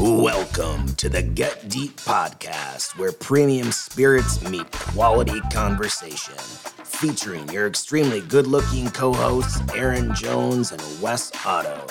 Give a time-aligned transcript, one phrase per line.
[0.00, 6.36] Welcome to the Get Deep podcast, where premium spirits meet quality conversation.
[6.84, 11.84] Featuring your extremely good looking co hosts, Aaron Jones and Wes Otto.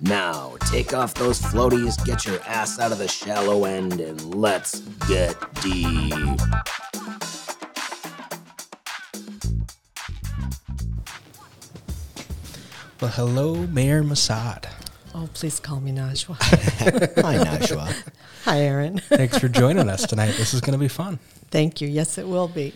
[0.00, 4.80] Now, take off those floaties, get your ass out of the shallow end, and let's
[5.06, 6.40] get deep.
[13.02, 14.79] Well, hello, Mayor Massad.
[15.14, 16.36] Oh, please call me Najwa.
[17.22, 18.12] Hi, Najwa.
[18.44, 18.98] Hi, Aaron.
[18.98, 20.32] Thanks for joining us tonight.
[20.36, 21.18] This is going to be fun.
[21.50, 21.88] Thank you.
[21.88, 22.72] Yes, it will be.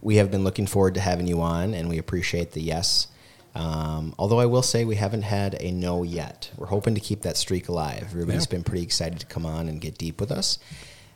[0.00, 3.06] we have been looking forward to having you on, and we appreciate the yes.
[3.54, 6.50] Um, although I will say we haven't had a no yet.
[6.56, 8.02] We're hoping to keep that streak alive.
[8.10, 8.50] Everybody's Yeah.
[8.50, 10.58] been pretty excited to come on and get deep with us,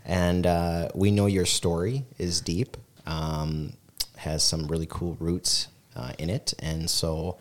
[0.05, 2.77] and uh, we know your story is deep,
[3.07, 3.73] um,
[4.19, 7.39] has some really cool roots uh, in it, and so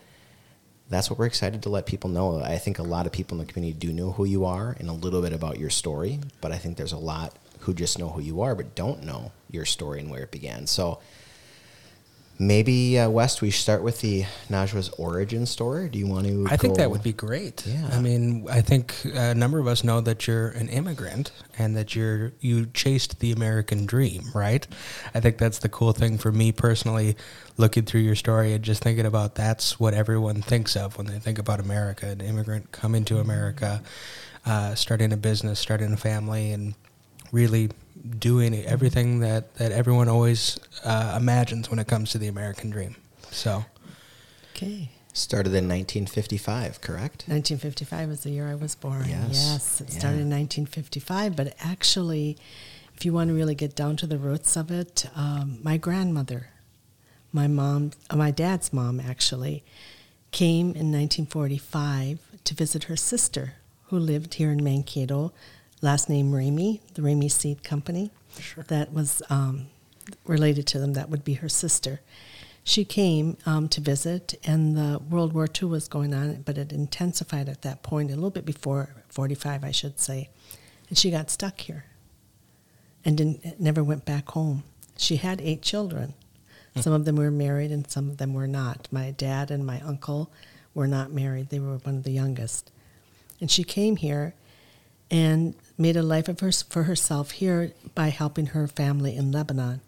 [0.88, 2.40] that's what we're excited to let people know.
[2.40, 4.88] I think a lot of people in the community do know who you are and
[4.88, 8.08] a little bit about your story, but I think there's a lot who just know
[8.08, 10.66] who you are but don't know your story and where it began.
[10.66, 11.00] So
[12.38, 15.88] maybe uh, Wes, we start with the Najwa's origin story.
[15.88, 16.46] Do you want to?
[16.50, 17.66] I think that would be great.
[17.66, 17.88] Yeah.
[17.92, 21.94] I mean, I think a number of us know that you're an immigrant and that
[21.94, 24.66] you're you chased the American dream, right?
[25.14, 27.16] I think that's the cool thing for me personally,
[27.56, 31.18] looking through your story and just thinking about that's what everyone thinks of when they
[31.18, 32.06] think about America.
[32.06, 33.82] An immigrant coming to America,
[34.44, 36.74] uh, starting a business, starting a family, and
[37.32, 37.70] really
[38.18, 42.96] doing everything that, that everyone always uh, imagines when it comes to the American dream.
[43.30, 43.64] So,
[44.54, 44.90] Okay.
[45.12, 47.24] started in 1955, correct?
[47.28, 49.04] 1955 is the year I was born.
[49.08, 49.98] Yes, it yeah.
[49.98, 51.36] started in 1955.
[51.36, 52.36] But actually,
[52.94, 56.48] if you want to really get down to the roots of it, um, my grandmother,
[57.32, 59.62] my mom, uh, my dad's mom actually,
[60.32, 63.54] came in 1945 to visit her sister
[63.88, 65.32] who lived here in Mankato,
[65.82, 68.10] last name Ramey, the Ramey Seed Company.
[68.38, 68.64] Sure.
[68.64, 69.66] That was um,
[70.26, 70.94] related to them.
[70.94, 72.00] That would be her sister.
[72.64, 76.72] She came um, to visit, and the World War II was going on, but it
[76.72, 80.30] intensified at that point, a little bit before 45, I should say.
[80.88, 81.84] And she got stuck here
[83.04, 84.64] and didn't, never went back home.
[84.96, 86.14] She had eight children.
[86.74, 88.88] Some of them were married and some of them were not.
[88.90, 90.30] My dad and my uncle
[90.74, 92.70] were not married, they were one of the youngest.
[93.40, 94.34] And she came here
[95.10, 99.80] and made a life of her, for herself here by helping her family in Lebanon.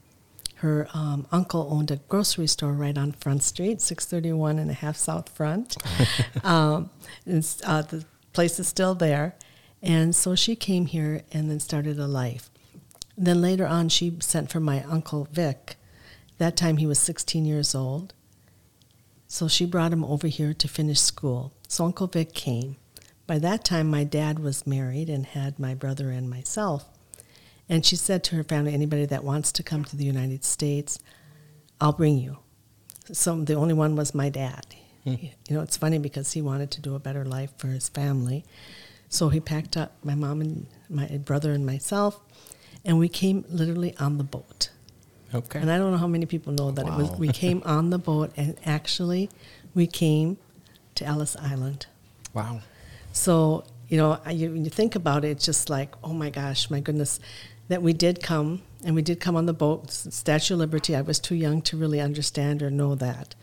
[0.57, 4.97] Her um, uncle owned a grocery store right on Front Street, 631 and a half
[4.97, 5.77] South Front.
[6.45, 6.91] um,
[7.25, 9.37] and, uh, the place is still there.
[9.83, 12.51] And so she came here and then started a life.
[13.17, 15.77] Then later on, she sent for my uncle Vic.
[16.39, 18.13] That time he was 16 years old.
[19.29, 21.53] So she brought him over here to finish school.
[21.69, 22.77] So Uncle Vic came.
[23.29, 26.87] By that time, my dad was married and had my brother and myself.
[27.69, 30.99] And she said to her family, anybody that wants to come to the United States,
[31.79, 32.39] I'll bring you.
[33.13, 34.65] So the only one was my dad.
[35.05, 35.17] Hmm.
[35.21, 38.47] You know, it's funny because he wanted to do a better life for his family.
[39.11, 42.19] So he packed up my mom and my brother and myself,
[42.83, 44.71] and we came literally on the boat.
[45.35, 45.59] okay.
[45.59, 47.11] And I don't know how many people know that it was.
[47.19, 49.29] We came on the boat, and actually,
[49.75, 50.39] we came
[50.95, 51.87] to Ellis Island.
[52.33, 52.63] wow.
[53.13, 56.29] So you know, I- you, when you think about it, it's just like, oh my
[56.31, 57.21] gosh, my goodness,
[57.69, 60.95] that we did come, and we did come on the boat, Statue of Liberty.
[60.95, 63.35] I was too young to really understand or know that.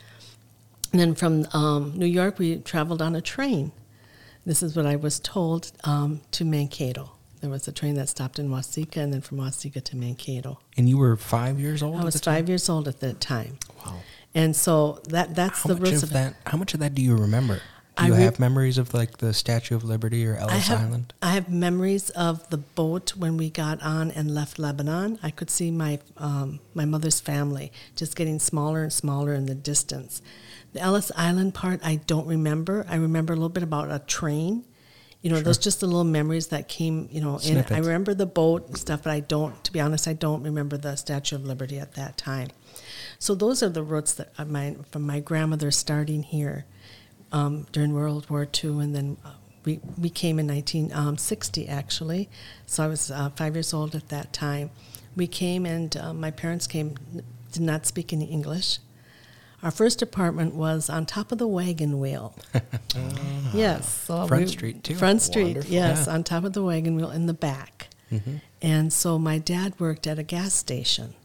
[0.91, 3.71] And then from um, New York, we traveled on a train.
[4.45, 7.11] This is what I was told um, to Mankato.
[7.41, 10.59] There was a train that stopped in Waseca, and then from Waseca to Mankato.
[10.77, 11.95] And you were five years old.
[11.95, 12.35] I at was the time?
[12.35, 13.57] five years old at that time.
[13.83, 13.95] Wow.
[14.33, 16.35] And so that that's How the much roots of of that?
[16.45, 17.61] How much of that do you remember?
[17.97, 20.67] Do I you re- have memories of like the Statue of Liberty or I Ellis
[20.67, 21.13] have, Island?
[21.21, 25.17] I have memories of the boat when we got on and left Lebanon.
[25.23, 29.55] I could see my um, my mother's family just getting smaller and smaller in the
[29.55, 30.21] distance.
[30.73, 32.85] The Ellis Island part, I don't remember.
[32.89, 34.65] I remember a little bit about a train.
[35.21, 37.07] You know, those just the little memories that came.
[37.11, 37.65] You know, in.
[37.71, 39.63] I remember the boat and stuff, but I don't.
[39.63, 42.49] To be honest, I don't remember the Statue of Liberty at that time.
[43.19, 46.65] So those are the roots that of my from my grandmother starting here
[47.35, 49.31] um, during World War II, and then uh,
[49.65, 52.29] we we came in 1960 actually.
[52.65, 54.69] So I was uh, five years old at that time.
[55.15, 56.95] We came, and uh, my parents came,
[57.51, 58.79] did not speak any English.
[59.63, 62.35] Our first apartment was on top of the wagon wheel.
[63.53, 64.95] yes, so Front Street, too.
[64.95, 65.71] Front Street, Wonderful.
[65.73, 66.13] yes, Yeah.
[66.13, 67.87] on top of the wagon wheel in the back.
[68.61, 71.15] And so my dad worked at a gas station,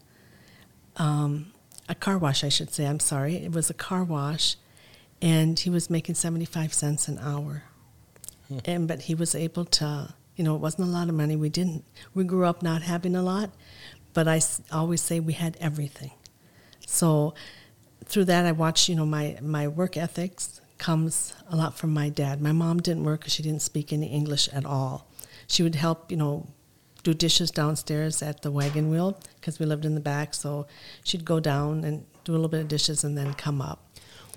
[0.97, 1.53] um,
[1.87, 2.85] a car wash, I should say.
[2.85, 4.57] I'm sorry, it was a car wash,
[5.21, 7.63] and he was making seventy five cents an hour.
[8.47, 8.59] Hmm.
[8.65, 11.35] And but he was able to You know, it wasn't a lot of money.
[11.35, 11.83] We didn't.
[12.13, 13.51] We grew up not having a lot,
[14.13, 14.41] but I
[14.71, 16.11] always say we had everything.
[16.87, 17.33] So
[18.05, 18.89] through that, I watched.
[18.89, 22.41] You know, my my work ethics comes a lot from my dad.
[22.41, 25.07] My mom didn't work because she didn't speak any English at all.
[25.47, 26.09] She would help.
[26.11, 26.47] You know.
[27.03, 30.35] Do dishes downstairs at the wagon wheel because we lived in the back.
[30.35, 30.67] So
[31.03, 33.79] she'd go down and do a little bit of dishes and then come up.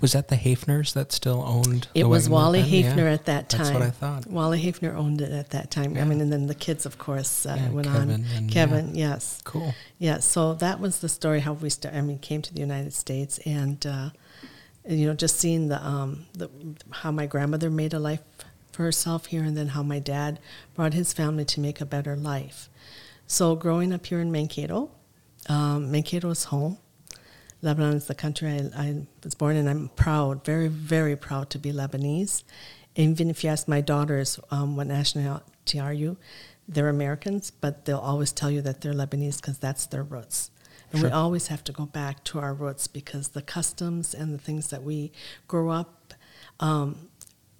[0.01, 1.87] Was that the Hafners that still owned?
[1.93, 2.61] It was Wally?
[2.61, 3.13] Hafner Yeah.
[3.13, 3.59] at that time.
[3.63, 4.27] That's what I thought.
[4.27, 5.97] Wally Hafner owned it at that time.
[5.97, 8.25] I mean, and then the kids, of course, uh, Yeah, went Kevin on.
[8.35, 9.73] and- Kevin, yes, Cool.
[9.97, 10.19] yeah.
[10.19, 11.95] So that was the story how we start.
[11.95, 14.09] I mean, came to the United States, and uh,
[14.87, 16.49] you know, just seeing the um, the
[16.91, 18.21] how my grandmother made a life
[18.71, 20.39] for herself here, and then how my dad
[20.75, 22.69] brought his family to make a better life.
[23.27, 24.91] So growing up here in Mankato,
[25.47, 26.77] um, Mankato is home.
[27.65, 29.67] Lebanon is the country I, I was born in.
[29.67, 32.43] I'm proud, very, very proud to be Lebanese.
[32.95, 36.15] Even if you ask my daughters um, what nationality are you,
[36.67, 40.51] they're Americans, but they'll always tell you that they're Lebanese because that's their roots.
[40.93, 44.37] And we always have to go back to our roots because the customs and the
[44.37, 45.11] things that we
[45.47, 46.13] grow up,
[46.59, 47.09] um,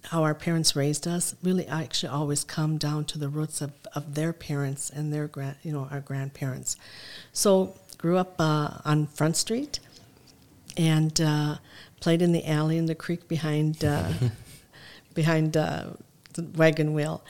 [0.04, 4.14] how our parents raised us, really actually always come down to the roots of, of
[4.14, 6.76] their parents and their grand, you know, our grandparents.
[7.32, 9.80] So grew up uh, on Front Street
[10.76, 11.56] and uh,
[12.00, 14.12] played in the alley in the creek behind uh,
[15.14, 15.84] behind uh,
[16.34, 17.24] the wagon wheel,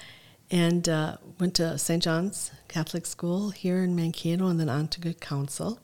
[0.51, 2.03] and uh, went to St.
[2.03, 5.81] John's Catholic School here in Mankato, and then on to Good Counsel,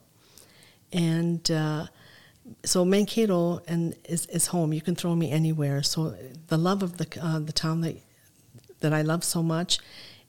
[0.91, 1.49] and.
[1.49, 1.87] Uh,
[2.65, 4.73] so Mankato and is, is home.
[4.73, 5.81] You can throw me anywhere.
[5.81, 6.13] So
[6.47, 7.95] the love of the uh, the town that
[8.81, 9.79] that I love so much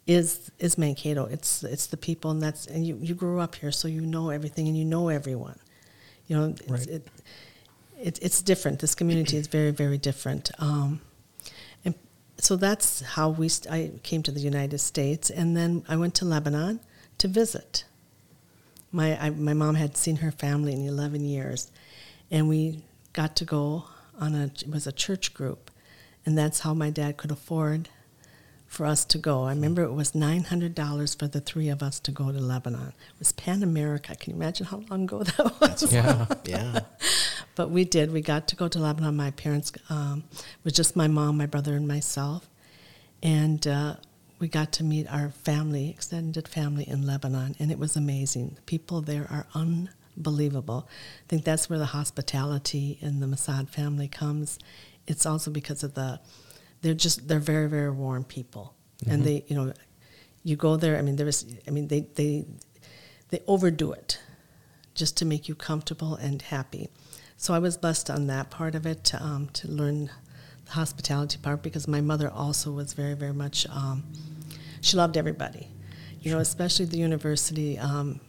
[0.06, 1.26] is is Mankato.
[1.26, 4.30] It's it's the people, and that's and you, you grew up here, so you know
[4.30, 5.58] everything and you know everyone.
[6.26, 6.86] You know, it's, Right.
[6.88, 7.08] it,
[8.00, 8.78] it it's different.
[8.80, 10.50] This community is very very different.
[10.58, 11.00] Um,
[11.84, 11.94] and
[12.38, 16.14] so that's how we st- I came to the United States, and then I went
[16.16, 16.80] to Lebanon
[17.18, 17.84] to visit.
[18.92, 21.70] My I, my mom had seen her family in eleven years,
[22.30, 23.84] and we got to go
[24.18, 25.70] on a it was a church group,
[26.24, 27.88] and that's how my dad could afford
[28.74, 29.44] for us to go.
[29.44, 32.38] I remember it was nine hundred dollars for the three of us to go to
[32.38, 32.88] Lebanon.
[32.88, 34.14] It was Pan America.
[34.16, 35.92] Can you imagine how long ago that was?
[35.92, 36.26] Yeah.
[36.44, 36.80] Yeah.
[37.54, 38.12] But we did.
[38.12, 39.16] We got to go to Lebanon.
[39.16, 40.24] My parents um,
[40.64, 42.48] was just my mom, my brother, and myself,
[43.22, 43.96] and uh,
[44.40, 48.52] we got to meet our family, extended family in Lebanon, and it was amazing.
[48.56, 50.88] The people there are unbelievable.
[50.88, 54.58] I think that's where the hospitality in the Massad family comes.
[55.06, 56.20] It's also because of the
[56.84, 58.74] they're just they're very very warm people,
[59.08, 59.72] and they you know
[60.42, 60.98] you go there.
[60.98, 62.44] I mean there is I mean they they
[63.30, 64.20] they overdo it
[64.94, 66.88] just to make you comfortable and happy.
[67.36, 70.10] So I was blessed on that part of it um, to learn
[70.66, 74.04] the hospitality part because my mother also was very, very much, um,
[74.80, 75.68] she loved everybody.
[76.20, 78.20] You know, especially the university, um,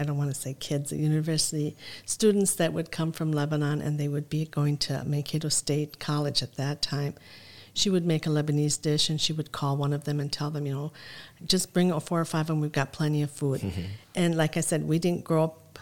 [0.00, 1.76] I don't want to say kids, university
[2.06, 6.42] students that would come from Lebanon and they would be going to Mankato State College
[6.42, 7.14] at that time.
[7.74, 10.50] She would make a Lebanese dish and she would call one of them and tell
[10.50, 10.92] them, you know,
[11.44, 13.60] just bring four or five and we've got plenty of food.
[13.60, 13.82] Mm-hmm.
[14.14, 15.78] And like I said, we didn't grow up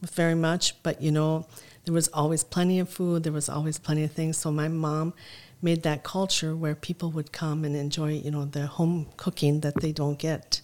[0.00, 1.46] with very much, but you know,
[1.84, 4.36] there was always plenty of food, there was always plenty of things.
[4.36, 5.12] So my mom
[5.60, 9.80] made that culture where people would come and enjoy, you know, the home cooking that
[9.80, 10.60] they don't get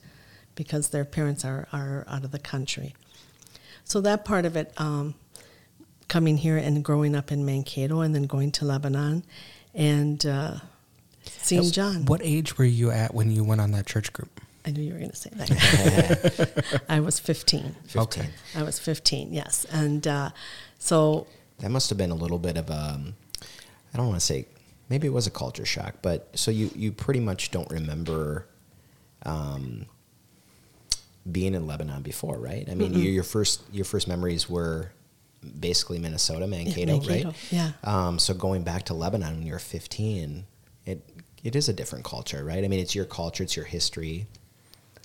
[0.54, 2.94] because their parents are, are out of the country.
[3.85, 5.14] So that part of it, um,
[6.09, 9.25] coming here and growing up in Mankato and then going to Lebanon
[9.75, 10.56] and uh,
[11.23, 12.04] seeing John.
[12.04, 14.40] What age were you at when you went on that church group?
[14.66, 16.82] I knew you were going to say that.
[16.88, 17.75] I was 15.
[17.87, 18.02] 15.
[18.02, 18.28] Okay.
[18.54, 19.64] I was 15, yes.
[19.73, 20.30] And uh,
[20.78, 21.26] so,
[21.61, 23.00] That must have been a little bit of a,
[23.42, 24.47] I don't want to say,
[24.88, 28.47] maybe it was a culture shock, but so you, you pretty much don't remember
[29.25, 29.87] um,
[31.30, 32.68] being in Lebanon before, right?
[32.68, 34.92] I mean, your, your first your first memories were
[35.58, 37.36] basically Minnesota, Mankato, Mankato, right?
[37.50, 37.72] yeah.
[37.84, 40.44] Um, so going back to Lebanon when you were 15,
[40.86, 41.02] it
[41.44, 42.64] it is a different culture, right?
[42.64, 44.26] I mean, it's your culture, it's your history.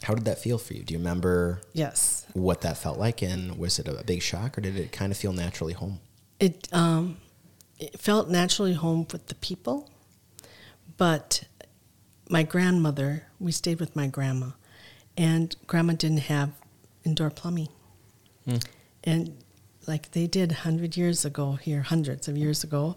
[0.03, 0.83] How did that feel for you?
[0.83, 4.62] Do you remember yes, what that felt like, and was it a big shock, or
[4.62, 6.00] did it kind of feel naturally home?
[6.39, 7.17] it, um,
[7.79, 9.89] it felt naturally home with the people.
[10.97, 11.43] But
[12.29, 14.51] my grandmother, we stayed with my grandma,
[15.17, 16.51] and grandma didn't have
[17.03, 17.69] indoor plumbing.
[19.03, 19.38] And
[19.88, 22.95] like they did 100 years ago here, hundreds of years ago,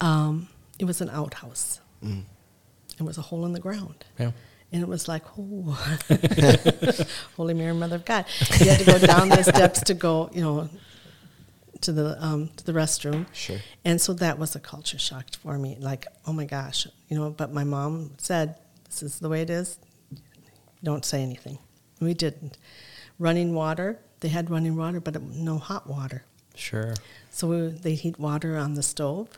[0.00, 1.80] um, it was an outhouse.
[2.98, 4.04] It was a hole in the ground.
[4.18, 4.32] Yeah.
[4.72, 5.76] And it was like, oh,
[7.36, 8.24] Holy Mary, Mother of God.
[8.60, 10.68] You had to go down the steps to go, you know,
[11.80, 13.26] to the um, to the restroom.
[13.32, 13.56] Sure.
[13.84, 15.76] And so that was a culture shock for me.
[15.80, 17.30] Like, oh my gosh, you know.
[17.30, 18.54] But my mom said
[18.86, 19.78] This is the way it is.
[20.82, 21.58] Don't say anything.
[22.00, 22.56] We didn't.
[23.18, 26.24] Running water, they had running water, but no hot water.
[26.54, 26.94] Sure.
[27.30, 29.28] So we, they heat water on the stove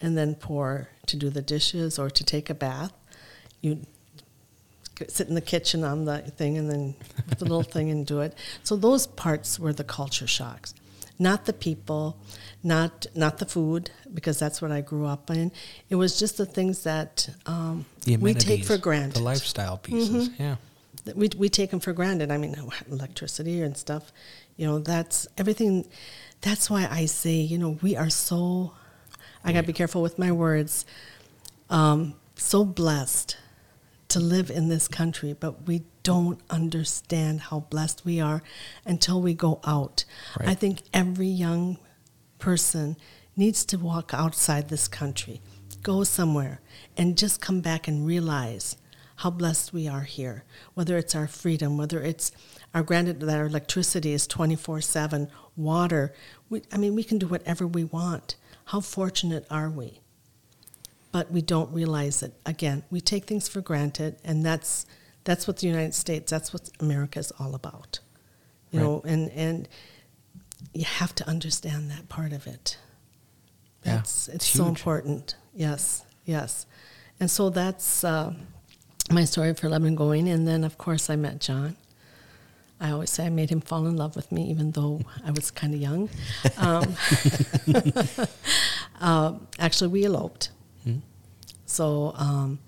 [0.00, 2.92] and then pour to do the dishes or to take a bath.
[3.60, 3.80] You
[5.08, 6.94] sit in the kitchen on the thing and then
[7.28, 8.34] put the little thing and do it.
[8.62, 10.74] So those parts were the culture shocks,
[11.18, 12.18] not the people,
[12.62, 15.52] not not the food because that's what I grew up in.
[15.88, 19.14] It was just the things that um, The we take for granted.
[19.14, 20.30] The lifestyle pieces.
[20.38, 20.56] Yeah.
[21.14, 22.30] we we take them for granted.
[22.30, 22.56] I mean,
[22.90, 24.12] electricity and stuff.
[24.56, 25.86] You know, that's everything.
[26.40, 28.72] That's why I say, you know, we are so.
[29.44, 30.84] I got to be careful with my words.
[31.70, 33.36] Um, so blessed
[34.08, 38.42] to live in this country, but we don't understand how blessed we are
[38.84, 40.04] until we go out.
[40.38, 40.48] Right.
[40.48, 41.78] I think every young
[42.38, 42.96] person
[43.36, 45.40] needs to walk outside this country,
[45.82, 46.60] go somewhere,
[46.96, 48.76] and just come back and realize
[49.16, 50.44] how blessed we are here.
[50.74, 52.30] Whether it's our freedom, whether it's
[52.74, 56.14] our granted that our electricity is 24 7, water.
[56.48, 58.36] We, I mean, we can do whatever we want.
[58.66, 60.00] How fortunate are we?
[61.10, 62.34] But we don't realize it.
[62.44, 64.86] Again, we take things for granted, and that's
[65.24, 67.98] that's what the United States, that's what America is all about.
[68.70, 68.84] You Right.
[68.86, 69.68] know, and and
[70.72, 72.78] you have to understand that part of it.
[73.84, 75.36] Yeah, That's it's, it's so important.
[75.54, 76.66] Yes, yes,
[77.20, 78.34] and so that's uh,
[79.10, 80.28] my story for Lebanon going.
[80.28, 81.76] And then, of course, I met John.
[82.80, 85.50] I always say I made him fall in love with me, even though I was
[85.50, 86.08] kind of young.
[86.58, 86.96] Um,
[89.00, 90.50] um, actually, we eloped.
[90.84, 90.98] Hmm.
[91.66, 92.58] So um,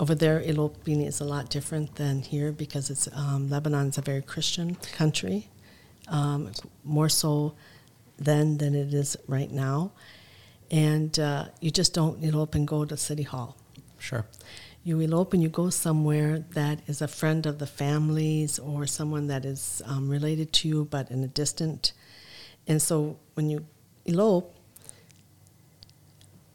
[0.00, 4.02] over there, eloping is a lot different than here because it's um, Lebanon is a
[4.02, 5.48] very Christian country,
[6.12, 6.52] um,
[6.84, 7.54] more so
[8.18, 9.90] then than it is right now.
[10.70, 13.56] And uh, you just don't elope and go to City Hall.
[13.98, 14.26] Sure.
[14.84, 19.26] You elope and you go somewhere that is a friend of the families or someone
[19.28, 21.92] that is um, related to you but in a distant.
[22.66, 23.66] And so when you
[24.04, 24.54] elope,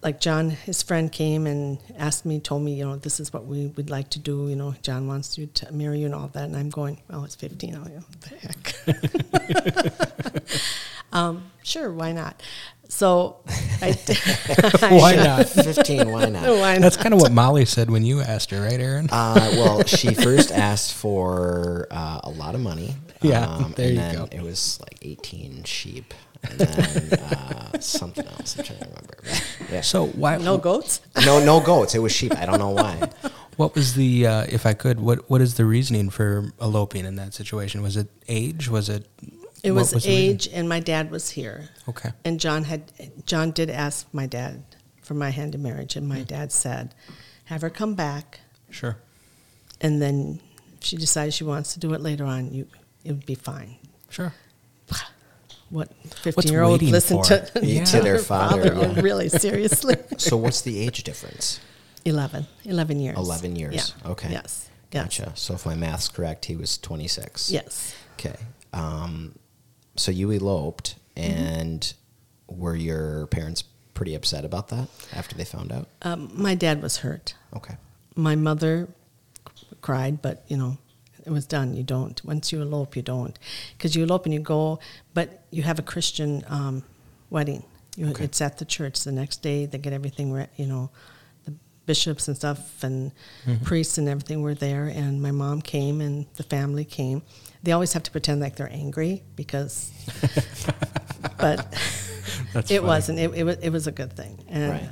[0.02, 3.46] like John, his friend came and asked me, told me, you know, this is what
[3.46, 4.48] we would like to do.
[4.48, 6.44] You know, John wants you to marry you and all that.
[6.46, 7.76] And I'm going, well, it's 15.
[7.76, 8.36] Oh, yeah, what the
[10.34, 10.44] heck?
[11.12, 12.42] um, sure, why not?
[12.90, 13.38] So
[13.82, 13.92] I,
[14.90, 15.50] Why not?
[15.50, 16.44] 15, why not?
[16.44, 16.82] Why not?
[16.82, 19.10] That's kind of what Molly said when you asked her, right, Aaron?
[19.12, 22.96] Uh, well, she first asked for uh, a lot of money.
[23.22, 24.28] Yeah, um, there and you then go.
[24.32, 26.14] it was like 18 sheep.
[26.44, 28.58] And then uh, something else.
[28.58, 29.18] I'm trying to remember.
[29.72, 29.82] Yeah.
[29.82, 30.38] so why?
[30.38, 31.02] No goats?
[31.26, 31.96] No, no goats.
[31.96, 32.36] It was sheep.
[32.38, 33.10] I don't know why.
[33.58, 34.28] What was the?
[34.28, 37.82] Uh, if I could, what what is the reasoning for eloping in that situation?
[37.82, 38.70] Was it age?
[38.70, 39.08] Was it?
[39.64, 41.70] It what was, age, and my dad was here.
[41.90, 42.12] Okay.
[42.24, 42.92] And John had
[43.26, 44.64] John did ask my dad
[45.02, 46.94] for my hand in marriage, and my dad said,
[47.46, 48.98] "Have her come back, Sure.
[49.82, 50.40] and then
[50.78, 52.68] if she decides she wants to do it later on, you
[53.04, 53.78] it would be fine."
[54.12, 54.34] Sure.
[55.70, 57.84] What fifteen year old listen to, Yeah.
[57.86, 59.00] To their father, yeah.
[59.02, 59.96] really seriously?
[60.18, 61.60] So what's the age difference?
[62.06, 63.18] 11, 11 years.
[63.18, 63.94] 11 years.
[64.04, 64.12] Yeah.
[64.12, 64.32] Okay.
[64.32, 64.70] Yes.
[64.92, 65.34] Gotcha.
[65.36, 67.52] So if my math's correct, he was 26.
[67.52, 67.94] Yes.
[68.14, 68.36] Okay.
[68.74, 69.36] Um,
[69.98, 71.32] so you eloped, Mm-hmm.
[71.44, 71.94] and
[72.48, 73.64] were your parents
[73.96, 75.88] pretty upset about that after they found out?
[76.04, 77.34] Um, my dad was hurt.
[77.56, 77.76] Okay.
[78.16, 78.88] my mother
[79.82, 80.78] cried, but you know,
[81.28, 81.76] it was done.
[81.76, 82.18] You don't.
[82.26, 83.38] Once you elope, you don't.
[83.78, 84.80] Because you elope and you go,
[85.14, 86.84] but you have a Christian um,
[87.30, 87.64] wedding.
[87.98, 88.24] You, Okay.
[88.26, 89.04] It's at the church.
[89.04, 90.90] The next day, they get everything, re- you know,
[91.46, 91.54] the
[91.86, 93.12] bishops and stuff and
[93.64, 94.86] priests and everything were there.
[94.86, 97.22] And my mom came and the family came.
[97.64, 99.92] They always have to pretend like they're angry because,
[101.38, 101.60] but
[102.54, 102.80] it funny.
[102.80, 103.20] wasn't.
[103.20, 104.44] It, it, was, it was a good thing.
[104.48, 104.90] And Right.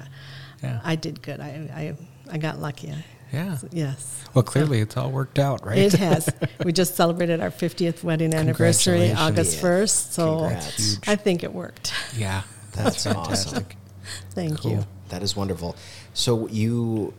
[0.64, 0.82] Yeah.
[0.84, 1.40] I did good.
[1.40, 2.92] I, I, I got lucky.
[3.32, 3.58] I, Yeah.
[3.72, 4.24] Yes.
[4.34, 5.78] Well, clearly it's all worked out, right?
[5.78, 6.30] It has.
[6.64, 10.12] we just celebrated our 50th wedding anniversary August 1st.
[10.12, 11.00] So Congrats.
[11.08, 11.94] I think it worked.
[12.18, 12.42] yeah.
[12.74, 13.24] That's awesome.
[13.64, 13.78] fantastic.
[14.32, 14.72] Thank Cool.
[14.72, 14.86] you.
[15.10, 15.76] That is wonderful.
[16.14, 17.14] So you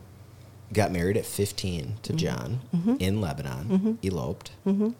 [0.72, 2.16] got married at 15 to Mm-hmm.
[2.18, 2.60] John
[3.00, 4.50] in Lebanon, eloped.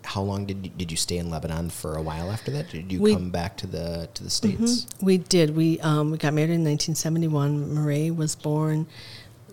[0.05, 2.71] How long did you, did you stay in Lebanon for a while after that?
[2.71, 4.87] Did you We- come back to the to the states?
[5.03, 5.55] We did.
[5.57, 7.75] We um, we got married in 1971.
[7.75, 8.87] Marie was born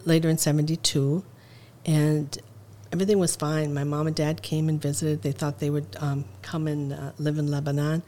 [0.05, 1.23] later in 72,
[1.85, 2.37] and
[2.91, 3.73] everything was fine.
[3.73, 5.21] My mom and dad came and visited.
[5.21, 8.03] They thought they would um, come and uh, live in Lebanon,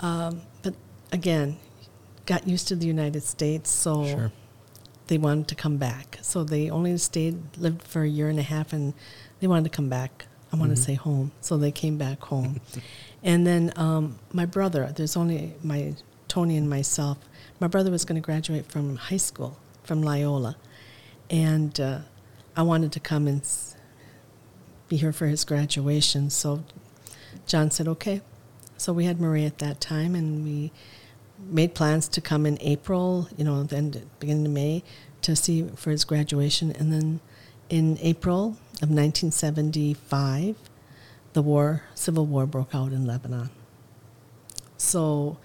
[0.00, 0.74] um, but
[1.12, 1.56] again,
[2.26, 4.32] got used to the United States, so Sure.
[5.08, 6.18] they wanted to come back.
[6.22, 8.94] So they only stayed, lived for a year and a half, and
[9.40, 10.26] they wanted to come back.
[10.52, 12.60] I want to say home, so they came back home.
[13.24, 15.94] and then um, my brother, there's only my
[16.28, 17.18] Tony and myself.
[17.58, 20.56] My brother was going to graduate from high school from Loyola,
[21.28, 21.98] and uh,
[22.56, 23.42] I wanted to come and
[24.88, 26.30] be here for his graduation.
[26.30, 26.64] So
[27.46, 28.20] John said, okay.
[28.76, 30.72] So we had Marie at that time, and we
[31.38, 34.82] made plans to come in April, you know, then beginning of May
[35.22, 36.70] to see for his graduation.
[36.72, 37.20] And then
[37.68, 40.56] in April of 1975,
[41.32, 43.50] the war, civil war, broke out in Lebanon.
[44.76, 45.38] So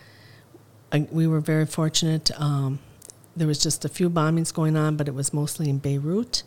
[0.92, 2.30] I, we were very fortunate.
[2.40, 2.80] Um,
[3.36, 6.44] there was just a few bombings going on, but it was mostly in Beirut.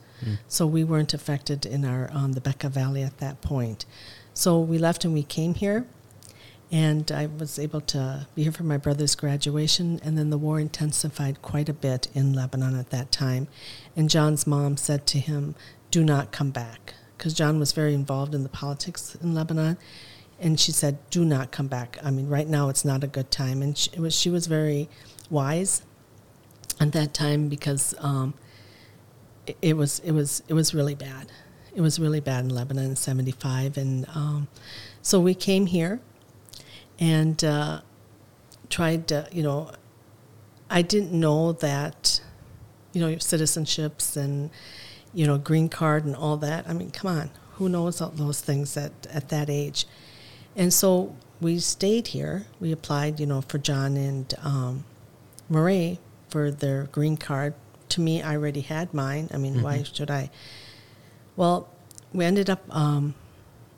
[0.48, 3.84] So we weren't affected in our um, the Bekaa Valley at that point.
[4.34, 5.86] So we left and we came here,
[6.70, 10.00] and I was able to be here for my brother's graduation.
[10.02, 13.48] And then the war intensified quite a bit in Lebanon at that time.
[13.94, 15.54] And John's mom said to him,
[15.90, 19.76] "Do not come back," because John was very involved in the politics in Lebanon.
[20.40, 21.98] And she said, "Do not come back.
[22.02, 24.88] I mean, right now it's not a good time." And she, was she was very
[25.30, 25.82] wise
[26.80, 28.34] at that time because um,
[29.60, 31.30] it, was it was it was really bad.
[31.74, 34.48] It was really bad in Lebanon in '75, and um,
[35.00, 36.00] so we came here
[36.98, 37.80] and uh,
[38.68, 39.70] tried to, you know,
[40.70, 42.20] I didn't know that,
[42.92, 44.50] you know, citizenships and
[45.14, 46.68] you know green card and all that.
[46.68, 49.86] I mean, come on, who knows all those things at at that age?
[50.54, 52.46] And so we stayed here.
[52.60, 54.84] We applied, you know, for John and um,
[55.48, 57.54] Marie for their green card.
[57.92, 59.28] To me, I already had mine.
[59.34, 60.30] I mean, why should I?
[61.36, 61.68] Well,
[62.12, 63.14] we ended up um,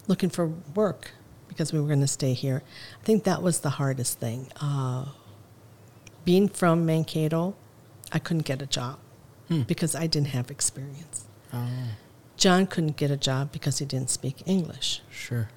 [0.06, 1.12] looking for work
[1.48, 2.62] because we were going to stay here.
[3.00, 4.48] I think that was the hardest thing.
[4.60, 5.06] Uh,
[6.24, 7.54] being from Mankato,
[8.12, 8.98] I couldn't get a job
[9.66, 11.26] because I didn't have experience.
[12.36, 15.00] John couldn't get a job because he didn't speak English.
[15.10, 15.48] Sure.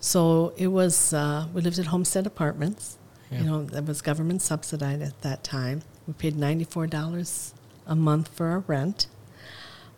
[0.00, 2.98] So it was, uh, we lived at Homestead Apartments.
[3.30, 3.38] Yeah.
[3.38, 5.82] You know, that was government subsidized at that time.
[6.06, 7.52] We paid $94
[7.92, 9.06] a month for our rent.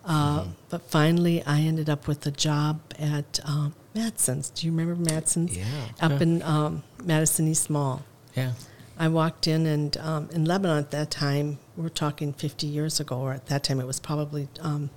[0.03, 4.49] Uh, But finally, I ended up with a job at um, Matson's.
[4.51, 5.55] Do you remember Matson's?
[5.57, 5.65] Yeah.
[6.01, 6.19] Up Yeah.
[6.25, 8.03] in um, Madison East Mall.
[8.35, 8.51] Yeah.
[8.99, 13.17] I walked in, and um, in Lebanon at that time, we're talking 50 years ago,
[13.17, 14.89] or at that time it was probably um,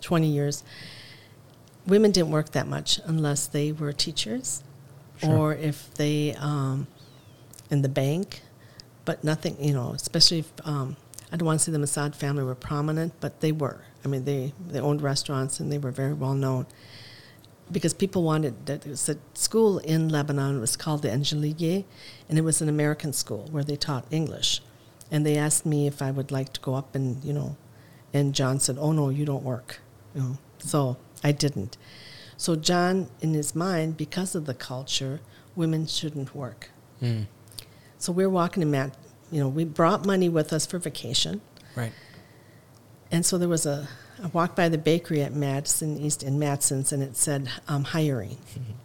[0.00, 0.64] 20 years.
[1.86, 4.62] Women didn't work that much unless they were teachers,
[5.18, 5.36] Sure.
[5.36, 6.86] or if they um,
[7.70, 8.40] in the bank,
[9.04, 9.56] but nothing.
[9.60, 10.96] You know, especially if um,
[11.36, 13.82] I don't want to say the Massad family were prominent, but they were.
[14.02, 16.64] I mean, they they owned restaurants and they were very well known
[17.70, 20.56] because people wanted that it was a school in Lebanon.
[20.56, 21.84] It was called the Angelique,
[22.30, 24.62] and it was an American school where they taught English.
[25.10, 27.58] And they asked me if I would like to go up and you know,
[28.14, 29.80] and John said, "Oh no, you don't work."
[30.14, 31.76] You know, so I didn't.
[32.38, 35.20] So John, in his mind, because of the culture,
[35.54, 36.70] women shouldn't work.
[37.02, 37.26] Mm.
[37.98, 38.96] So we're walking in Matt.
[39.30, 41.40] You know, we brought money with us for vacation.
[41.74, 41.92] Right.
[43.10, 43.88] And so there was a,
[44.22, 48.36] I walked by the bakery at Madison East in Matson's and it said um, hiring.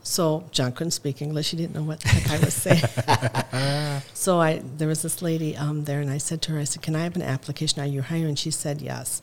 [0.04, 1.52] So John couldn't speak English.
[1.52, 4.02] He didn't know what the heck I was saying.
[4.14, 6.82] so I, there was this lady um, there and I said to her, I said,
[6.82, 7.82] can I have an application?
[7.82, 8.36] Are you hiring?
[8.36, 9.22] She said yes.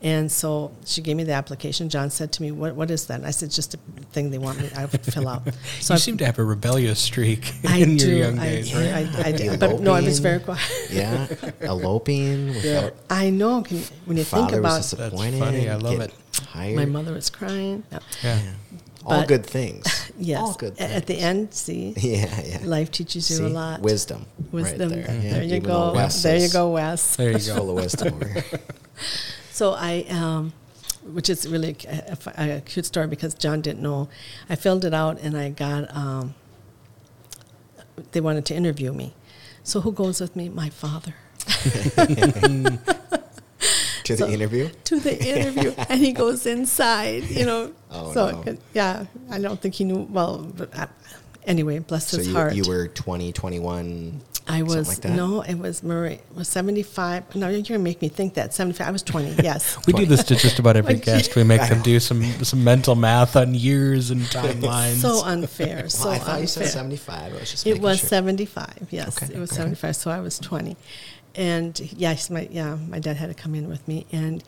[0.00, 1.88] And so she gave me the application.
[1.88, 3.14] John said to me, what, what is that?
[3.16, 3.78] And I said, just a
[4.12, 5.42] thing they want me I would fill out.
[5.80, 8.08] So you I- seem to have a rebellious streak I in do.
[8.08, 9.08] your young I, days, right?
[9.16, 9.58] I, I did.
[9.60, 10.60] But no, I was very quiet.
[10.90, 11.26] Yeah,
[11.60, 13.62] eloping without I know.
[13.62, 15.38] Can, when you think about was disappointed.
[15.40, 16.14] funny, I love it.
[16.48, 16.76] Hired.
[16.76, 17.82] my mother was crying.
[17.90, 17.98] No.
[18.22, 18.40] yeah.
[19.04, 20.12] All good things.
[20.18, 20.40] Yes.
[20.40, 20.92] All good things.
[20.92, 22.58] At the end, see, Yeah, yeah.
[22.64, 23.44] life teaches you See?
[23.44, 23.80] a lot.
[23.80, 24.26] Wisdom.
[24.52, 24.90] Wisdom.
[24.90, 25.16] Right there.
[25.16, 25.92] Yeah, There you even go.
[25.94, 27.16] Wes There you go, Wes.
[27.16, 27.54] There you go.
[27.56, 28.44] full of wisdom over here.
[29.58, 30.52] So I, um,
[31.02, 34.08] which is really a, a, a cute story because John didn't know.
[34.48, 35.92] I filled it out and I got.
[35.92, 36.36] Um,
[38.12, 39.14] they wanted to interview me,
[39.64, 40.48] so who goes with me?
[40.48, 41.12] My father
[44.04, 44.70] to the interview.
[44.84, 47.24] to the interview, and he goes inside.
[47.28, 47.72] You know.
[47.90, 48.58] Oh, so no.
[48.74, 50.06] yeah, I don't think he knew.
[50.10, 50.86] Well, but uh,
[51.48, 52.54] anyway, bless So his you, heart.
[52.54, 54.20] you were 20, 21.
[54.50, 55.10] I was like that?
[55.12, 56.14] no, it was Marie.
[56.14, 57.34] It was seventy five.
[57.36, 58.88] No, you're gonna make me think that seventy five.
[58.88, 59.34] I was twenty.
[59.42, 59.76] Yes.
[59.86, 61.36] We do this to just about every guest.
[61.36, 65.02] We make them do some some mental math on years and timelines.
[65.02, 65.90] so unfair.
[65.90, 67.34] So Well, I thought you said 75.
[67.34, 68.08] I was just It was sure.
[68.08, 69.22] 75, yes.
[69.22, 69.58] Okay, It was okay.
[69.58, 70.78] 75, so I was 20.
[71.34, 74.06] And yes, my, yeah, my dad had to come in with me.
[74.10, 74.42] And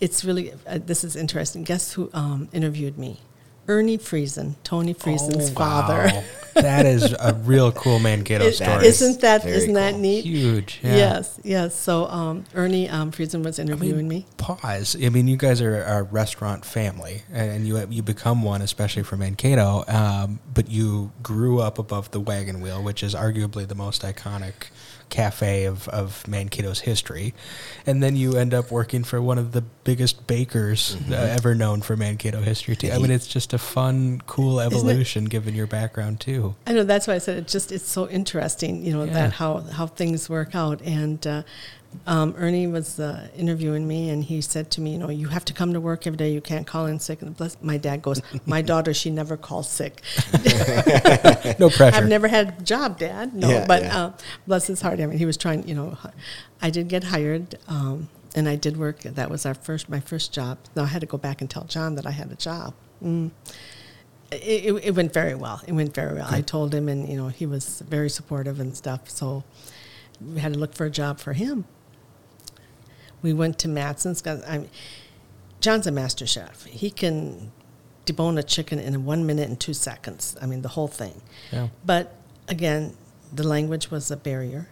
[0.00, 1.64] it's really, uh, this is interesting.
[1.64, 3.20] Guess who um, interviewed me?
[3.68, 6.10] Ernie Friesen, Tony Friesen's Oh, father.
[6.12, 6.22] wow.
[6.54, 8.86] that is a real cool Mankato It- story.
[8.86, 10.24] isn't that, Very isn't that neat?
[10.24, 10.80] Huge.
[10.82, 10.96] Yeah.
[10.96, 11.74] Yes, yes.
[11.74, 14.26] So um, Ernie um, Friesen was I mean, interviewing me.
[14.36, 14.96] Pause.
[15.02, 19.16] I mean, you guys are a restaurant family, and you you become one, especially for
[19.16, 19.84] Mankato.
[19.88, 24.68] Um, but you grew up above the wagon wheel, which is arguably the most iconic
[25.08, 27.34] cafe of, of Mankato's history.
[27.86, 31.82] And then you end up working for one of the biggest bakers uh, ever known
[31.82, 32.90] for Mankato history, too.
[32.90, 36.54] I mean, it's just a fun, cool evolution given your background, too.
[36.66, 39.12] I know that's why I said it just it's so interesting, you know, Yeah.
[39.12, 40.80] that how how things work out.
[40.82, 41.42] And uh,
[42.06, 45.44] um, Ernie was uh, interviewing me, and he said to me, you know, you have
[45.46, 46.32] to come to work every day.
[46.32, 47.22] You can't call in sick.
[47.22, 50.00] And bless, my dad goes, my daughter, she never calls sick.
[51.58, 51.96] No pressure.
[51.96, 53.34] I've never had a job, Dad.
[53.34, 53.98] No, Yeah, but yeah.
[53.98, 54.12] Uh,
[54.46, 55.00] bless his heart.
[55.00, 55.66] I mean, he was trying.
[55.68, 55.98] You know,
[56.60, 59.00] I did get hired, um, and I did work.
[59.02, 60.58] That was our first, my first job.
[60.74, 62.74] Now I had to go back and tell John that I had a job.
[63.02, 63.30] Mm.
[64.32, 65.62] It, it, it went very well.
[65.66, 66.26] It went very well.
[66.28, 69.08] I told him, and you know, he was very supportive and stuff.
[69.10, 69.44] So
[70.20, 71.66] we had to look for a job for him.
[73.24, 74.22] We went to Matson's.
[74.26, 74.70] I mean,
[75.60, 76.64] John's a master chef.
[76.66, 77.50] He can
[78.06, 80.36] debone a chicken in one minute and two seconds.
[80.42, 81.22] I mean, the whole thing.
[81.50, 81.68] Yeah.
[81.86, 82.14] But
[82.48, 82.94] again,
[83.32, 84.68] the language was a barrier.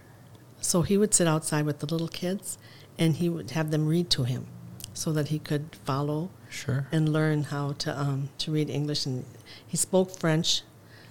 [0.61, 2.57] So he would sit outside with the little kids
[2.99, 4.45] and he would have them read to him
[4.93, 6.85] so that he could follow Sure.
[6.91, 9.07] and learn how to, um, to read English.
[9.07, 9.25] And
[9.67, 10.61] he spoke French,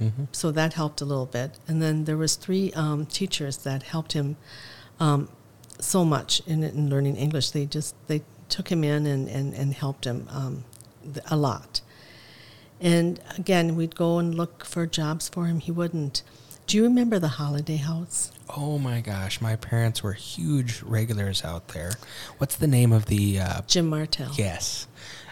[0.01, 0.25] Mm-hmm.
[0.33, 1.59] so that helped a little bit.
[1.69, 4.37] And then there was three um, teachers that helped him
[4.99, 5.29] um,
[5.81, 7.51] so much in, in learning English.
[7.51, 10.65] They just they took him in and, and, and helped him um,
[11.03, 11.81] th- a lot.
[12.81, 15.61] And again, we'd go and look for jobs for him.
[15.61, 16.23] He wouldn't.
[16.67, 18.33] Do you remember the Holiday House?
[18.57, 21.93] Oh my gosh, my parents were huge regulars out there.
[22.39, 24.33] What's the name of the uh, Jim Martell.
[24.37, 24.87] Yes.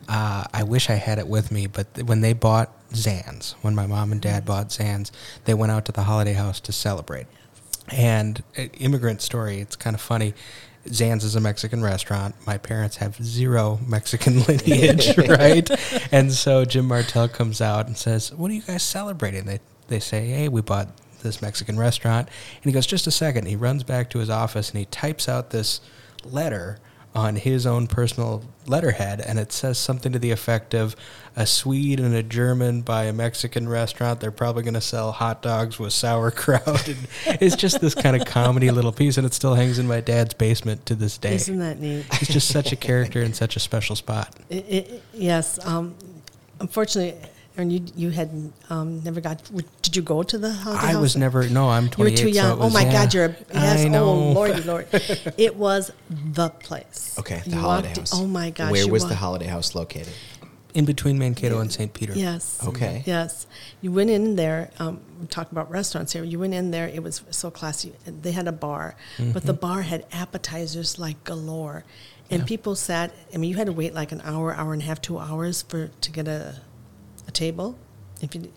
[0.08, 3.74] Uh, I wish I had it with me, but th- when they bought Zans, when
[3.74, 5.10] my mom and dad bought Zans,
[5.44, 7.26] they went out to the holiday house to celebrate.
[7.92, 10.34] And uh, immigrant story, it's kind of funny.
[10.88, 12.34] Zan's is a Mexican restaurant.
[12.46, 15.68] My parents have zero Mexican lineage, right?
[16.12, 20.00] And so Jim Martell comes out and says, "What are you guys celebrating?" They they
[20.00, 20.88] say, "Hey, we bought
[21.22, 23.46] this Mexican restaurant." And he goes, "Just a second.
[23.46, 25.80] He runs back to his office and he types out this
[26.24, 26.78] letter
[27.14, 30.94] on his own personal letterhead, and it says something to the effect of
[31.34, 34.20] a Swede and a German buy a Mexican restaurant.
[34.20, 36.88] They're probably going to sell hot dogs with sauerkraut.
[37.26, 40.00] And it's just this kind of comedy little piece, and it still hangs in my
[40.00, 41.34] dad's basement to this day.
[41.34, 42.12] Isn't that neat?
[42.14, 44.34] He's just such a character in such a special spot.
[44.50, 45.58] I- I- yes.
[45.66, 45.94] Um,
[46.60, 47.18] unfortunately,
[47.60, 48.30] Aaron, you you had
[48.70, 49.42] um, never got.
[49.82, 50.88] Did you go to the Holiday house?
[50.88, 51.00] I House?
[51.02, 51.46] was never.
[51.48, 51.96] No, I'm 28.
[51.98, 52.16] You were 28.
[52.16, 52.62] too so it young.
[52.62, 52.92] oh my yeah.
[52.92, 53.84] God, you're a yes.
[53.84, 54.04] I know.
[54.06, 54.86] Oh lordy, lord!
[55.36, 57.16] it was the place.
[57.18, 58.12] Okay, the You Holiday walked House.
[58.14, 58.72] Oh my gosh!
[58.72, 60.08] Where was wa- the Holiday House located?
[60.72, 61.92] in between Mankato and St.
[61.92, 62.12] Peter.
[62.14, 62.64] Yes.
[62.64, 63.02] Okay.
[63.04, 63.48] Yes.
[63.80, 64.70] You went in there.
[64.78, 66.22] Um, we're about restaurants here.
[66.22, 66.86] You went in there.
[66.86, 67.92] It was so classy.
[68.06, 69.46] They had a bar, but Mm-hmm.
[69.48, 71.84] the bar had appetizers like galore,
[72.30, 73.12] and people sat.
[73.34, 75.62] I mean, you had to wait like an hour, hour and a half, two hours
[75.62, 76.60] for to get a
[77.28, 77.78] a table.
[78.22, 78.52] If you,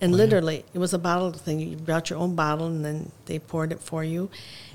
[0.00, 1.60] and literally, it was a bottle thing.
[1.60, 4.30] You brought your own bottle, and then they poured it for you.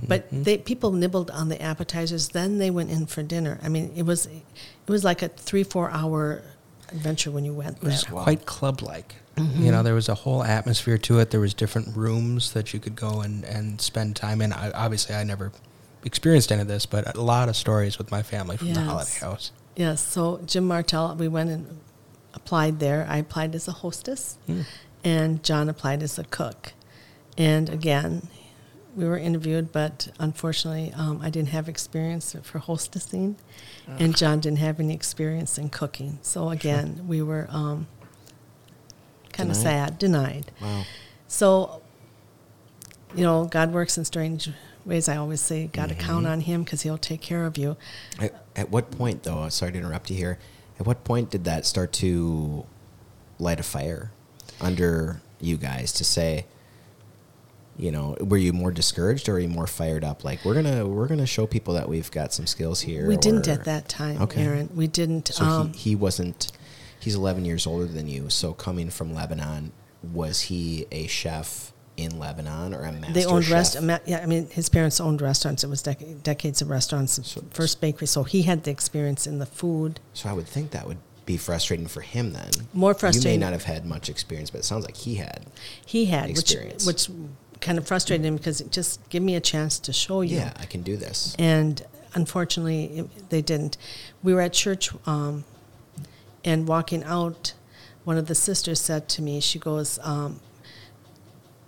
[0.07, 0.43] But Mm-hmm.
[0.43, 2.29] they people nibbled on the appetizers.
[2.29, 3.59] Then they went in for dinner.
[3.63, 4.43] I mean, it was it
[4.87, 6.43] was like a three four hour
[6.89, 8.11] adventure when you went It was there.
[8.23, 9.15] quite club like.
[9.35, 9.63] Mm-hmm.
[9.63, 11.29] You know, there was a whole atmosphere to it.
[11.31, 14.51] There was different rooms that you could go and, and spend time in.
[14.53, 15.51] I, obviously, I never
[16.03, 19.19] experienced any of this, but a lot of stories with my family from the holiday
[19.19, 19.51] house.
[19.75, 21.79] Yes, so Jim Martell, we went and
[22.33, 23.05] applied there.
[23.09, 24.37] I applied as a hostess,
[25.03, 26.73] and John applied as a cook.
[27.37, 28.27] And again,
[28.95, 33.35] we were interviewed, but unfortunately, um, I didn't have experience for hostessing,
[33.87, 36.19] and John didn't have any experience in cooking.
[36.21, 37.87] So again, we were um,
[39.33, 40.51] kind of sad, denied.
[40.61, 40.83] Wow.
[41.27, 41.81] So,
[43.15, 44.49] you know, God works in strange
[44.85, 45.07] ways.
[45.07, 46.31] I always say, got to count Mm-hmm.
[46.33, 47.77] on Him because He'll take care of you.
[48.19, 50.39] At, at what point, though, sorry to interrupt you here,
[50.79, 52.65] at what point did that start to
[53.39, 54.11] light a fire
[54.61, 56.45] under you guys to say,
[57.77, 60.23] you know, were you more discouraged or were you more fired up?
[60.23, 63.07] Like we're gonna we're gonna show people that we've got some skills here.
[63.07, 64.43] We didn't at that time, Okay.
[64.43, 64.69] Aaron.
[64.75, 65.27] We didn't.
[65.29, 66.51] So um, he, he wasn't.
[66.99, 68.29] He's 11 years older than you.
[68.29, 73.45] So coming from Lebanon, was he a chef in Lebanon or a master they owned
[73.45, 73.75] chef?
[73.75, 74.01] rest.
[74.05, 75.63] Yeah, I mean, his parents owned restaurants.
[75.63, 77.19] It was dec- decades of restaurants.
[77.27, 79.99] So- First bakery, so he had the experience in the food.
[80.13, 82.51] So I would think that would be frustrating for him then.
[82.73, 83.33] More frustrating.
[83.33, 85.45] You may not have had much experience, but it sounds like he had.
[85.85, 86.85] He had, which Experience.
[86.85, 87.09] which
[87.59, 90.37] kind of frustrated him because it just give me a chance to show you.
[90.37, 91.35] Yeah, I can do this.
[91.39, 91.83] And
[92.13, 93.77] unfortunately, it, they didn't.
[94.23, 95.43] We were at church, um,
[96.45, 97.53] and walking out,
[98.05, 100.39] one of the sisters said to me, she goes, um,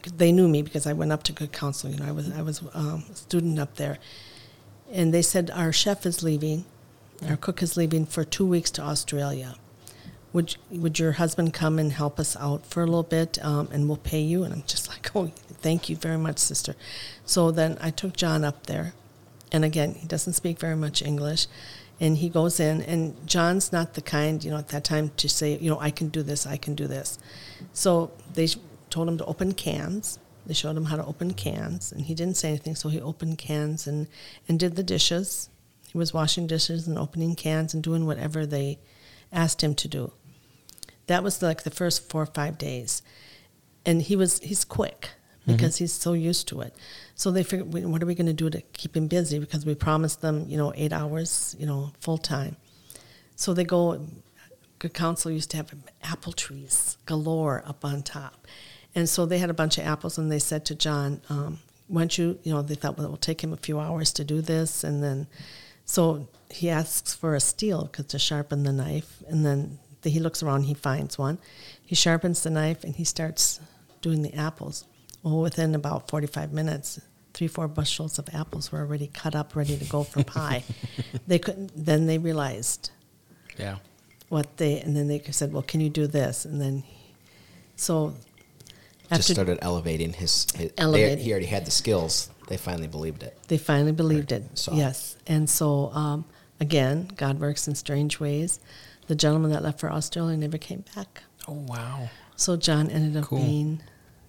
[0.03, 1.89] they knew me because I went up to good counsel.
[1.89, 3.97] You know, I was I was um, a student up there,
[4.91, 6.65] and they said our chef is leaving,
[7.27, 9.55] our cook is leaving for two weeks to Australia.
[10.31, 13.88] would would your husband come and help us out for a little bit, um, and
[13.88, 15.31] we'll pay you?" And I'm just like, "Oh,
[15.62, 16.75] thank you very much, sister."
[17.25, 18.93] So then I took John up there,
[19.51, 21.47] and again, he doesn't speak very much English,
[21.99, 25.27] and he goes in, and John's not the kind, you know, at that time to
[25.27, 27.17] say, you know, I can do this, I can do this.
[27.73, 28.47] So they
[28.89, 30.19] told him to open cans.
[30.45, 33.38] They showed him how to open cans, and he didn't say anything, so he opened
[33.38, 34.08] cans and
[34.47, 35.49] and did the dishes.
[35.91, 38.80] He was washing dishes and opening cans and doing whatever they
[39.32, 40.13] asked him to do.
[41.08, 43.02] That was like the first four or five days,
[43.86, 45.10] and he was he's quick
[45.41, 45.54] mm-hmm.
[45.54, 46.73] because he's so used to it.
[47.15, 49.39] So they figured, what are we going to do to keep him busy?
[49.39, 52.56] Because we promised them, you know, eight hours, you know, full time.
[53.36, 54.06] So they go.
[54.80, 55.73] Good Counsel used to have
[56.04, 58.47] apple trees galore up on top,
[58.95, 62.02] and so they had a bunch of apples, and they said to John, um, "Why
[62.02, 64.23] don't you, you know?" They thought, well, it will take him a few hours to
[64.23, 65.28] do this, and then,
[65.86, 70.19] so he asks for a steel because to sharpen the knife, and then the, he
[70.19, 71.38] looks around, he finds one,
[71.86, 73.60] he sharpens the knife, and he starts
[74.02, 74.86] doing the apples.
[75.23, 76.99] Well, within about forty-five minutes,
[77.34, 80.63] three, four bushels of apples were already cut up, ready to go for pie.
[81.28, 81.71] they couldn't.
[81.75, 82.89] Then they realized
[83.58, 83.78] Yeah.
[84.30, 86.84] what they and then they said, "Well, can you do this?" And then
[87.75, 88.13] so
[89.17, 90.45] Just started elevating his.
[90.56, 92.30] his they, he already had the skills.
[92.48, 93.38] They finally believed it.
[93.48, 94.58] they finally believed it.
[94.58, 96.26] Saw yes, and so um,
[96.60, 98.60] again, God works in strange ways.
[99.08, 101.24] The gentleman that left for Australia never came back.
[101.48, 102.10] Oh wow.
[102.36, 103.39] So John ended up Cool.
[103.39, 103.82] being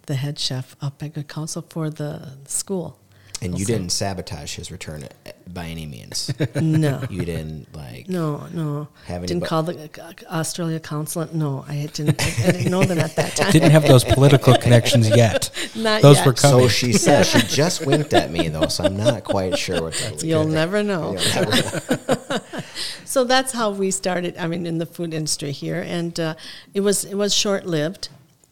[0.06, 2.98] the head chef up at Good Counsel for the school.
[3.42, 6.30] And you Also- didn't sabotage his return uh, by any means.
[6.60, 7.02] No.
[7.08, 8.08] you didn't like.
[8.08, 8.88] No, no.
[9.06, 11.32] Have didn't anybo- call the uh, Australia consulate.
[11.34, 12.20] No, I didn't.
[12.22, 13.50] I, I didn't know them at that time.
[13.50, 15.50] Didn't have those political connections yet.
[15.74, 16.26] Not those yet.
[16.26, 16.60] were coming.
[16.64, 19.94] So she said she just winked at me though, so I'm not quite sure what
[19.94, 20.24] that was.
[20.24, 21.12] You'll never know.
[21.12, 22.42] You'll never-
[23.04, 24.36] So that's how we started.
[24.38, 26.34] I mean, in the food industry here, and uh,
[26.74, 28.08] it was it was short lived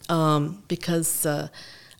[0.08, 1.48] um, because, uh,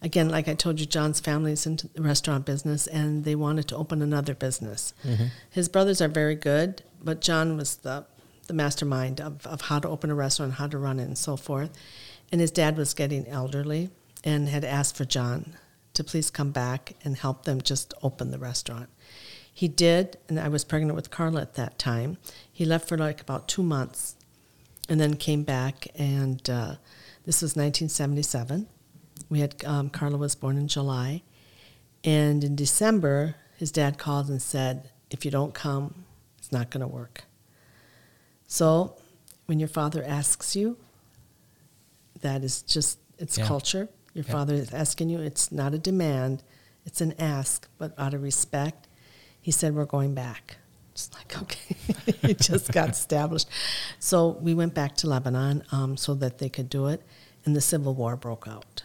[0.03, 3.69] again, like I told you, John's family is into the restaurant business, and they wanted
[3.69, 4.95] to open another business.
[5.51, 8.07] His brothers are very good, but John was the
[8.49, 11.37] the mastermind of, of how to open a restaurant, how to run it, and so
[11.37, 11.71] forth.
[12.33, 13.91] And his dad was getting elderly
[14.25, 15.55] and had asked for John
[15.95, 18.89] to please come back and help them just open the restaurant.
[19.53, 22.17] He did, and I was pregnant with Carla at that time.
[22.51, 24.17] He left for like about two months
[24.89, 26.77] and then came back, and uh,
[27.27, 28.67] this was 1977.
[29.31, 31.23] We had um, Carla was born in July,
[32.05, 36.05] and in December, his dad called and said, "If you don't come,
[36.38, 37.25] it's not going to work."
[38.47, 38.97] So,
[39.47, 40.79] when your father asks you,
[42.21, 43.47] that is just it's Yeah.
[43.47, 43.88] culture.
[44.14, 44.33] Your Yeah.
[44.33, 45.21] father is asking you.
[45.21, 46.43] It's not a demand;
[46.87, 48.88] it's an ask, but out of respect.
[49.41, 50.57] He said, "We're going back."
[50.95, 51.77] Just like okay,
[52.23, 53.49] it just got established.
[54.01, 57.03] So we went back to Lebanon um, so that they could do it,
[57.45, 58.83] and the civil war broke out.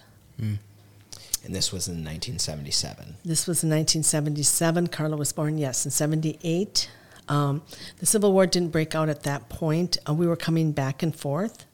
[1.46, 3.16] And this was in 1977.
[3.26, 4.88] This was in 1977.
[4.88, 6.90] Carla was born, yes, in 78.
[7.28, 7.62] Um,
[8.00, 9.98] the Civil War didn't break out at that point.
[10.08, 11.66] Uh, we were coming back and forth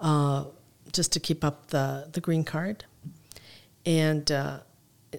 [0.00, 0.44] uh,
[0.92, 2.84] just to keep up the, the green card.
[3.84, 4.60] And uh,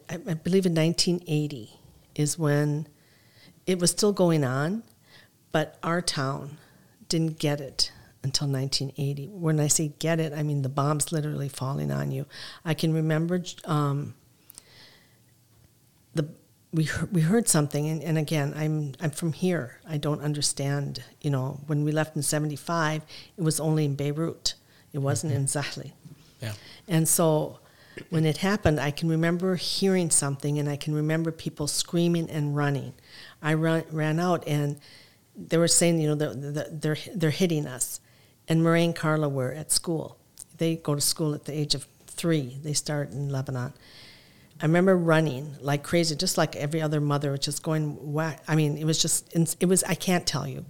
[0.10, 1.72] I, I believe in 1980
[2.16, 2.88] is when
[3.68, 4.84] it was still going on,
[5.52, 6.58] but our town
[7.10, 7.92] didn't get it
[8.26, 9.28] until 1980.
[9.28, 12.26] When I say get it, I mean the bombs literally falling on you.
[12.66, 14.16] I can remember um,
[16.14, 16.28] the
[16.74, 19.80] we heard, we heard something, and, and again, I'm I'm from here.
[19.88, 21.04] I don't understand.
[21.22, 23.04] You know, when we left in '75,
[23.38, 24.56] it was only in Beirut.
[24.92, 25.92] It wasn't in Zahle.
[26.42, 26.54] yeah.
[26.88, 27.60] And so
[28.10, 32.56] when it happened, I can remember hearing something and I can remember people screaming and
[32.56, 32.94] running.
[33.42, 34.80] I run, ran out and
[35.36, 38.00] they were saying, you know, the, the, they're, they're hitting us.
[38.48, 40.18] And Marie and Carla were at school.
[40.58, 42.58] They go to school at the age of three.
[42.62, 43.74] They start in Lebanon.
[44.62, 48.42] I remember running like crazy, just like every other mother, just going whack.
[48.48, 50.66] I mean, it was just, it was, I can't tell you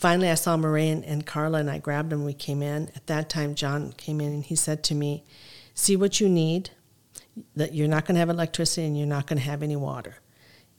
[0.00, 2.24] finally I saw Marie and Carla and I grabbed them.
[2.24, 2.90] We came in.
[2.96, 5.24] At that time, John came in and he said to me,
[5.74, 6.70] See what you need,
[7.54, 10.16] that you're not going to have electricity and you're not going to have any water.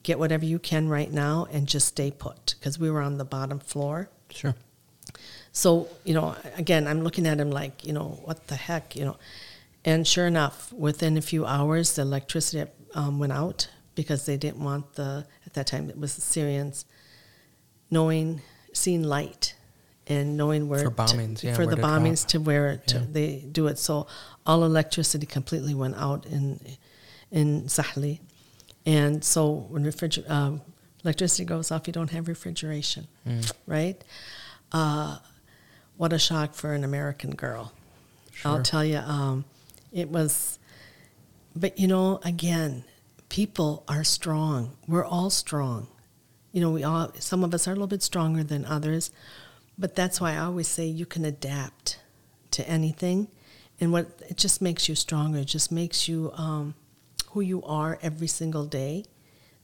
[0.04, 3.26] Get whatever you can right now and just stay put because we were on the
[3.26, 4.10] bottom floor.
[4.30, 4.56] Sure.
[5.52, 9.04] So, you know, again, I'm looking at him like, you know, what the heck, you
[9.06, 9.18] know.
[9.84, 14.64] And sure enough, within a few hours, the electricity um, went out because they didn't
[14.64, 16.86] want the, at that time, it was the Syrians,
[17.90, 18.42] knowing,
[18.74, 19.56] seeing light
[20.08, 23.06] and knowing where For to- bombings, yeah, for the to bombings to where to, Yeah.
[23.12, 23.78] they do it.
[23.78, 24.08] So
[24.46, 26.60] all electricity completely went out in
[27.32, 28.20] in Zahle,
[28.86, 30.62] and so when refriger- um,
[31.06, 33.52] electricity goes off, you don't have refrigeration, Mm.
[33.68, 34.04] right?
[34.74, 35.20] Uh,
[36.02, 37.74] what a shock for an American girl.
[38.44, 39.46] I'll tell you, um,
[39.94, 40.58] it was.
[41.56, 42.86] But you know, again,
[43.30, 44.76] people are strong.
[44.88, 45.90] We're all strong.
[46.54, 47.12] You know, we all.
[47.20, 49.12] Some of us are a little bit stronger than others,
[49.78, 52.00] but that's why I always say you can adapt
[52.50, 53.28] to anything,
[53.80, 55.38] and what it just makes you stronger.
[55.38, 56.74] It just makes you um,
[57.34, 59.06] who you are every single day.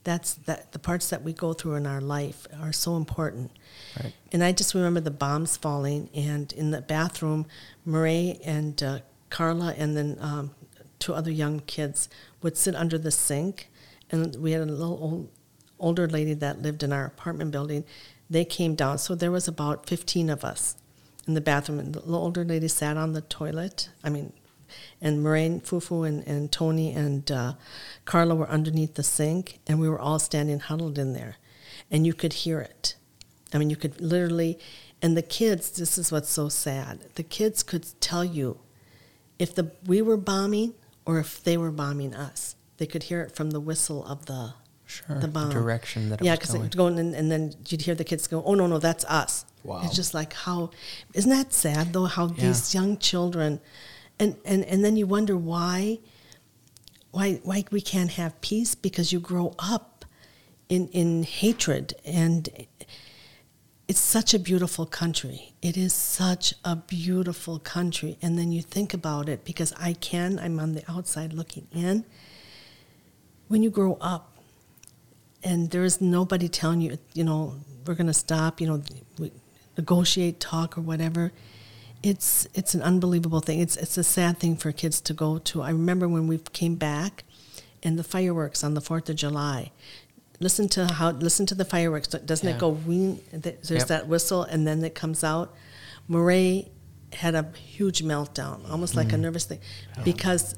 [0.04, 3.50] That's that the parts that we go through in our life are so important.
[4.04, 4.14] Right.
[4.32, 7.46] And I just remember the bombs falling, and in the bathroom,
[7.86, 10.52] Marie and uh, Carla, and then um,
[11.00, 12.10] two other young kids
[12.42, 13.70] would sit under the sink,
[14.10, 15.30] and we had a little old,
[15.80, 17.84] older lady that lived in our apartment building.
[18.30, 20.76] They came down, so there was about fifteen of us
[21.28, 23.90] in the bathroom, and the little older lady sat on the toilet.
[24.04, 24.34] I mean,
[25.00, 27.54] and Moraine, Fufu, and, and Tony and uh,
[28.06, 31.38] Carla were underneath the sink, and we were all standing huddled in there,
[31.90, 32.96] and you could hear it.
[33.54, 34.60] I mean, you could literally,
[35.02, 35.72] and the kids.
[35.72, 37.06] This is what's so sad.
[37.16, 38.60] The kids could tell you
[39.40, 40.74] if the we were bombing
[41.06, 42.56] or if they were bombing us.
[42.78, 44.54] They could hear it from the whistle of the
[44.90, 45.20] Sure.
[45.20, 48.06] the bomb direction that it yeah, because it's going, and, and then you'd hear the
[48.06, 49.82] kids go, "Oh no, no, that's us." Wow.
[49.84, 50.70] It's just like how,
[51.14, 52.06] isn't that sad though?
[52.06, 52.48] How Yeah.
[52.48, 53.60] these young children,
[54.18, 56.00] and and and then you wonder why,
[57.12, 60.06] why why we can't have peace because you grow up
[60.70, 62.50] in in hatred and.
[63.88, 65.54] It's such a beautiful country.
[65.62, 68.18] It is such a beautiful country.
[68.22, 72.04] And then you think about it because I can, I'm on the outside looking in.
[73.48, 74.34] When you grow up,
[75.42, 78.84] and there is nobody telling you, you know, we're going to stop, you know,
[79.78, 81.32] negotiate, talk, or whatever.
[82.04, 83.60] It's it's an unbelievable thing.
[83.60, 85.62] It's it's a sad thing for kids to go to.
[85.62, 87.24] I remember when we came back,
[87.82, 89.72] and the fireworks on the Fourth of July.
[90.40, 92.08] Listen to how listen to the fireworks.
[92.08, 92.56] Doesn't Yeah.
[92.56, 92.70] it go?
[92.70, 93.88] Wing, there's Yep.
[93.88, 95.56] that whistle, and then it comes out.
[96.08, 96.70] Marie
[97.14, 99.22] had a huge meltdown, almost like a mm.
[99.22, 99.60] nervous thing,
[100.04, 100.56] because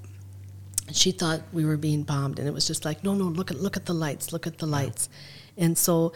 [0.91, 3.59] she thought we were being bombed, and it was just like, no, no, look at
[3.61, 5.07] look at the lights, look at the lights,
[5.57, 6.11] and so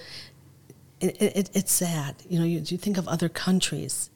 [1.00, 2.16] it, it, it's sad.
[2.30, 4.10] You know, you, you think of other countries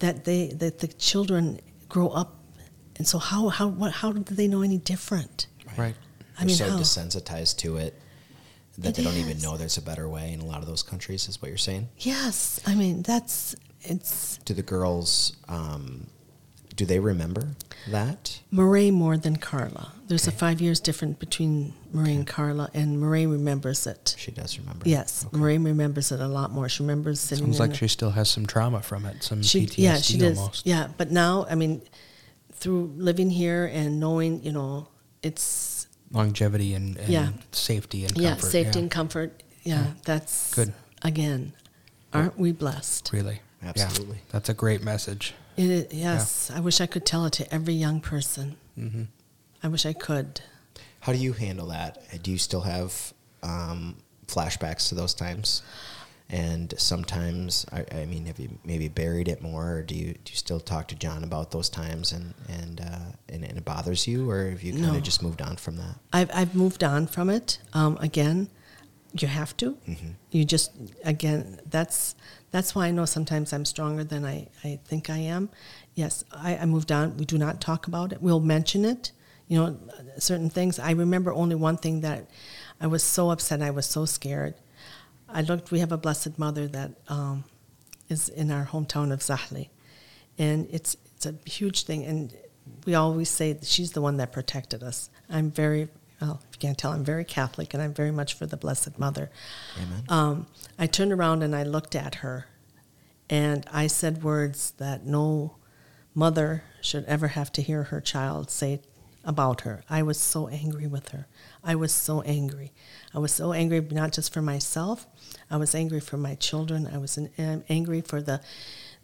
[0.00, 2.36] that they that the children grow up,
[2.96, 5.46] and so how how what how do they know any different?
[5.76, 5.94] Right.
[6.36, 6.78] I They're mean, so how?
[6.78, 8.00] desensitized to it
[8.78, 10.82] that It they don't even know there's a better way in a lot of those
[10.82, 11.28] countries.
[11.28, 11.88] Is what you're saying?
[11.98, 15.36] Yes, I mean that's it's Do the girls?
[15.48, 16.06] Um,
[16.76, 17.50] do they remember
[17.88, 18.40] that?
[18.50, 19.92] Marie more than Carla.
[20.08, 20.34] There's Okay.
[20.34, 24.16] a five years difference between Marie and Carla, and Marie remembers it.
[24.18, 24.88] She does remember.
[24.88, 25.36] Yes, Okay.
[25.38, 26.68] Marie remembers it a lot more.
[26.68, 27.44] She remembers sitting.
[27.46, 30.18] Sounds like the- she still has some trauma from it, some She, PTSD yeah, she
[30.18, 30.36] does.
[30.38, 30.66] almost.
[30.66, 31.82] Yeah, but now, I mean,
[32.52, 34.88] through living here and knowing, you know,
[35.22, 35.42] it's
[36.14, 37.28] Longevity and, and Yeah.
[37.52, 38.22] safety and comfort.
[38.22, 38.46] yeah, comfort.
[38.50, 39.42] safety and comfort.
[39.64, 39.90] Yeah, Yeah.
[40.04, 40.72] that's Good.
[41.02, 41.52] Again,
[42.12, 43.10] aren't we blessed?
[43.12, 43.40] Really.
[43.62, 43.68] Yeah.
[43.70, 44.18] Absolutely.
[44.30, 45.34] That's a great message.
[45.56, 48.56] It is, yes, I wish I could tell it to every young person.
[48.76, 49.04] hmm
[49.62, 50.40] I wish I could.
[51.00, 52.22] How do you handle that?
[52.22, 53.96] Do you still have um,
[54.26, 55.62] flashbacks to those times?
[56.30, 60.30] And sometimes, I, I mean, have you maybe buried it more, or do you do
[60.32, 64.08] you still talk to John about those times, and and uh, and, and it bothers
[64.08, 64.96] you, or have you kind No.
[64.96, 65.96] of just moved on from that?
[66.14, 67.58] I've I've moved on from it.
[67.74, 68.48] Um, again,
[69.12, 69.76] you have to.
[70.30, 70.72] You just
[71.04, 72.14] again that's
[72.50, 75.50] that's why I know sometimes I'm stronger than I, I think I am.
[75.94, 77.16] Yes, I, I moved on.
[77.18, 78.22] We do not talk about it.
[78.22, 79.12] We'll mention it.
[79.46, 79.78] You know,
[80.18, 80.78] certain things.
[80.78, 82.30] I remember only one thing that
[82.80, 83.60] I was so upset.
[83.60, 84.54] I was so scared.
[85.34, 85.70] I looked.
[85.70, 87.44] We have a Blessed Mother that um,
[88.08, 89.68] is in our hometown of Zahle,
[90.38, 92.04] and it's it's a huge thing.
[92.04, 92.32] And
[92.86, 95.10] we always say that she's the one that protected us.
[95.28, 95.88] I'm very
[96.20, 96.40] well.
[96.48, 99.30] If you can't tell, I'm very Catholic, and I'm very much for the Blessed Mother.
[99.76, 100.04] Amen.
[100.08, 100.46] Um,
[100.78, 102.46] I turned around and I looked at her,
[103.28, 105.56] and I said words that no
[106.14, 108.80] mother should ever have to hear her child say
[109.24, 109.82] about her.
[109.88, 111.26] I was so angry with her.
[111.62, 112.72] I was so angry.
[113.14, 115.06] I was so angry not just for myself.
[115.54, 116.88] I was angry for my children.
[116.92, 118.40] I was an, um, angry for the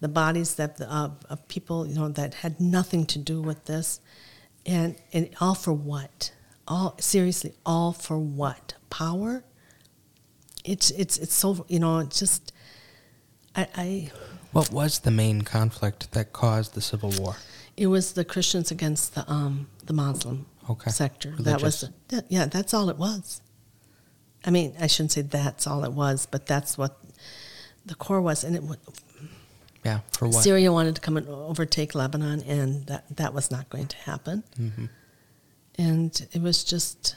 [0.00, 3.66] the bodies that the, uh, of people you know that had nothing to do with
[3.66, 4.00] this,
[4.66, 6.32] and and all for what?
[6.66, 8.74] All seriously, all for what?
[8.90, 9.44] Power?
[10.64, 12.52] It's it's it's so you know it's just
[13.54, 14.10] I, I
[14.52, 17.36] What was the main conflict that caused the Civil War?
[17.76, 20.90] it was the Christians against the um the Muslim Okay.
[20.90, 21.30] sector.
[21.38, 21.90] That was Religious.
[22.08, 23.40] that, yeah, that's all it was.
[24.44, 26.98] I mean, I shouldn't say that's all it was, but that's what
[27.84, 28.44] the core was.
[28.44, 28.76] And it wa-
[29.84, 30.42] Yeah, for what?
[30.42, 34.42] Syria wanted to come and overtake Lebanon, and that that was not going to happen.
[34.56, 34.86] hmm
[35.78, 37.16] And it was just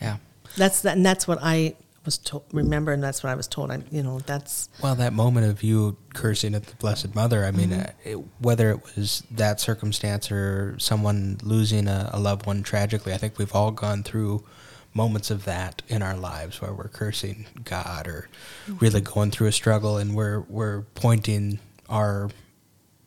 [0.00, 0.16] Yeah.
[0.56, 2.42] that's that, and that's what I was told.
[2.52, 3.70] Remember, and that's what I was told.
[3.70, 7.52] I, you know, that's Well, that moment of you cursing at the Blessed Mother, I
[7.52, 7.80] mean, Mm-hmm.
[7.80, 13.12] uh, it, whether it was that circumstance or someone losing a, a loved one tragically,
[13.12, 14.42] I think we've all gone through
[14.94, 18.28] moments of that in our lives where we're cursing God or
[18.80, 22.30] really going through a struggle and we're, we're pointing our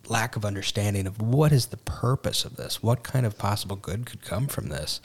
[0.07, 2.81] lack of understanding of what is the purpose of this?
[2.81, 5.01] What kind of possible good could come from this?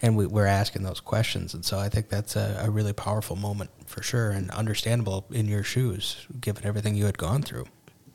[0.00, 1.54] And we, we're asking those questions.
[1.54, 5.48] And so I think that's a, a really powerful moment for sure and understandable in
[5.48, 7.66] your shoes, given everything you had gone through.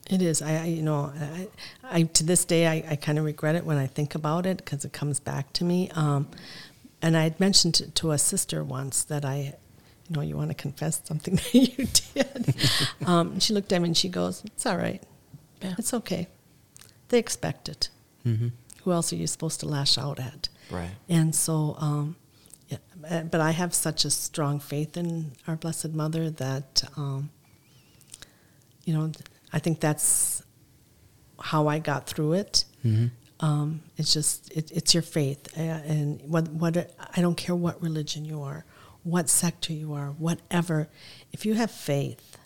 [0.10, 0.41] It is.
[0.41, 1.47] I, I you know, I,
[1.84, 4.58] I to this day, I, I kind of regret it when I think about it
[4.58, 5.89] because it comes back to me.
[5.91, 6.28] Um,
[7.04, 9.56] and I had mentioned to, to a sister once that I,
[10.08, 12.56] you know, you want to confess something that you did.
[13.06, 15.04] um, she looked at me and she goes, "It's all right.
[15.62, 15.76] Yeah.
[15.78, 16.28] It's okay.
[17.10, 17.89] They expect it.
[18.26, 18.47] Mm-hmm.
[18.84, 20.91] Who else are you supposed to lash out at?" Right.
[21.10, 22.16] And so, um,
[22.70, 22.78] yeah,
[23.10, 27.30] uh, but I have such a strong faith in our Blessed Mother that, um,
[28.86, 29.12] you know,
[29.51, 30.41] I think that's
[31.38, 32.64] how I got through it.
[32.86, 33.08] Mm-hmm.
[33.44, 36.78] Um, it's just it, it's your faith, uh, and what what
[37.18, 38.64] I don't care what religion you are,
[39.04, 40.88] what sector you are, whatever.
[41.34, 42.38] If you have faith,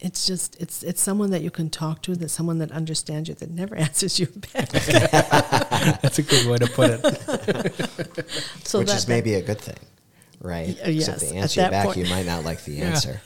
[0.00, 3.34] it's just it's it's someone that you can talk to, that someone that understands you,
[3.36, 4.68] that never answers you back.
[6.02, 7.00] That's a good way to put it.
[8.64, 9.78] So Which that, is that- maybe a good thing,
[10.42, 10.76] right?
[10.84, 12.84] Y- yes, Except they answer you back, point- you might not like the Yeah.
[12.90, 13.20] answer.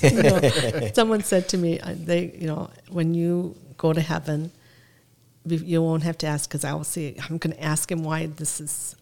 [0.00, 4.40] you know, someone said to me, uh, they, you know, when you go to heaven,
[4.46, 4.52] be-
[5.46, 7.16] you won't have to ask because I will see.
[7.28, 8.96] I'm going to ask him why this is.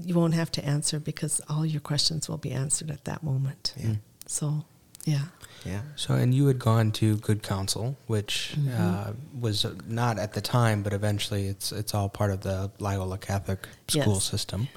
[0.00, 3.74] You won't have to answer because all your questions will be answered at that moment.
[3.76, 3.94] Yeah.
[4.26, 4.64] So,
[5.04, 5.22] yeah.
[5.64, 5.80] Yeah.
[5.96, 8.70] So, and you had gone to Good Counsel, which Mm-hmm.
[8.80, 13.18] uh, was not at the time, but eventually it's it's all part of the Loyola
[13.18, 14.24] Catholic school Yes.
[14.24, 14.68] system.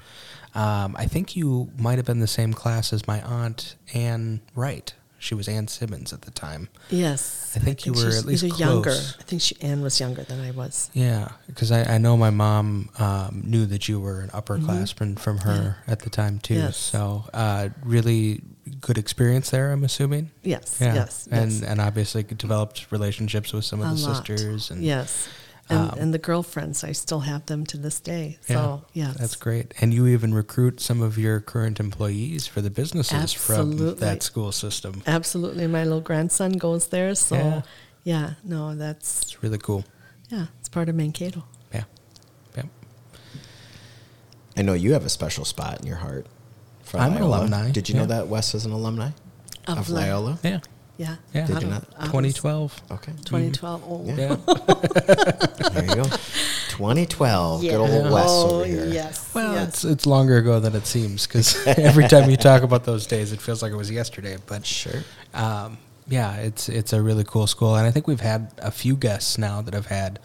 [0.54, 4.92] Um, I think you might have been the same class as my aunt Anne Wright.
[5.22, 6.68] She was Ann Simmons at the time.
[6.90, 7.52] Yes.
[7.54, 8.90] I think you were at least younger.
[8.90, 10.90] I think she, Anne was younger than I was.
[10.94, 15.38] Yeah, because I, I know my mom um, knew that you were an upperclassman from
[15.38, 16.54] her at the time too.
[16.54, 16.62] Mm-hmm.
[16.64, 16.76] Yes.
[16.76, 18.42] So uh, really
[18.80, 19.70] good experience there.
[19.70, 20.32] I'm assuming.
[20.42, 20.78] Yes.
[20.80, 20.94] Yeah.
[20.94, 21.28] Yes.
[21.30, 21.62] and yes.
[21.62, 24.16] and obviously developed relationships with some of a the lot.
[24.16, 24.72] sisters.
[24.72, 25.28] And yes.
[25.72, 28.38] And, um, and the girlfriends, I still have them to this day.
[28.46, 29.16] So, yes.
[29.18, 29.72] that's great.
[29.80, 34.52] And you even recruit some of your current employees for the businesses from that school
[34.52, 35.02] system.
[35.06, 35.66] Absolutely.
[35.66, 37.14] My little grandson goes there.
[37.14, 37.62] So, Yeah.
[38.04, 39.84] yeah, no, that's, It's really cool.
[40.28, 41.44] yeah, it's part of Mankato.
[41.72, 41.84] Yeah,
[42.56, 42.62] yeah.
[44.56, 46.26] I know you have a special spot in your heart.
[46.82, 47.38] For I'm an Loyola.
[47.38, 49.10] alumni, Did you know that Wes is an alumni
[49.66, 50.38] Of of, Loyola?
[50.42, 50.60] Yeah,
[51.02, 51.16] Yeah.
[51.34, 51.46] yeah.
[51.46, 51.84] Did you don't- not?
[51.98, 52.82] I was 2012.
[52.92, 53.12] Okay.
[53.24, 53.82] 2012.
[53.86, 54.14] Oh, Yeah.
[54.16, 54.36] Yeah.
[55.72, 56.04] There you go.
[56.04, 57.64] 2012.
[57.64, 57.70] Yeah.
[57.72, 58.86] Good old Wes oh, over here.
[58.86, 59.34] yes.
[59.34, 59.68] Well, yes.
[59.68, 63.32] it's it's longer ago than it seems because every time you talk about those days,
[63.32, 64.36] it feels like it was yesterday.
[64.46, 65.00] But Sure.
[65.34, 65.78] um,
[66.08, 69.38] yeah, it's it's a really cool school, and I think we've had a few guests
[69.38, 70.18] now that have had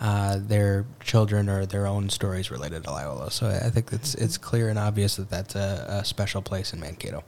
[0.00, 3.30] uh, their children or their own stories related to Loyola.
[3.30, 6.80] So I think it's it's clear and obvious that that's a, a special place in
[6.80, 7.22] Mankato.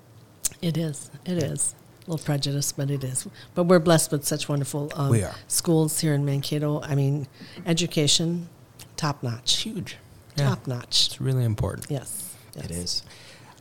[0.61, 1.11] It is.
[1.25, 1.75] It is.
[2.07, 3.27] A little prejudice, but it is.
[3.55, 5.35] But we're blessed with such wonderful um, We are.
[5.47, 6.81] schools here in Mankato.
[6.83, 7.29] I mean,
[7.65, 8.49] education,
[8.97, 9.59] top notch.
[9.59, 9.97] huge.
[10.37, 11.07] Yeah, Top notch.
[11.09, 11.87] it's really important.
[11.91, 12.35] Yes.
[12.57, 12.65] yes.
[12.65, 13.03] It is.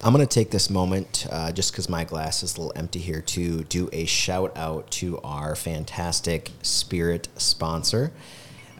[0.04, 2.98] I'm going to take this moment, uh, just because my glass is a little empty
[3.00, 8.12] here, to do a shout out to our fantastic spirit sponsor.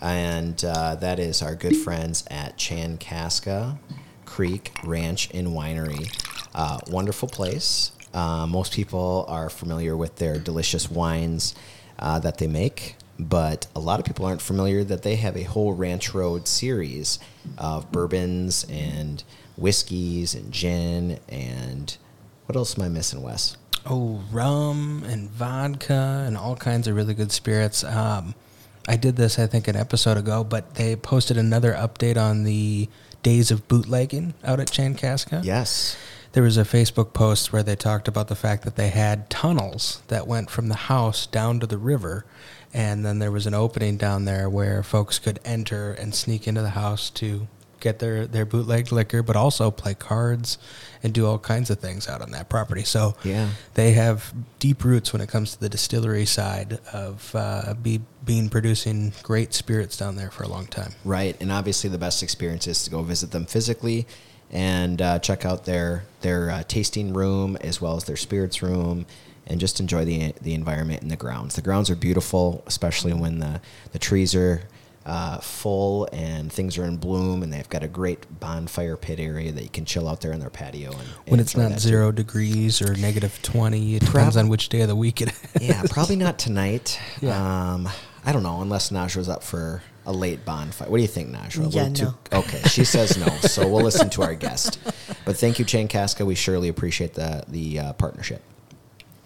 [0.02, 3.78] And uh, that is our good friends at Chankaska
[4.26, 6.10] Creek Ranch and Winery.
[6.56, 7.92] Uh, wonderful place.
[8.14, 11.56] Uh, most people are familiar with their delicious wines
[12.00, 15.44] uh, that they make, but a lot of people aren't familiar that they have a
[15.44, 17.20] whole Ranch Road series
[17.58, 19.24] of bourbons and
[19.58, 21.98] whiskeys and gin and
[22.48, 23.56] what else am I missing, Wes?
[23.86, 27.84] Oh, rum and vodka and all kinds of really good spirits.
[27.84, 28.36] Um,
[28.88, 32.90] I did this, I think, an episode ago, but they posted another update on the
[33.24, 35.44] days of bootlegging out at Chankaska.
[35.44, 35.96] Yes.
[36.34, 40.02] There was a Facebook post where they talked about the fact that they had tunnels
[40.08, 42.26] that went from the house down to the river,
[42.74, 46.62] and then there was an opening down there where folks could enter and sneak into
[46.62, 47.48] the house to
[47.82, 50.58] get their, their bootlegged liquor, but also play cards
[51.04, 52.84] and do all kinds of things out on that property.
[52.84, 53.50] So Yeah.
[53.74, 58.50] they have deep roots when it comes to the distillery side of uh, be, being
[58.50, 60.94] producing great spirits down there for a long time.
[61.04, 64.06] Right, and obviously the best experience is to go visit them physically
[64.52, 69.06] and uh, check out their their uh, tasting room as well as their spirits room,
[69.48, 71.56] and just enjoy the the environment and the grounds.
[71.56, 74.64] The grounds are beautiful, especially when the the trees are
[75.06, 79.52] uh, full and things are in bloom, and they've got a great bonfire pit area
[79.52, 80.92] that you can chill out there in their patio.
[80.92, 84.90] And, when it's not zero degrees or negative 20, it depends on which day of
[84.90, 85.70] the week it is.
[85.70, 87.00] Yeah, probably not tonight.
[87.22, 87.74] Yeah.
[87.74, 87.90] Um,
[88.26, 90.90] I don't know, unless Najwa's up for a late bonfire.
[90.90, 91.68] What do you think, Najwa?
[91.68, 94.80] A Yeah, little okay, she says no, so we'll listen to our guest.
[95.26, 96.26] But thank you, Chankaska.
[96.26, 98.42] We surely appreciate the the uh, partnership.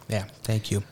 [0.10, 0.84] Yeah, thank you.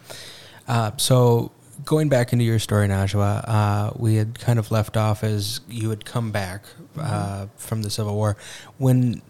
[0.68, 1.52] Uh, so
[1.86, 5.90] going back into your story, Najwa, uh, we had kind of left off as you
[5.90, 6.64] had come back
[6.98, 8.38] uh, from the Civil War.
[8.78, 9.22] When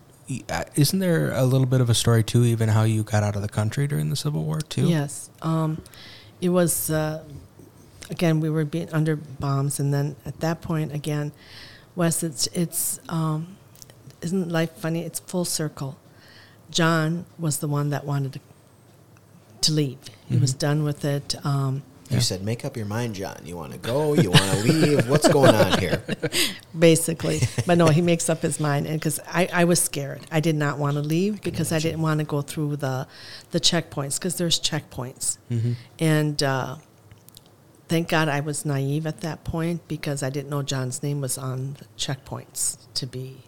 [0.49, 3.35] uh, isn't there a little bit of a story too, even how you got out
[3.35, 4.87] of the country during the Civil War too?
[4.87, 5.29] Yes.
[5.41, 5.81] Um,
[6.41, 7.23] it was, uh,
[8.09, 9.79] again, we were being under bombs.
[9.79, 11.31] And then at that point, again,
[11.95, 13.57] Wes, it's, it's um,
[14.21, 15.03] isn't life funny?
[15.03, 15.97] It's full circle.
[16.71, 18.39] John was the one that wanted to,
[19.61, 19.99] to leave.
[20.27, 21.35] He was done with it.
[21.45, 23.37] Um, You said, "Make up your mind, John.
[23.43, 24.13] You want to go?
[24.13, 25.07] You want to leave?
[25.07, 26.01] What's going on here?"
[26.77, 27.41] basically.
[27.67, 30.55] but no, he makes up his mind, and because I, I was scared, I did
[30.55, 33.07] not want to leave because I didn't want to go through the
[33.51, 35.37] the checkpoints because there's checkpoints,
[35.99, 36.77] and uh,
[37.93, 41.37] thank God I was naive at that point because I didn't know John's name was
[41.37, 43.43] on the checkpoints to be,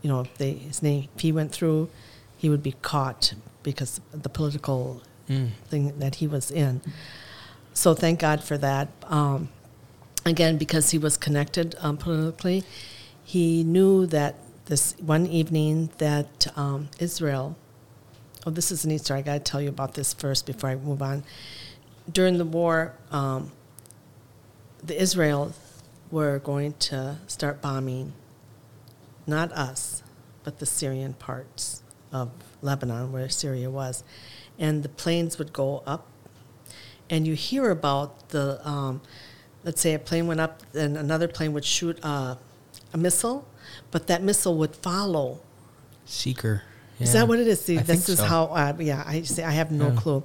[0.00, 1.90] you know, if they, his name if he went through,
[2.38, 5.02] he would be caught because of the political
[5.68, 6.80] thing that he was in.
[7.74, 8.88] So thank God for that.
[9.04, 9.50] Um,
[10.24, 12.64] again, because he was connected um, politically,
[13.22, 17.54] he knew that this one evening that um, Israel.
[18.46, 19.14] Oh, this is an Easter.
[19.14, 21.22] I got to tell you about this first before I move on.
[22.10, 23.52] During the war, um,
[24.82, 25.52] the Israel
[26.10, 28.12] were going to start bombing,
[29.26, 30.02] not us,
[30.44, 32.30] but the Syrian parts of
[32.62, 34.02] Lebanon, where Syria was,
[34.58, 36.06] and the planes would go up
[37.08, 39.00] and you hear about the, um,
[39.64, 42.36] let's say a plane went up, and another plane would shoot uh,
[42.92, 43.46] a missile,
[43.90, 45.40] but that missile would follow.
[46.04, 46.62] Seeker.
[47.00, 47.62] Is that what it is?
[47.62, 48.24] See, I this is so.
[48.26, 48.44] how.
[48.46, 49.96] Uh, yeah, I say I have no Yeah.
[49.96, 50.22] clue.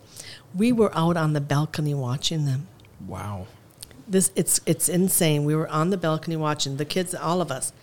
[0.54, 2.68] We were out on the balcony watching them.
[3.08, 3.48] Wow.
[4.08, 5.46] This it's it's insane.
[5.46, 7.74] We were on the balcony watching the kids, all of us,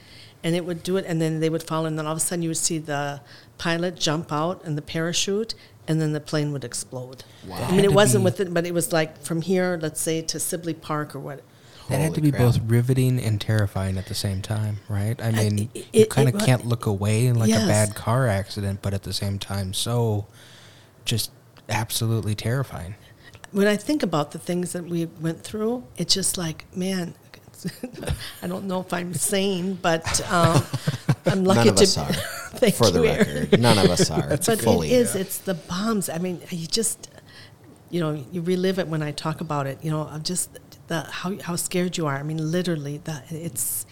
[0.45, 2.21] and it would do it, and then they would fall, and then all of a
[2.21, 3.21] sudden you would see the
[3.59, 5.55] pilot jump out and the parachute,
[5.89, 7.25] and then the plane would explode.
[7.47, 7.67] Wow.
[7.69, 10.23] I mean, it wasn't be- with it, but it was like from here, let's say,
[10.23, 11.43] to Sibley Park or what.
[11.89, 12.41] That had to be crap.
[12.43, 15.21] both riveting and terrifying at the same time, right?
[15.21, 17.65] I mean, it- you kind of can't look away in like Yes.
[17.65, 20.27] a bad car accident, but at the same time, so
[21.05, 21.33] just
[21.69, 22.95] absolutely terrifying.
[23.53, 27.15] When I think about the things that we went through, it's just like, man,
[28.43, 30.63] I don't know if I'm sane, but um,
[31.27, 31.83] I'm lucky None of to.
[31.83, 32.13] us are,
[32.59, 33.35] Thank for the you, Aaron.
[33.45, 33.61] record.
[33.61, 34.27] None of us are.
[34.29, 34.91] but fully.
[34.91, 35.15] it is.
[35.15, 36.09] It's the bombs.
[36.09, 37.11] I mean, you just,
[37.91, 39.79] you know, you relive it when I talk about it.
[39.85, 42.17] You know, I'm just the how how scared you are.
[42.17, 43.87] I mean, literally, that it's.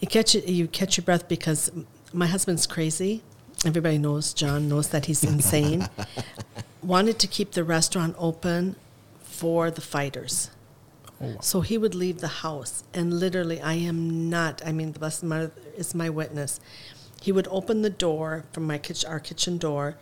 [0.00, 0.46] You catch it.
[0.48, 1.70] You catch your breath because
[2.12, 3.22] my husband's crazy.
[3.64, 4.32] Everybody knows.
[4.32, 5.88] John knows that he's insane.
[6.82, 8.76] Wanted to keep the restaurant open
[9.20, 10.50] for the fighters.
[11.20, 14.60] Oh, so he would leave the house, and literally, I am not.
[14.66, 16.58] I mean, the Blessed Mother is my witness.
[17.20, 19.96] He would open the door from my kitchen, our kitchen door,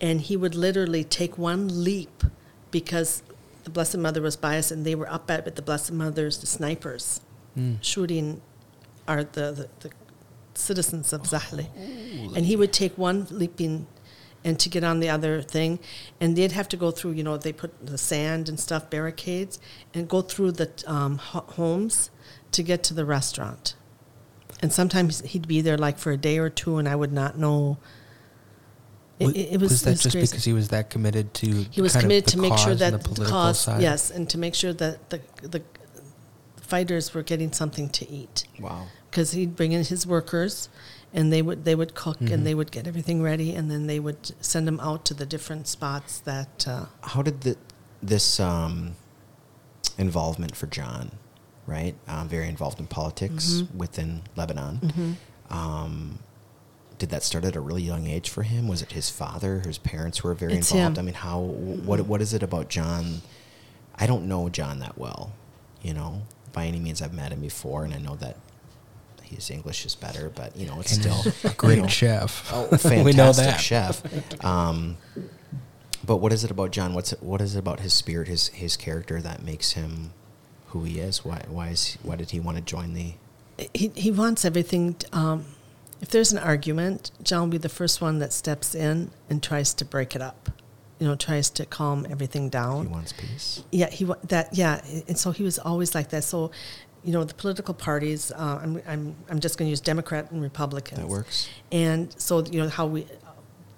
[0.00, 2.22] and he would literally take one leap
[2.70, 3.22] because
[3.64, 6.46] the Blessed Mother was biased, and they were up at with the Blessed Mother's the
[6.46, 7.22] snipers
[7.54, 7.76] hmm.
[7.80, 8.42] shooting
[9.08, 9.94] our the, the, the
[10.54, 11.66] citizens of oh, Zahle,
[12.36, 13.86] and he would take one leaping
[14.46, 15.78] and to get on the other thing,
[16.20, 17.10] and they'd have to go through.
[17.12, 19.58] You know, they put the sand and stuff barricades,
[19.92, 22.10] and go through the um, homes
[22.52, 23.74] to get to the restaurant.
[24.62, 27.36] And sometimes he'd be there like for a day or two, and I would not
[27.36, 27.76] know.
[29.18, 30.30] It, it, it was, that it was just crazy.
[30.32, 31.46] because he was that committed to?
[31.70, 33.82] He was kind of committed to make sure that the the cause, side?
[33.82, 35.62] yes, and to make sure that the the
[36.60, 38.86] fighters were getting something to eat Wow.
[39.10, 40.68] because he'd bring in his workers,
[41.14, 42.34] and they would they would cook Mm-hmm.
[42.34, 45.26] and they would get everything ready, and then they would send them out to the
[45.26, 46.66] different spots that.
[46.68, 47.56] Uh, How did the,
[48.02, 48.94] this um,
[49.98, 51.10] involvement for John,
[51.66, 51.94] right?
[52.08, 53.78] Um, very involved in politics Mm-hmm.
[53.78, 55.16] within Lebanon.
[55.50, 56.18] Um,
[56.98, 58.68] did that start at a really young age for him?
[58.68, 60.96] Was it his father, his parents were very It's involved?
[60.98, 61.02] him.
[61.02, 61.40] I mean, how?
[61.40, 62.00] What?
[62.06, 63.22] What is it about John?
[63.94, 65.32] I don't know John that well,
[65.82, 66.22] you know.
[66.52, 68.36] By any means, I've met him before, and I know that
[69.28, 70.30] his English is better.
[70.34, 72.50] But you know, it's And still a great you know, chef.
[72.54, 73.60] Oh, fantastic we know that.
[73.60, 74.44] chef.
[74.44, 74.96] Um,
[76.04, 76.94] but what is it about John?
[76.94, 80.12] What's it, what is it about his spirit, his his character that makes him
[80.68, 81.24] who he is?
[81.24, 83.14] Why why is why did he want to join the?
[83.74, 84.94] he he wants everything.
[84.94, 85.46] t- Um,
[86.00, 89.72] if there's an argument, John will be the first one that steps in and tries
[89.74, 90.50] to break it up.
[90.98, 92.86] You know, tries to calm everything down.
[92.86, 93.62] He wants peace.
[93.72, 96.24] Yeah, he wa- that yeah, and so he was always like that.
[96.24, 96.50] So
[97.06, 98.32] you know, the political parties.
[98.32, 100.98] Uh, I'm, I'm, I'm just going to use Democrat and Republicans.
[100.98, 101.48] That works.
[101.70, 103.06] And so, you know, how we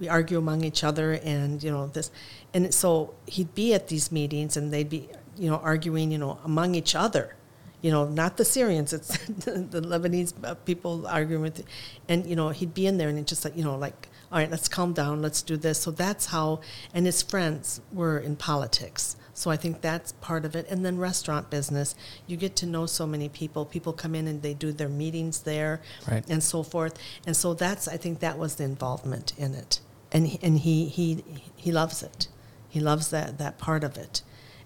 [0.00, 2.10] we argue among each other, and you know this,
[2.54, 6.38] and so he'd be at these meetings, and they'd be, you know, arguing, you know,
[6.44, 7.34] among each other.
[7.82, 11.64] You know, not the Syrians; it's the Lebanese uh, people arguing with,
[12.08, 14.38] and you know, he'd be in there, and it's just like, you know, like, all
[14.38, 15.80] right, let's calm down, let's do this.
[15.80, 16.60] So that's how,
[16.94, 19.16] and his friends were in politics.
[19.38, 20.66] So I think that's part of it.
[20.68, 21.94] And then restaurant business,
[22.26, 23.64] you get to know so many people.
[23.64, 25.80] People come in and they do their meetings there
[26.10, 26.24] Right.
[26.28, 26.98] and so forth.
[27.24, 29.80] And so that's, I think that was the involvement in it.
[30.10, 31.22] And, he- and he, he,
[31.54, 32.26] he loves it.
[32.68, 34.22] He loves that, that part of it.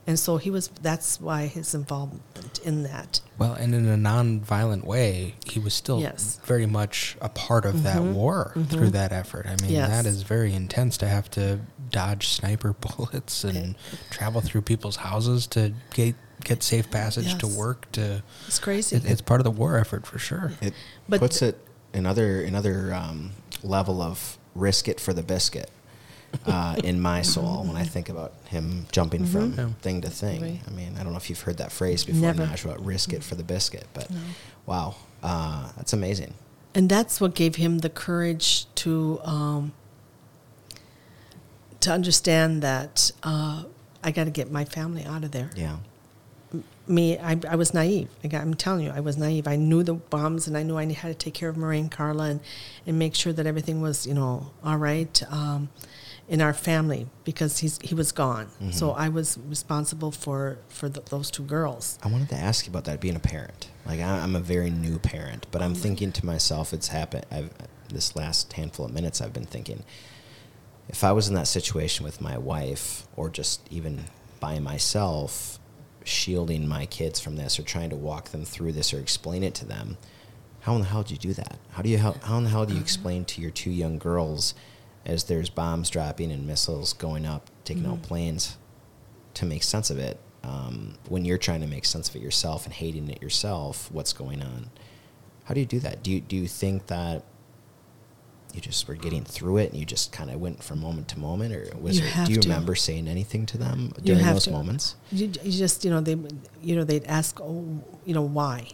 [0.07, 3.21] And so he was, that's why his involvement in that.
[3.39, 6.41] Well, and in a non-violent way, he was still Yes.
[6.45, 8.15] very much a part of that mm-hmm.
[8.15, 8.65] war mm-hmm.
[8.65, 9.47] through that effort.
[9.47, 9.91] I mean, Yes.
[9.91, 11.61] that is very intense to have to
[11.93, 13.77] dodge sniper bullets and
[14.11, 16.15] travel through people's houses to get
[16.45, 17.91] get safe passage to work.
[17.93, 18.97] To It's crazy.
[18.97, 20.53] it, it's part of the war effort for sure.
[20.61, 20.75] It
[21.09, 21.59] But puts th- it
[21.95, 23.31] another another um,
[23.63, 25.71] level of risk it for the biscuit
[26.47, 29.69] uh, in my soul when I think about him jumping from Yeah.
[29.83, 30.41] thing to thing.
[30.43, 30.61] Right.
[30.67, 32.45] I mean, I don't know if you've heard that phrase before, Never.
[32.47, 34.09] Najwa, risk it for the biscuit, but
[34.67, 36.35] wow, uh, that's amazing.
[36.75, 39.73] and that's what gave him the courage to um,
[41.83, 43.65] to understand that uh,
[44.03, 45.51] I got to get my family out of there.
[45.57, 45.77] Yeah.
[46.87, 48.09] Me, I, I was naive.
[48.25, 49.47] I got, I'm telling you, I was naive.
[49.47, 51.91] I knew the bombs, and I knew I had to take care of Marie and
[51.91, 52.41] Carla, and,
[52.87, 55.71] and make sure that everything was, you know, all right um,
[56.29, 58.49] in our family because he's he was gone.
[58.71, 61.99] So I was responsible for for th those two girls.
[62.03, 63.69] I wanted to ask you about that being a parent.
[63.87, 67.27] Like I, I'm a very new parent, but I'm thinking to myself, it's happened.
[67.31, 67.51] I've
[67.93, 69.85] this last handful of minutes, I've been thinking,
[70.89, 74.05] if I was in that situation with my wife, or just even
[74.41, 75.59] by myself,
[76.05, 79.55] shielding my kids from this, or trying to walk them through this, or explain it
[79.55, 79.97] to them,
[80.61, 81.59] how in the hell do you do that?
[81.73, 83.99] How do you how, how in the hell do you explain to your two young
[83.99, 84.55] girls,
[85.05, 88.57] as there's bombs dropping and missiles going up, taking out planes,
[89.35, 92.65] to make sense of it um, when you're trying to make sense of it yourself
[92.65, 94.71] and hating it yourself what's going on?
[95.45, 96.03] How do you do that?
[96.03, 97.25] Do you do you think that
[98.55, 101.19] you just were getting through it and you just kind of went from moment to
[101.19, 102.49] moment or was You have do you to.
[102.49, 104.51] remember saying anything to them during those to.
[104.51, 106.17] moments You, you just, you know, they,
[106.63, 108.69] you know, they'd ask, oh, you know, why,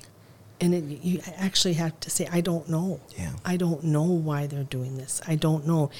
[0.60, 3.00] and it, you actually have to say, I don't know.
[3.16, 3.30] Yeah.
[3.44, 5.20] I don't know why they're doing this.
[5.26, 5.90] I don't know.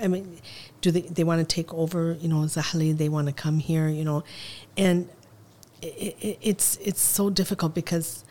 [0.00, 0.38] I mean,
[0.80, 2.16] do they they want to take over?
[2.20, 3.88] You know, Zahle, they want to come here.
[3.88, 4.24] You know,
[4.76, 5.08] and
[5.82, 8.24] it, it, it's it's so difficult because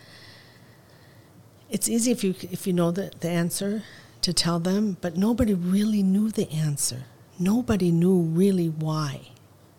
[1.70, 3.84] it's easy if you if you know the, the answer
[4.22, 7.04] to tell them, but nobody really knew the answer.
[7.40, 9.30] Nobody knew really why.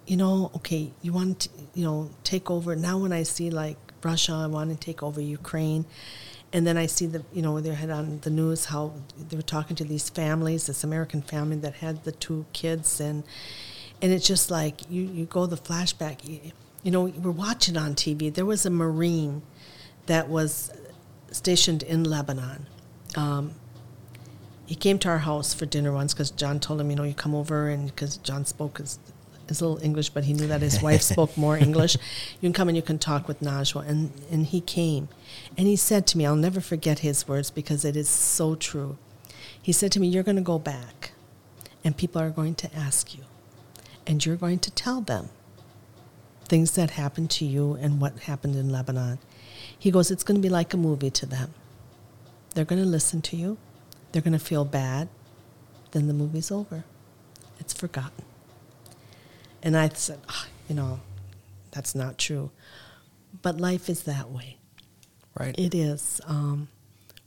[0.07, 2.75] You know, okay, you want to, you know, take over.
[2.75, 5.85] Now when I see like Russia, I want to take over Ukraine.
[6.53, 8.95] And then I see the, you know, they had on the news how
[9.29, 13.23] they were talking to these families, this American family that had the two kids, and
[14.01, 16.27] and it's just like you, you go the flashback.
[16.27, 18.33] You, you know, we're watching on TV.
[18.33, 19.43] There was a Marine
[20.07, 20.73] that was
[21.33, 22.67] stationed in Lebanon.
[23.15, 23.55] Um,
[24.69, 27.15] he came to our house for dinner once because John told him, you know, you
[27.15, 28.99] come over and because John spoke his,
[29.49, 31.97] his little English, but he knew that his wife spoke more English.
[32.35, 33.89] You can come and you can talk with Najwa.
[33.89, 35.09] And, and he came.
[35.57, 38.99] And he said to me, I'll never forget his words because it is so true.
[39.61, 41.13] He said to me, You're going to go back
[41.83, 43.25] and people are going to ask you
[44.07, 45.31] and you're going to tell them
[46.45, 49.19] things that happened to you and what happened in Lebanon.
[49.79, 51.55] He goes, It's going to be like a movie to them.
[52.55, 53.57] They're going to listen to you,
[54.13, 55.09] they're going to feel bad,
[55.93, 56.85] then the movie's over.
[57.61, 58.25] It's forgotten.
[59.63, 61.01] And I said, "Ah, You know,
[61.71, 62.51] that's not true.
[63.43, 64.59] But life is that way.
[65.39, 65.55] Right.
[65.59, 66.21] It is.
[66.27, 66.69] Um,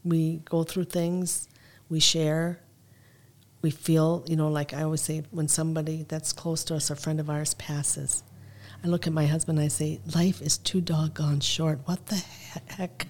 [0.04, 1.48] we go through things,
[1.90, 2.60] we share,
[3.62, 6.96] we feel, you know, like I always say, when somebody that's close to us, a
[6.96, 8.24] friend of ours, passes,
[8.84, 11.80] I look at my husband and I say, life is too doggone short.
[11.86, 13.06] What the heck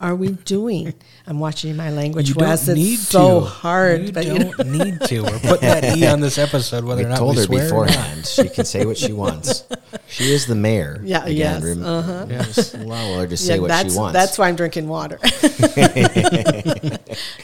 [0.00, 0.92] are we doing?
[1.26, 2.66] I'm watching my language, you Wes.
[2.66, 3.46] don't It's need so to.
[3.46, 4.06] hard.
[4.06, 4.84] You but don't you know.
[4.86, 5.20] need to.
[5.22, 7.62] We're putting that E on this episode, whether we or not told we her swear.
[7.64, 9.64] beforehand she can say what she wants
[10.08, 12.26] she is the mayor Yeah, yes, rem- uh-huh.
[12.26, 15.18] just allow her to say Yeah, what that's, she wants That's why I'm drinking water.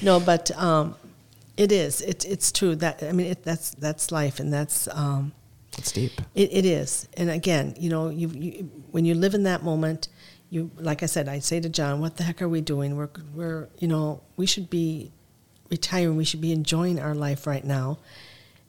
[0.02, 0.96] no, but um,
[1.56, 2.00] it is.
[2.00, 5.32] It, it's true that I mean it, that's that's life, and that's um,
[5.80, 7.08] it's deep it, it is.
[7.16, 10.08] And again, you know, you, you when you live in that moment,
[10.50, 12.96] you like I said, I say to John, "What the heck are we doing?
[12.96, 15.10] We're we're you know we should be
[15.70, 16.16] retiring.
[16.16, 17.98] We should be enjoying our life right now."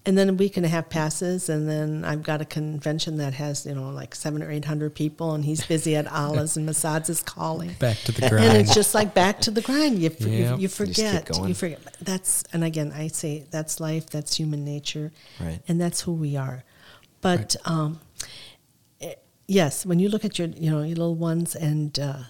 [0.04, 3.34] and then a week and a half passes, and then I've got a convention that
[3.36, 6.66] has you know like seven or eight hundred people, and he's busy at Olives and
[6.66, 7.74] Massad's is calling.
[7.78, 8.46] Back to the grind.
[8.46, 10.00] And it's just like back to the grind.
[10.00, 10.22] You, Yep.
[10.22, 11.26] you, you forget.
[11.26, 11.50] going.
[11.50, 11.80] You forget.
[12.02, 14.10] That's and again, I say that's life.
[14.10, 15.60] That's human nature, Right.
[15.68, 16.64] and that's who we are.
[17.22, 18.00] But um,
[19.00, 19.16] eh,
[19.48, 22.24] yes, when you look at your you know your little ones, and uh,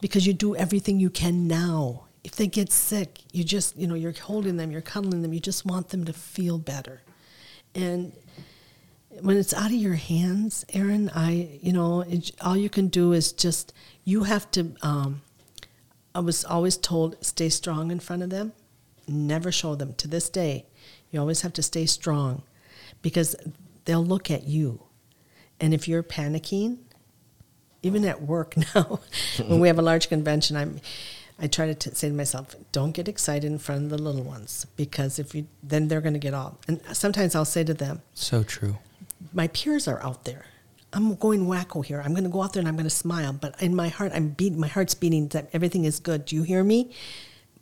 [0.00, 2.04] because you do everything you can now.
[2.24, 5.32] If they get sick, you just you know you're holding them, you're cuddling them.
[5.32, 7.00] You just want them to feel better,
[7.74, 8.12] and
[9.20, 13.12] when it's out of your hands, Aaron, I, you know, it, all you can do
[13.12, 13.72] is just,
[14.04, 15.22] you have to, um,
[16.14, 18.52] I was always told, stay strong in front of them,
[19.06, 19.94] never show them.
[19.94, 20.66] To this day,
[21.10, 22.42] you always have to stay strong
[23.02, 23.34] because
[23.88, 24.82] they'll look at you.
[25.58, 26.76] And if you're panicking,
[27.82, 29.00] even at work now,
[29.46, 30.82] when we have a large convention, I'm,
[31.38, 34.22] I try to t- say to myself, don't get excited in front of the little
[34.22, 36.58] ones because if you, then they're going to get all.
[36.68, 38.76] And sometimes I'll say to them, so true.
[39.32, 40.44] my peers are out there.
[40.92, 42.02] I'm going wacko here.
[42.04, 44.12] I'm going to go out there and I'm going to smile, but in my heart,
[44.14, 44.52] I'm beat.
[44.52, 46.26] My heart's beating that everything is good.
[46.26, 46.94] Do you hear me?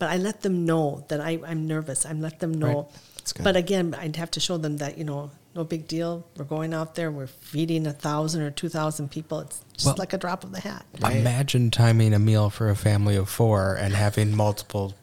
[0.00, 2.04] But I let them know that I, I'm nervous.
[2.04, 2.88] I let them know.
[2.88, 3.44] Right.
[3.44, 6.24] But again, I'd have to show them that you know, no big deal.
[6.36, 7.10] We're going out there.
[7.10, 9.40] We're feeding a thousand or two thousand people.
[9.40, 10.84] It's just Well- like a drop of the hat.
[11.02, 14.94] Imagine timing a meal for a family of four and having multiple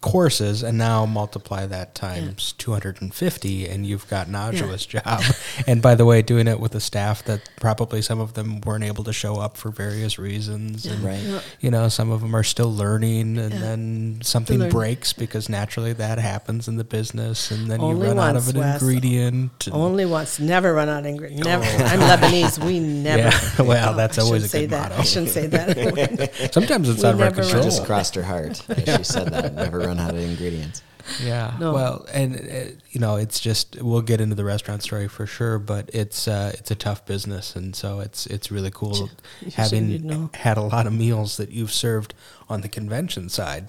[0.00, 5.22] courses, and now multiply that times 250, and you've got an arduous job.
[5.66, 8.84] and by the way, doing it with a staff that probably some of them weren't
[8.84, 10.86] able to show up for various reasons.
[10.86, 11.42] And, Right.
[11.60, 13.60] You know, some of them are still learning, and Yeah.
[13.60, 14.72] then something learning.
[14.72, 18.48] breaks because naturally that happens in the business, and then Only you run out of
[18.48, 18.80] an Wes.
[18.82, 19.68] ingredient.
[19.70, 21.46] Only once, never run out of ingredients.
[21.46, 21.64] Never.
[21.64, 21.84] Oh.
[21.86, 22.64] I'm Lebanese.
[22.64, 23.22] We never.
[23.22, 24.90] Yeah, well, that's I always shouldn't a say good that.
[24.90, 25.00] motto.
[25.00, 26.52] I shouldn't say that.
[26.52, 27.62] Sometimes it's We out of our never run control.
[27.64, 29.54] just crossed her heart as she said that.
[29.54, 30.82] Never run out of ingredients.
[31.22, 31.56] Yeah.
[31.60, 31.72] No.
[31.72, 35.58] Well, and uh, you know, it's just we'll get into the restaurant story for sure,
[35.58, 39.10] but it's uh, it's a tough business, and so it's it's really cool
[39.40, 42.14] You having had a lot of meals that you've served
[42.48, 43.68] on the convention side.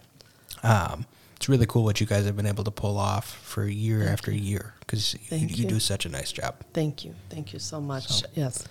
[0.63, 1.05] Um,
[1.35, 4.31] it's really cool what you guys have been able to pull off for year after
[4.31, 5.65] year because you, you you.
[5.67, 6.55] do such a nice job.
[6.73, 7.13] Thank you.
[7.29, 8.07] Thank you so much.
[8.07, 8.67] So- Yes.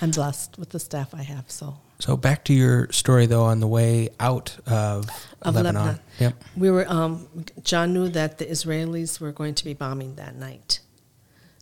[0.00, 1.50] I'm blessed with the staff I have.
[1.50, 5.08] So So back to your story though, on the way out of,
[5.40, 5.74] Of Lebanon.
[5.74, 6.00] Lebanon.
[6.20, 6.44] Yep.
[6.54, 6.86] we were.
[6.86, 7.26] Um,
[7.62, 10.80] John knew that the Israelis were going to be bombing that night.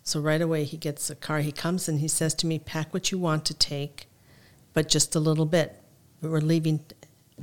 [0.03, 1.39] So right away he gets a car.
[1.39, 4.07] He comes and he says to me, "Pack what you want to take,
[4.73, 5.81] but just a little bit."
[6.21, 6.81] We were leaving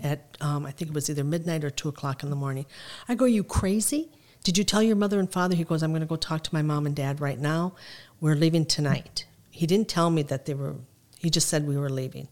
[0.03, 2.67] at um, I think it was either midnight or two o'clock in the morning.
[3.09, 4.11] I go, Are "You crazy?
[4.45, 6.55] Did you tell your mother and father?" He goes, "I'm going to go talk to
[6.55, 7.73] my mom and dad right now.
[8.21, 10.75] We're leaving tonight." He didn't tell me that they were.
[11.19, 12.29] He just said we were leaving.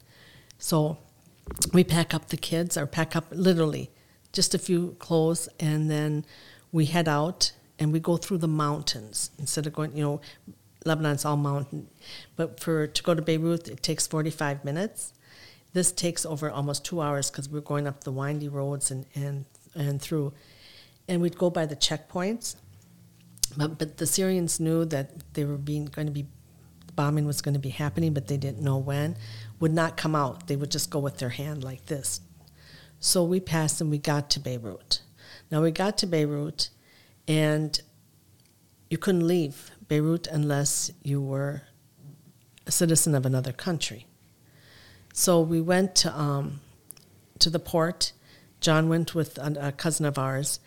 [0.59, 0.99] So
[1.73, 3.91] we pack up the kids, or pack up literally
[4.33, 6.25] just a few clothes, and then
[6.73, 9.97] we head out and we go through the mountains instead of going.
[9.97, 10.21] You know,
[10.85, 11.89] Lebanon's all mountain,
[12.37, 15.13] but for to go to Beirut, it takes forty five minutes.
[15.73, 19.45] This takes over almost two hours because we're going up the windy roads and and
[19.75, 20.33] and through,
[21.07, 22.57] and we'd go by the checkpoints.
[23.57, 26.27] But, but the Syrians knew that they were being going to be
[26.99, 29.17] bombing was going to be happening, but they didn't know when.
[29.61, 30.49] Would not come out.
[30.49, 32.21] They would just go with their hand like this.
[32.99, 35.03] So we passed and we got to Beirut.
[35.49, 36.71] Now we got to Beirut,
[37.29, 37.81] and
[38.91, 41.63] you couldn't leave Beirut unless you were
[42.67, 44.09] a citizen of another country.
[45.13, 46.59] So we went to, um,
[47.39, 48.11] to the port.
[48.61, 50.59] John went with a, a cousin of ours,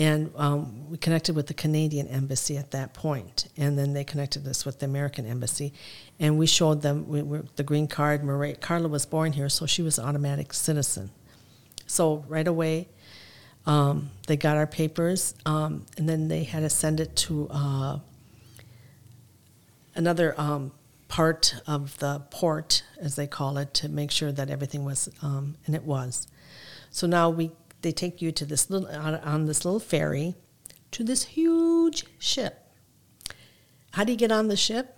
[0.00, 4.48] and um, we connected with the Canadian embassy at that point, and then they connected
[4.48, 5.74] us with the American embassy,
[6.18, 8.24] and we showed them we, the green card.
[8.24, 11.10] Maria, Carla was born here, so she was an automatic citizen.
[11.86, 12.88] So right away,
[13.66, 17.98] um, they got our papers, um, and then they had to send it to uh,
[19.94, 20.72] another um,
[21.08, 25.56] part of the port, as they call it, to make sure that everything was, um,
[25.66, 26.26] and it was.
[26.90, 27.50] So now we
[27.82, 30.34] they take you to this little on, on this little ferry
[30.92, 32.66] to this huge ship.
[33.92, 34.96] How do you get on the ship?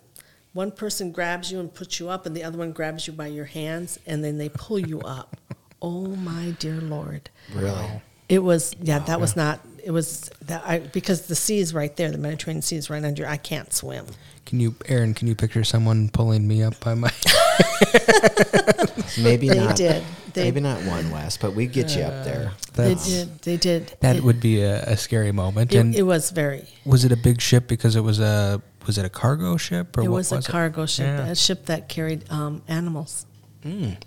[0.52, 3.28] One person grabs you and puts you up, and the other one grabs you by
[3.28, 5.36] your hands, and then they pull you up.
[5.82, 7.30] oh my dear Lord!
[7.54, 8.02] Really?
[8.28, 9.60] It was yeah, that was not.
[9.82, 12.10] It was that I because the sea is right there.
[12.10, 13.26] The Mediterranean Sea is right under.
[13.26, 14.06] I can't swim.
[14.44, 15.14] Can you, Aaron?
[15.14, 17.10] Can you picture someone pulling me up by my?
[19.18, 19.76] Maybe They not.
[19.76, 20.02] did.
[20.32, 22.52] They- maybe not one Wes, but we'd get you up there.
[22.72, 23.38] They That's- did.
[23.42, 23.94] They did.
[24.00, 25.74] That it, would be a, a scary moment.
[25.74, 26.64] It, and it was very.
[26.86, 30.02] was it a big ship because it was a was it a cargo ship or
[30.04, 31.26] It what was, was a cargo ship, Yeah.
[31.26, 33.26] a ship that carried um, animals.
[33.62, 33.98] Mm.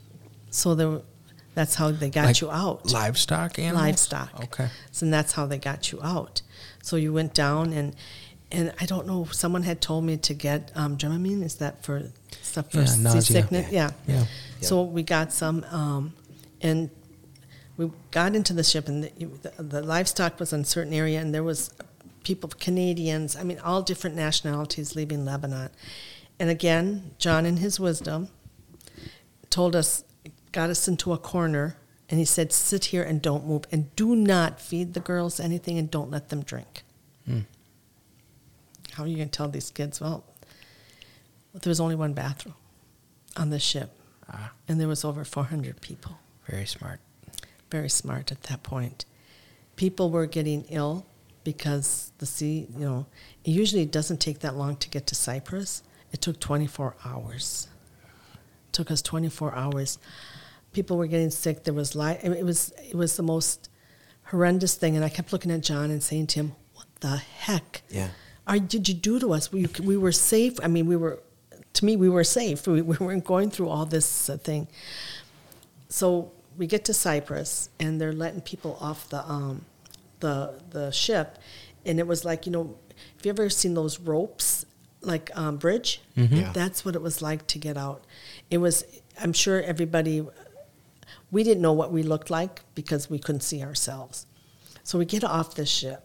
[0.49, 1.01] So there, were-
[1.53, 2.91] that's how they got Like you out.
[2.91, 3.81] Livestock animals.
[3.85, 4.43] Livestock.
[4.45, 4.67] Okay.
[4.91, 6.41] So and that's how they got you out.
[6.81, 7.95] So you went down and
[8.51, 9.25] and I don't know.
[9.31, 11.43] Someone had told me to get um, Dramamine.
[11.43, 12.11] Is that for
[12.55, 12.85] stuff for Yeah,
[13.19, 13.71] seasickness?
[13.71, 13.91] Yeah.
[14.07, 14.25] Yeah.
[14.61, 16.13] So we got some, um,
[16.61, 16.89] and
[17.77, 19.11] we got into the ship, and the,
[19.43, 21.73] the, the livestock was in a certain area, and there was
[22.23, 23.35] people, Canadians.
[23.35, 25.69] I mean, all different nationalities leaving Lebanon.
[26.39, 28.29] And again, John, in his wisdom,
[29.49, 30.03] told us,
[30.53, 31.75] got us into a corner,
[32.09, 35.77] and he said, "Sit here and don't move, and do not feed the girls anything,
[35.77, 36.83] and don't let them drink."
[38.93, 39.99] How are you going to tell these kids?
[39.99, 40.23] Well,
[41.61, 42.55] there was only one bathroom
[43.37, 43.91] on the ship,
[44.29, 46.17] Ah, and there was over 400 people.
[46.49, 46.99] very smart.
[47.71, 49.05] Very smart at that point.
[49.75, 51.05] People were getting ill
[51.43, 53.05] because the sea, you know,
[53.43, 55.83] it usually doesn't take that long to get to Cyprus.
[56.11, 57.67] It took 24 hours.
[58.67, 59.97] It took us 24 hours.
[60.71, 61.63] People were getting sick.
[61.63, 63.69] There was li- it was it was the most
[64.25, 67.81] horrendous thing, and I kept looking at John and saying to him, "What the heck?
[67.89, 68.09] Yeah.
[68.47, 69.51] Are, did you do to us?
[69.51, 70.59] We, we were safe.
[70.61, 71.19] I mean, we were,
[71.75, 72.67] to me, we were safe.
[72.75, 74.67] We, we weren't going through all this uh, thing.
[75.89, 79.65] So we get to Cyprus, and they're letting people off the, um,
[80.19, 81.37] the, the ship.
[81.85, 82.75] And it was like, you know,
[83.17, 84.65] have you ever seen those ropes,
[85.01, 86.01] like um, bridge?
[86.15, 86.51] Yeah.
[86.53, 88.03] That's what it was like to get out.
[88.49, 88.83] It was,
[89.21, 90.25] I'm sure everybody,
[91.31, 94.25] we didn't know what we looked like because we couldn't see ourselves.
[94.83, 96.04] So we get off the ship.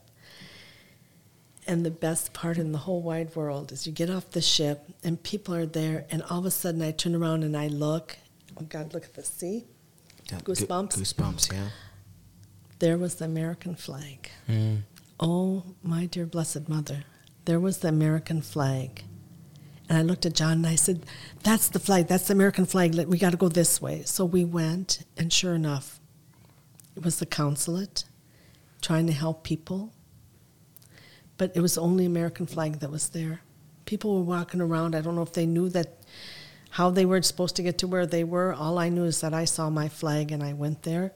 [1.66, 4.88] And the best part in the whole wide world is you get off the ship
[5.04, 8.16] and people are there, and all of a sudden I turn around and I look.
[8.58, 9.66] Oh God, look at the sea.
[10.30, 10.98] Yeah, Goosebumps.
[10.98, 11.68] Goosebumps, yeah.
[12.78, 14.30] There was the American flag.
[14.48, 14.82] Mm.
[15.18, 17.04] Oh, my dear blessed mother.
[17.44, 19.04] There was the American flag.
[19.88, 21.04] And I looked at John and I said,
[21.42, 22.06] That's the flag.
[22.06, 22.94] That's the American flag.
[22.94, 24.02] We got to go this way.
[24.04, 26.00] So we went, and sure enough,
[26.96, 28.04] it was the consulate
[28.80, 29.92] trying to help people.
[31.40, 33.40] But it was the only American flag that was there.
[33.86, 34.94] People were walking around.
[34.94, 35.94] I don't know if they knew that
[36.68, 38.52] how they were supposed to get to where they were.
[38.52, 41.12] All I knew is that I saw my flag and I went there.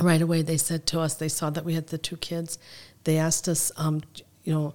[0.00, 2.60] Right away, they said to us, they saw that we had the two kids.
[3.02, 4.02] They asked us, um,
[4.44, 4.74] you know,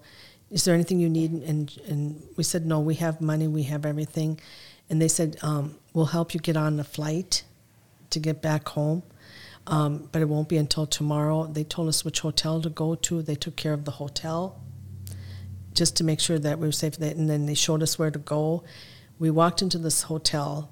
[0.51, 1.31] is there anything you need?
[1.31, 4.37] And, and we said, no, we have money, we have everything.
[4.89, 7.45] And they said, um, we'll help you get on a flight
[8.09, 9.03] to get back home,
[9.67, 11.45] um, but it won't be until tomorrow.
[11.45, 13.21] They told us which hotel to go to.
[13.21, 14.59] They took care of the hotel
[15.73, 16.97] just to make sure that we were safe.
[16.97, 18.63] And then they showed us where to go.
[19.19, 20.71] We walked into this hotel,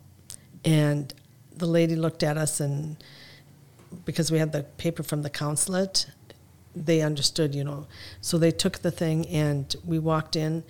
[0.64, 1.14] and
[1.56, 2.96] the lady looked at us, and
[4.06, 6.08] because we had the paper from the consulate,
[6.74, 7.88] they understood, you know.
[8.22, 10.64] So they took the thing, and we walked in.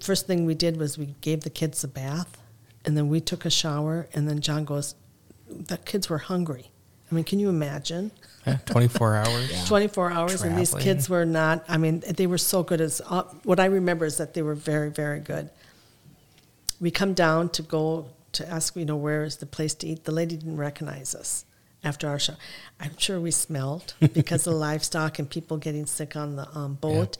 [0.00, 2.42] First thing we did was we gave the kids a bath,
[2.84, 4.96] and then we took a shower, and then John goes,
[5.48, 6.72] The kids were hungry.
[7.10, 8.10] I mean, can you imagine?
[8.46, 9.68] Yeah, 24 hours.
[9.68, 12.80] 24 hours, and these kids were not, I mean, they were so good.
[12.80, 15.50] As uh, What I remember is that they were very, very good.
[16.80, 20.04] We come down to go to ask, you know, where is the place to eat.
[20.04, 21.44] The lady didn't recognize us
[21.82, 22.34] after our show.
[22.78, 27.16] I'm sure we smelled because of livestock and people getting sick on the um, boat.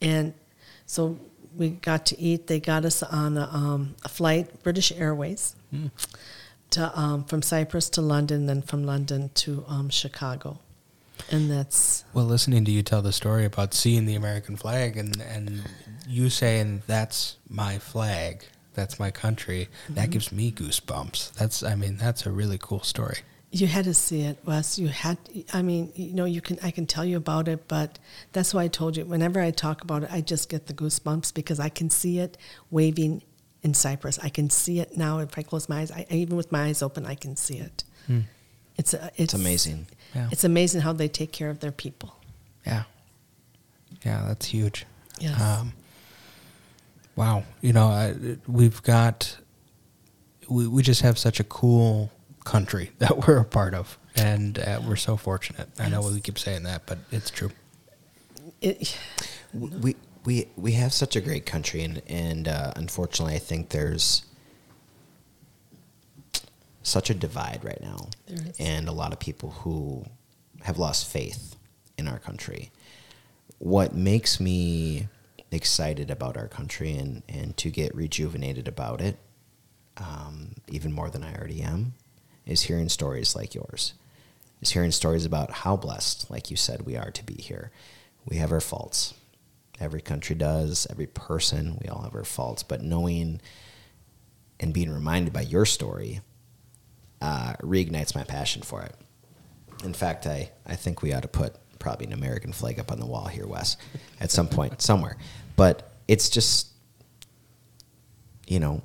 [0.00, 0.34] And
[0.86, 1.18] so
[1.56, 2.46] we got to eat.
[2.46, 5.56] They got us on a, um, a flight, British Airways,
[6.72, 10.58] to um, from Cyprus to London, then from London to um, Chicago.
[11.30, 15.20] And that's Well, listening to you tell the story about seeing the American flag and,
[15.20, 15.62] and
[16.08, 18.44] you saying that's my flag,
[18.74, 21.32] that's my country, that gives me goosebumps.
[21.34, 23.18] That's, I mean, that's a really cool story.
[23.54, 24.78] You had to see it, Wes.
[24.78, 25.18] You had.
[25.52, 26.58] I mean, you know, you can.
[26.62, 27.98] I can tell you about it, but
[28.32, 29.04] that's why I told you.
[29.04, 32.38] Whenever I talk about it, I just get the goosebumps because I can see it
[32.70, 33.22] waving
[33.62, 34.18] in Cyprus.
[34.22, 35.18] I can see it now.
[35.18, 37.84] If I close my eyes, I, even with my eyes open, I can see it.
[38.76, 39.86] It's a, it's, It's amazing.
[40.14, 40.28] Yeah.
[40.32, 42.16] It's amazing how they take care of their people.
[42.66, 42.84] Yeah.
[44.04, 44.86] Yeah, that's huge.
[45.20, 45.40] Yes.
[45.40, 45.72] Um,
[47.16, 47.44] wow.
[47.60, 48.14] You know, I,
[48.46, 49.36] we've got,
[50.48, 52.10] we, we just have such a cool
[52.44, 53.98] country that we're a part of.
[54.14, 55.68] And uh, we're so fortunate.
[55.78, 57.50] I know we keep saying that, but it's true.
[58.60, 58.98] It,
[59.54, 64.24] we we we have such a great country, and and uh, unfortunately, I think there's
[66.82, 68.08] such a divide right now,
[68.58, 70.04] and a lot of people who
[70.62, 71.56] have lost faith
[71.98, 72.70] in our country.
[73.58, 75.08] What makes me
[75.50, 79.18] excited about our country and and to get rejuvenated about it,
[79.96, 81.94] um, even more than I already am,
[82.46, 83.94] is hearing stories like yours.
[84.60, 87.72] Is hearing stories about how blessed, like you said, we are to be here.
[88.24, 89.14] We have our faults.
[89.82, 90.86] Every country does.
[90.88, 92.62] Every person, we all have our faults.
[92.62, 93.40] But knowing
[94.60, 96.20] and being reminded by your story
[97.20, 98.94] uh, reignites my passion for it.
[99.84, 103.00] In fact, I, I think we ought to put probably an American flag up on
[103.00, 103.76] the wall here, Wes,
[104.20, 105.16] at some point somewhere.
[105.56, 106.68] But it's just,
[108.46, 108.82] you know,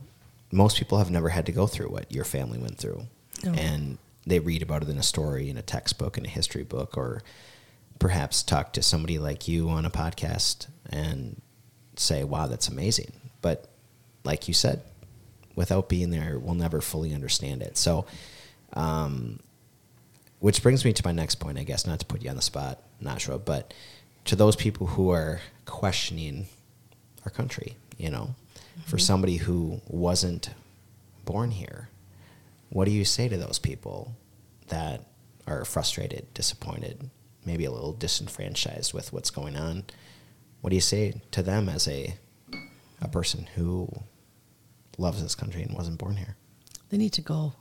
[0.51, 3.03] most people have never had to go through what your family went through,
[3.55, 6.97] and they read about it in a story, in a textbook, in a history book,
[6.97, 7.21] or
[7.99, 11.41] perhaps talk to somebody like you on a podcast and
[11.95, 13.11] say, "Wow, that's amazing."
[13.41, 13.67] But
[14.23, 14.81] like you said,
[15.55, 17.77] without being there, we'll never fully understand it.
[17.77, 18.05] So,
[18.73, 19.39] um,
[20.39, 22.41] which brings me to my next point, I guess, not to put you on the
[22.41, 23.73] spot, Najwa, but
[24.25, 26.47] to those people who are questioning
[27.25, 28.35] our country, you know,
[28.85, 30.51] for somebody who wasn't
[31.25, 31.89] born here,
[32.69, 34.13] what do you say to those people
[34.67, 35.01] that
[35.47, 37.09] are frustrated, disappointed,
[37.45, 39.85] maybe a little disenfranchised with what's going on?
[40.61, 42.15] What do you say to them as a
[42.99, 43.87] a person who
[44.97, 46.35] loves this country and wasn't born here?
[46.89, 47.53] They need to go,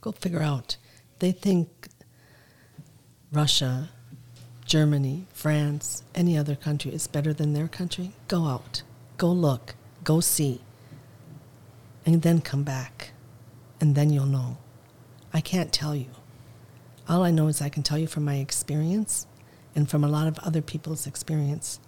[0.00, 0.76] go figure out.
[1.20, 1.88] They think
[3.32, 3.90] Russia,
[4.64, 8.12] Germany, France, any other country is better than their country.
[8.28, 8.82] Go out,
[9.18, 10.62] go look, go see,
[12.04, 13.12] and then come back,
[13.80, 14.58] and then you'll know.
[15.32, 16.10] I can't tell you.
[17.08, 19.26] All I know is I can tell you from my experience
[19.74, 21.80] and from a lot of other people's experience.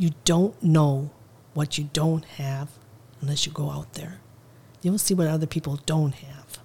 [0.00, 1.10] You don't know
[1.52, 2.70] what you don't have
[3.20, 4.20] unless you go out there.
[4.80, 6.58] You'll see what other people don't have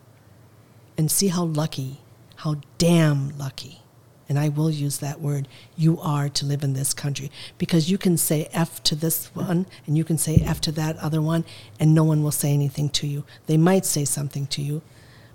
[0.98, 2.00] and see how lucky,
[2.38, 3.82] how damn lucky,
[4.30, 7.30] and I will use that word, you are to live in this country.
[7.58, 10.96] Because you can say F to this one and you can say F to that
[11.00, 11.44] other one,
[11.78, 13.26] and no one will say anything to you.
[13.48, 14.82] They might say something to you,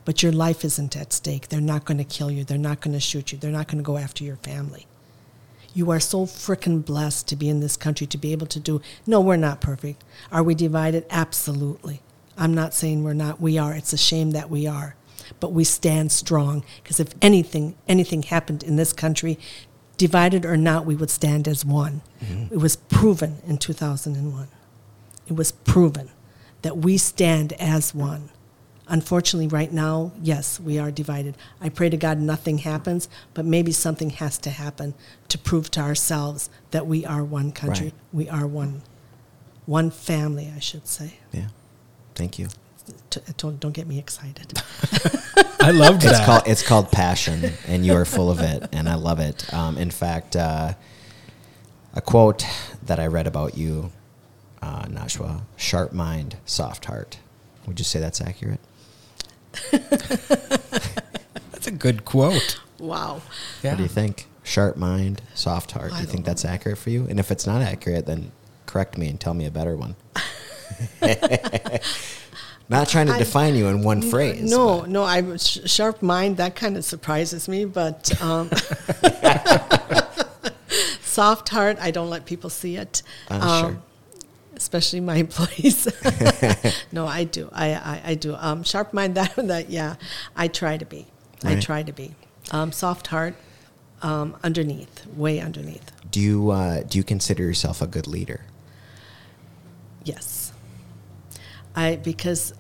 [0.07, 1.49] but your life isn't at stake.
[1.49, 3.77] They're not going to kill you, they're not going to shoot you, they're not going
[3.77, 4.87] to go after your family.
[5.73, 8.81] You are so frickin' blessed to be in this country, to be able to do.
[9.07, 10.03] No, we're not perfect.
[10.33, 11.07] Are we divided?
[11.11, 12.03] Absolutely.
[12.37, 13.41] I'm not saying we're not.
[13.41, 13.75] We are.
[13.75, 14.97] It's a shame that we are.
[15.39, 19.39] But we stand strong because if anything, anything happened in this country,
[19.97, 22.01] divided or not, we would stand as one.
[22.25, 22.55] Mm-hmm.
[22.55, 24.49] It was proven in 2001.
[25.29, 26.11] It was proven
[26.63, 28.31] that we stand as one.
[28.91, 31.37] Unfortunately, right now, yes, we are divided.
[31.61, 34.95] I pray to God nothing happens, but maybe something has to happen
[35.29, 37.87] to prove to ourselves that we are one country.
[37.87, 37.95] Right.
[38.13, 38.83] We are one,
[39.65, 41.15] one family, I should say.
[41.31, 41.49] Yeah.
[42.17, 42.49] Thank you.
[43.11, 44.61] T- don't, don't get me excited.
[45.61, 46.27] I loved It's that.
[46.27, 49.53] called it's called passion, and you are full of it, and I love it.
[49.55, 50.73] Um, in fact, uh,
[51.95, 52.45] a quote
[52.87, 53.93] that I read about you,
[54.63, 57.19] uh, Najwa: "Sharp mind, soft heart."
[57.67, 58.59] Would you say that's accurate?
[61.53, 62.61] That's a good quote.
[62.79, 63.23] wow.
[63.63, 63.71] Yeah.
[63.73, 64.27] What do you think?
[64.43, 65.93] Sharp mind, soft heart.
[65.93, 67.07] Do you think don't that's accurate for you?
[67.09, 68.33] And if it's not accurate, then
[68.67, 69.95] correct me and tell me a better one.
[72.69, 74.51] not trying to I- define you in one phrase.
[74.51, 76.37] No, but- no, I sh- sharp mind.
[76.39, 78.51] That kind of surprises me, but um,
[81.03, 81.77] soft heart.
[81.81, 83.79] I don't let people see it, Um, Uh, sure.
[84.61, 85.89] Especially my employees.
[86.93, 87.49] no, I do.
[87.53, 88.37] I, I, I do.
[88.39, 89.15] Um, sharp mind.
[89.21, 89.97] That that yeah.
[90.37, 91.07] I try to be.
[91.43, 92.15] I try to be.
[92.53, 93.35] Um, soft heart.
[94.03, 95.91] Um, underneath, way underneath.
[96.11, 98.41] Do you uh, do you consider yourself a good leader?
[100.05, 100.53] Yes.
[101.75, 102.55] I because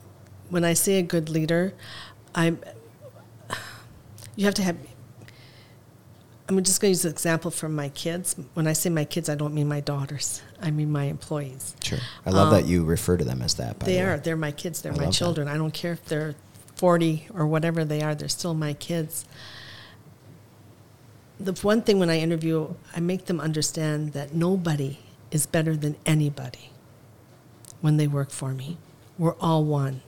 [0.50, 1.72] when I say a good leader,
[2.34, 2.58] I'm
[4.36, 4.76] you have to have
[6.50, 8.34] I'm just going to use an example from my kids.
[8.54, 10.42] When I say my kids, I don't mean my daughters.
[10.60, 11.76] I mean my employees.
[11.80, 12.00] Sure.
[12.26, 13.70] I love that you refer to them as that.
[13.70, 14.04] Um, They the way.
[14.06, 14.18] are.
[14.18, 14.82] They're my kids.
[14.82, 15.16] They're I my love that.
[15.16, 15.46] children.
[15.46, 16.34] I don't care if they're
[16.74, 18.16] 40 or whatever they are.
[18.16, 19.24] They're still my kids.
[21.38, 24.98] The one thing when I interview, I make them understand that nobody
[25.30, 26.72] is better than anybody
[27.80, 28.76] when they work for me.
[29.18, 30.02] We're all one.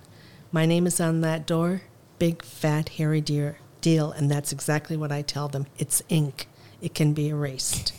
[0.51, 1.82] My name is on that door,
[2.18, 5.66] big, fat, hairy deer deal, and that's exactly what I tell them.
[5.76, 6.48] It's ink.
[6.80, 7.92] It can be erased.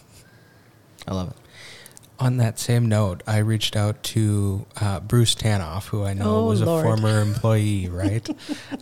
[1.07, 1.36] I love it.
[2.19, 6.45] On that same note, I reached out to uh, Bruce Tanoff, who I know Oh,
[6.45, 6.86] was Lord.
[6.86, 8.25] a former employee, right?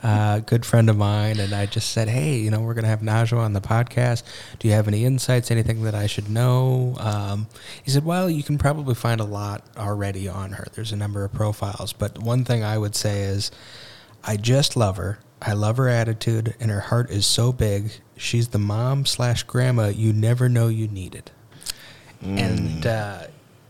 [0.03, 1.39] uh, good friend of mine.
[1.39, 4.23] And I just said, hey, you know, we're going to have Najwa on the podcast.
[4.59, 6.95] Do you have any insights, anything that I should know?
[6.99, 7.47] Um,
[7.83, 10.67] he said, well, you can probably find a lot already on her.
[10.73, 11.93] There's a number of profiles.
[11.93, 13.49] But one thing I would say is,
[14.23, 15.19] I just love her.
[15.41, 17.91] I love her attitude, and her heart is so big.
[18.15, 21.31] She's the mom slash grandma you never know you needed.
[22.23, 23.23] And uh,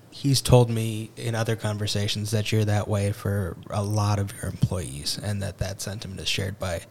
[0.10, 4.52] he's told me in other conversations that you're that way for a lot of your
[4.52, 6.82] employees, and that that sentiment is shared by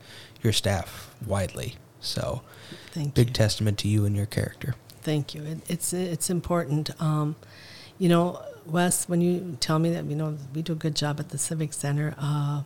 [0.43, 1.74] your staff widely.
[2.01, 2.41] So,
[2.93, 3.35] Thank big you.
[3.35, 4.74] testament to you and your character.
[5.03, 5.43] Thank you.
[5.43, 6.91] It, it's it's important.
[7.01, 7.37] Um,
[7.99, 11.20] you know, Wes, when you tell me that you know we do a good job
[11.20, 12.62] at the Civic Center, uh,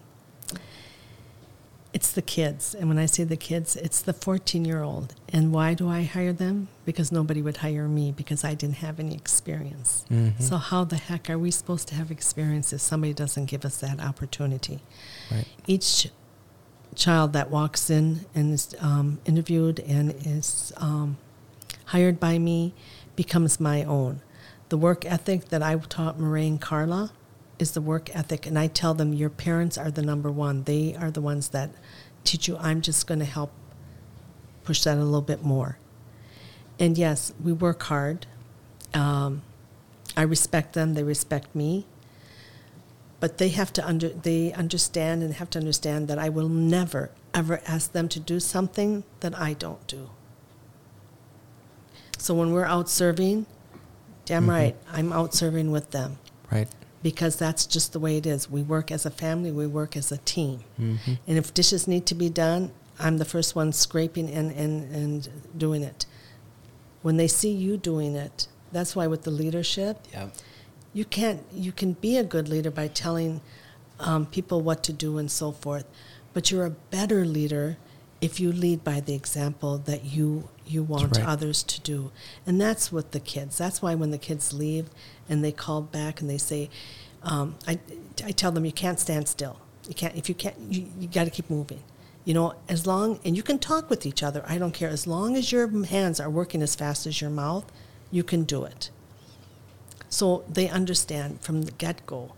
[1.94, 2.74] It's the kids.
[2.74, 5.14] And when I say the kids, it's the 14 year old.
[5.32, 6.66] And why do I hire them?
[6.84, 10.04] Because nobody would hire me because I didn't have any experience.
[10.10, 10.42] Mhm.
[10.42, 13.76] So, how the heck are we supposed to have experience if somebody doesn't give us
[13.76, 14.80] that opportunity?
[15.30, 15.46] Right.
[15.68, 16.10] Each
[16.96, 21.16] child that walks in and is um, interviewed and is um,
[21.86, 22.74] hired by me
[23.14, 24.20] becomes my own.
[24.68, 27.12] The work ethic that I taught Marie and Carla
[27.58, 30.64] is the work ethic, and I tell them your parents are the number one.
[30.64, 31.70] They are the ones that
[32.24, 32.56] teach you.
[32.58, 33.52] I'm just going to help
[34.64, 35.78] push that a little bit more.
[36.78, 38.26] And yes, we work hard.
[38.92, 39.42] Um,
[40.16, 40.94] I respect them.
[40.94, 41.86] They respect me.
[43.20, 47.10] But they have to under they understand and have to understand that I will never
[47.32, 50.10] ever ask them to do something that I don't do.
[52.18, 53.46] So when we're out serving,
[54.24, 54.50] damn Mhm.
[54.50, 56.18] right, I'm out serving with them
[56.50, 56.68] Right.
[57.04, 58.50] Because that's just the way it is.
[58.50, 60.60] We work as a family, we work as a team.
[60.80, 61.12] Mm-hmm.
[61.28, 65.28] And if dishes need to be done, I'm the first one scraping and, and, and
[65.56, 66.06] doing it.
[67.02, 70.28] When they see you doing it, that's why with the leadership, Yeah.
[70.94, 73.40] you can't you can be a good leader by telling
[74.00, 75.86] um, people what to do and so forth
[76.32, 77.76] but you're a better leader
[78.20, 81.26] if you lead by the example that you you want right.
[81.26, 82.10] others to do.
[82.46, 84.88] And that's what the kids that's why when the kids leave
[85.28, 86.70] and they call back and they say
[87.22, 87.78] um, I,
[88.24, 89.58] I tell them you can't stand still.
[89.88, 91.82] You can't if you can't you, you got to keep moving.
[92.24, 94.88] You know as long and you can talk with each other i don't care.
[94.88, 97.70] As long as your hands are working as fast as your mouth
[98.10, 98.90] you can do it.
[100.08, 102.32] So they understand from the get go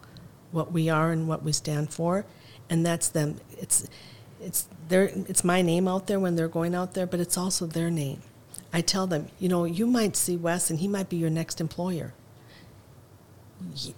[0.51, 2.24] what we are and what we stand for,
[2.70, 3.37] and that's them.
[3.59, 3.87] It's
[4.41, 7.66] it's their it's my name out there when they're going out there, but it's also
[7.66, 8.20] their name.
[8.72, 11.61] I tell them, you know, you might see Wes, and he might be your next
[11.61, 12.12] employer.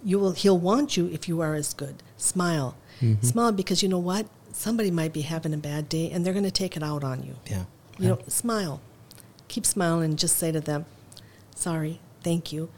[0.03, 2.01] You will he'll want you if you are as good.
[2.17, 3.23] Smile, Mhm.
[3.23, 6.45] smile because you know what somebody might be having a bad day, and they're going
[6.45, 7.35] to take it out on you.
[7.49, 7.65] Yeah.
[7.97, 8.81] You know, smile.
[9.47, 10.85] Keep smiling and just say to them,
[11.55, 12.69] sorry, thank you.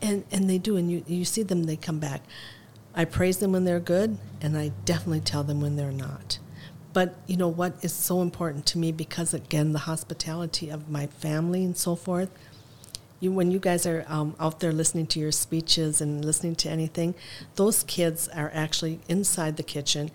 [0.00, 2.22] And and they do and you, you see them they come back.
[2.94, 6.38] I praise them when they're good and I definitely tell them when they're not.
[6.92, 11.06] But you know what is so important to me because again the hospitality of my
[11.06, 12.30] family and so forth.
[13.20, 16.70] You, when you guys are um, out there listening to your speeches and listening to
[16.70, 17.16] anything,
[17.56, 20.12] those kids are actually inside the kitchen,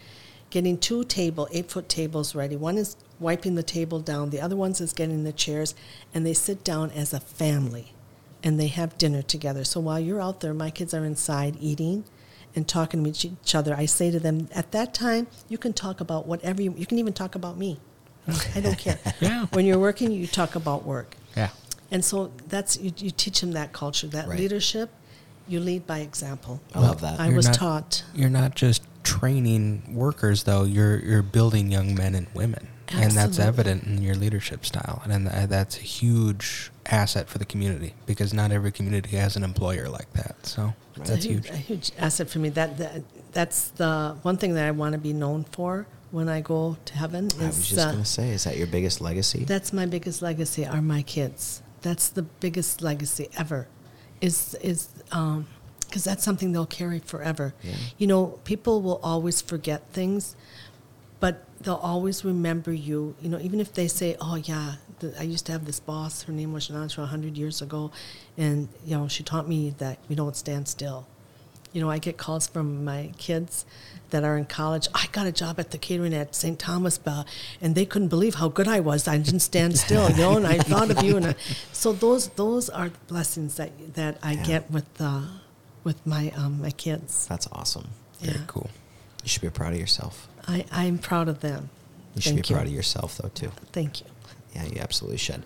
[0.50, 2.56] getting two table, eight foot tables ready.
[2.56, 5.76] One is wiping the table down, the other one's is getting the chairs,
[6.14, 7.92] and they sit down as a family,
[8.42, 9.66] and they have dinner together.
[9.66, 12.06] So while you're out there, my kids are inside eating
[12.56, 13.74] and talking with each other.
[13.76, 17.00] I say to them, at that time, you can talk about whatever you, you can
[17.00, 17.80] even talk about me.
[18.56, 19.00] I don't care.
[19.20, 19.46] Yeah.
[19.54, 21.16] When you're working, you talk about work.
[21.36, 21.50] Yeah.
[21.92, 24.40] And so that's you, you teach them that culture, that Right.
[24.40, 24.90] leadership.
[25.48, 26.62] You lead by example.
[26.74, 27.20] I love that.
[27.20, 28.04] I You're was not- taught.
[28.16, 30.64] You're not just training workers though.
[30.64, 35.30] You're you're building young men and women, and that's evident in your leadership style, and
[35.30, 39.88] th- that's a huge asset for the community because not every community has an employer
[39.90, 40.36] like that.
[40.46, 41.50] So It's a that's huge, huge.
[41.54, 42.50] a huge asset for me.
[42.50, 46.42] That, that that's the one thing that I want to be known for when I
[46.42, 47.28] go to heaven.
[47.28, 49.44] Is, I was just uh, going to say, is that your biggest legacy?
[49.46, 51.62] That's my biggest legacy are my kids.
[51.82, 53.68] That's the biggest legacy ever.
[54.22, 55.48] Is is um
[55.80, 57.54] because that's something they'll carry forever.
[57.62, 57.74] Yeah.
[57.98, 60.36] You know, people will always forget things,
[61.20, 63.16] but they'll always remember you.
[63.22, 64.76] You know, even if they say, "Oh yeah,
[65.12, 66.24] the, I used to have this boss.
[66.24, 67.92] Her name was Janatra, hundred years ago,
[68.38, 71.06] and you know, she taught me that we don't stand still."
[71.74, 73.66] You know, I get calls from my kids
[74.12, 74.88] that are in college.
[74.94, 76.60] I got a job at the catering at St.
[76.60, 77.26] Thomas Bell,
[77.62, 79.08] and they couldn't believe how good I was.
[79.08, 80.38] I didn't stand still, you know.
[80.38, 81.36] And I thought of you, and I,
[81.72, 84.44] so those those are blessings that that I Yeah.
[84.46, 85.24] get with uh,
[85.84, 87.26] with my um, my kids.
[87.28, 87.88] That's awesome.
[88.22, 88.44] Very Yeah.
[88.46, 88.70] cool.
[89.24, 90.28] You should be proud of yourself.
[90.48, 91.70] I I'm proud of them.
[92.14, 92.56] You should Thank be you.
[92.56, 93.52] proud of yourself, though, too.
[93.72, 94.06] Thank you.
[94.56, 95.44] Yeah, you absolutely should.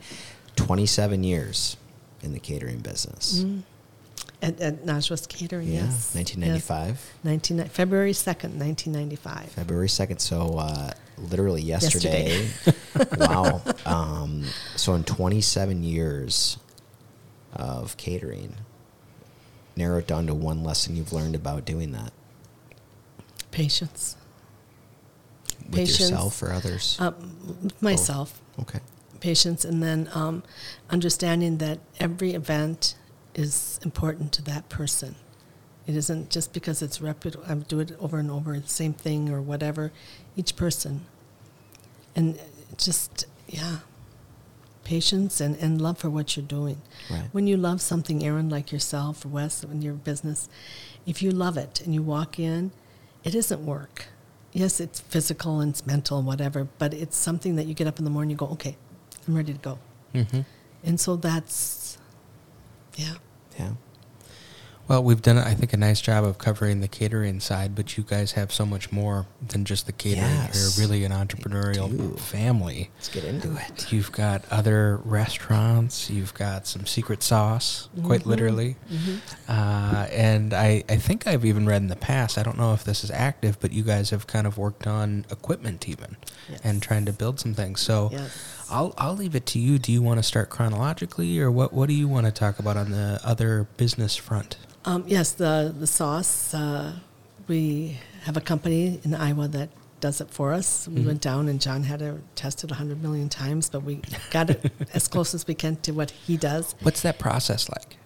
[0.56, 1.78] 27 years
[2.22, 3.44] in the catering business.
[3.44, 3.64] Mm.
[4.42, 6.14] At, at Najwa's Catering, Yeah, yes.
[6.14, 6.88] 1995.
[6.90, 7.08] Yes.
[7.24, 9.50] 19, February 2nd, 1995.
[9.50, 10.20] February 2nd.
[10.22, 12.44] So, uh, literally yesterday.
[12.66, 13.08] Yesterday.
[13.18, 13.62] wow.
[13.86, 14.44] Um,
[14.76, 16.58] so, in 27 years
[17.54, 18.56] of catering,
[19.76, 22.12] narrow it down to one lesson you've learned about doing that
[23.52, 24.18] Patience.
[25.66, 26.00] with Patience.
[26.00, 26.98] yourself or others.
[27.00, 28.40] Um, myself.
[28.62, 28.80] okay.
[29.18, 30.44] Patience and then um,
[30.90, 32.96] understanding that every event
[33.36, 35.16] is important to that person.
[35.86, 39.30] It isn't just because it's reputable, I do it over and over, the same thing
[39.30, 39.92] or whatever,
[40.36, 41.06] each person.
[42.16, 42.40] And
[42.78, 43.78] just, yeah,
[44.84, 46.82] patience and, and love for what you're doing.
[47.10, 47.30] Right.
[47.32, 50.50] When you love something, Aaron, like yourself or Wes, in your business,
[51.06, 52.72] if you love it and you walk in,
[53.24, 54.08] it isn't work.
[54.54, 58.06] yes, it's physical and it's mental, whatever, but it's something that you get up in
[58.06, 58.76] the morning, you go, okay,
[59.28, 59.80] I'm ready to go.
[60.14, 60.42] Mm-hmm.
[60.84, 61.98] And so that's,
[62.96, 63.16] yeah.
[63.60, 63.72] Yeah.
[64.88, 68.06] Well, we've done, I think, a nice job of covering the catering side, but you
[68.06, 70.24] guys have so much more than just the catering.
[70.24, 72.90] Yes, You're really an entrepreneurial family.
[72.96, 73.92] Let's get into it.
[73.92, 76.10] You've got other restaurants.
[76.10, 78.78] You've got some secret sauce, quite literally.
[79.50, 82.86] Uh, and I, I think I've even read in the past, I don't know if
[82.86, 86.16] this is active, but you guys have kind of worked on equipment even
[86.50, 86.62] Yes.
[86.64, 87.82] and trying to build some things.
[87.82, 88.32] So Yes.
[88.70, 89.80] I'll, I'll leave it to you.
[89.80, 92.78] Do you want to start chronologically or what, what do you want to talk about
[92.78, 94.58] on the other business front?
[94.86, 96.94] Um, yes, the, the sauce, uh,
[97.48, 99.70] we have a company in Iowa that
[100.00, 100.88] does it for us.
[100.88, 104.02] We went down and John had to test it tested 100 million times, but we
[104.32, 107.97] got it as close as we can to what he does What's that process like?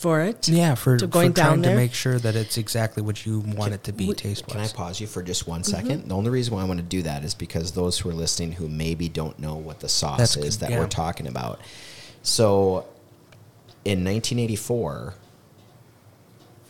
[0.00, 0.48] For it.
[0.48, 3.40] Yeah, for, to for going trying down to make sure that it's exactly what you
[3.40, 6.08] want it to be we- taste Can I pause you for just one second?
[6.08, 8.52] The only reason why I want to do that is because those who are listening
[8.52, 10.78] who maybe don't know what the sauce That's is good, that yeah.
[10.80, 11.60] we're talking about.
[12.22, 12.86] So,
[13.84, 15.14] in 1984,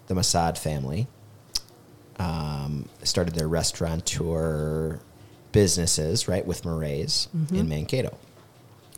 [0.08, 1.06] the Massad family
[2.18, 4.98] um, started their restaurateur
[5.52, 8.18] businesses, right, with Murray's in Mankato,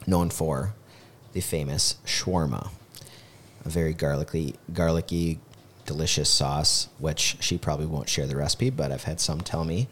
[0.07, 0.75] known for
[1.35, 2.71] the famous shawarma,
[3.65, 5.39] a very garlicky, garlicky,
[5.87, 9.89] delicious sauce, which she probably won't share the recipe, but I've had some tell me.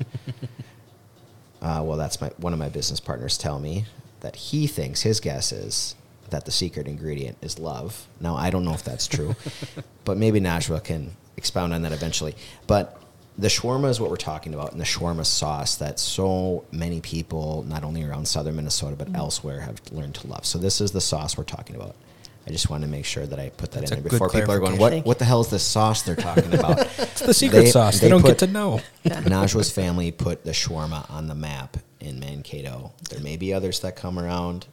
[1.63, 3.87] uh, well, that's my one of my business partners tell me
[4.21, 5.95] that he thinks his guess is
[6.31, 8.07] that the secret ingredient is love.
[8.21, 9.35] Now I don't know if that's true,
[10.05, 12.35] but maybe Najwa can expound on that eventually.
[12.67, 13.01] But
[13.39, 17.65] the shawarma is what we're talking about, and the shawarma sauce that so many people,
[17.69, 20.45] not only around southern Minnesota but elsewhere, have learned to love.
[20.45, 21.97] So this is the sauce we're talking about.
[22.47, 24.53] I just want to make sure that I put that That's in there before people
[24.53, 25.05] are going, "What?
[25.05, 28.01] What the hell is this sauce they're talking about?" It's the secret sauce.
[28.01, 28.81] They, don't put- get to know.
[29.05, 32.93] Najwa's family put the shawarma on the map in Mankato.
[33.11, 34.67] There may be others that come around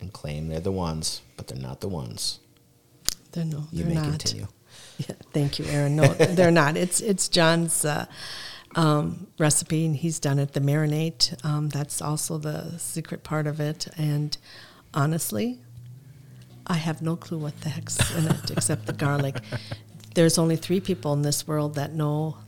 [0.00, 2.38] and claim they're the ones, but they're not the ones.
[3.32, 4.04] They're no, You they're may not.
[4.10, 4.46] continue.
[4.98, 5.96] Yeah, thank you, Aaron.
[5.96, 6.78] No, they're not.
[6.78, 8.06] It's it's John's uh,
[8.76, 10.54] um, recipe, and he's done it.
[10.54, 13.88] The marinade, um, that's also the secret part of it.
[13.98, 14.36] And
[14.94, 15.60] honestly,
[16.66, 19.36] I have no clue what the heck's in it except the garlic.
[20.14, 22.38] There's only three people in this world that know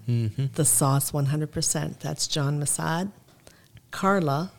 [0.55, 2.01] the sauce 100%.
[2.01, 3.13] That's John Massad,
[3.91, 4.51] Carla,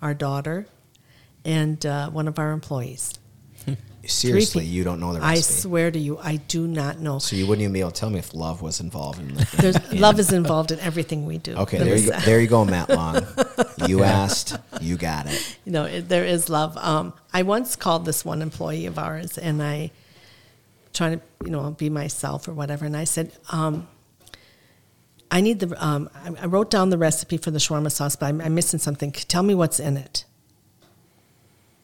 [0.00, 0.66] our daughter,
[1.44, 3.18] and uh, one of our employees.
[4.06, 5.38] Seriously, you don't know the recipe.
[5.38, 7.18] I swear to you, I do not know.
[7.18, 9.48] so you wouldn't even be able to tell me if love was involved in the
[9.60, 11.54] There's, love is involved in everything we do.
[11.56, 12.18] Okay, There you go.
[12.20, 13.26] There you go, Matt Long.
[13.86, 15.58] You asked, you got it.
[15.66, 16.76] you know, it, there is love.
[16.78, 19.90] Um, I once called this one employee of ours, and I
[20.94, 23.86] trying to, you know, be myself or whatever, and I said, um,
[25.30, 28.26] "I need the." Um, I, I wrote down the recipe for the shawarma sauce, but
[28.26, 29.12] I'm, I'm missing something.
[29.12, 30.24] Tell me what's in it.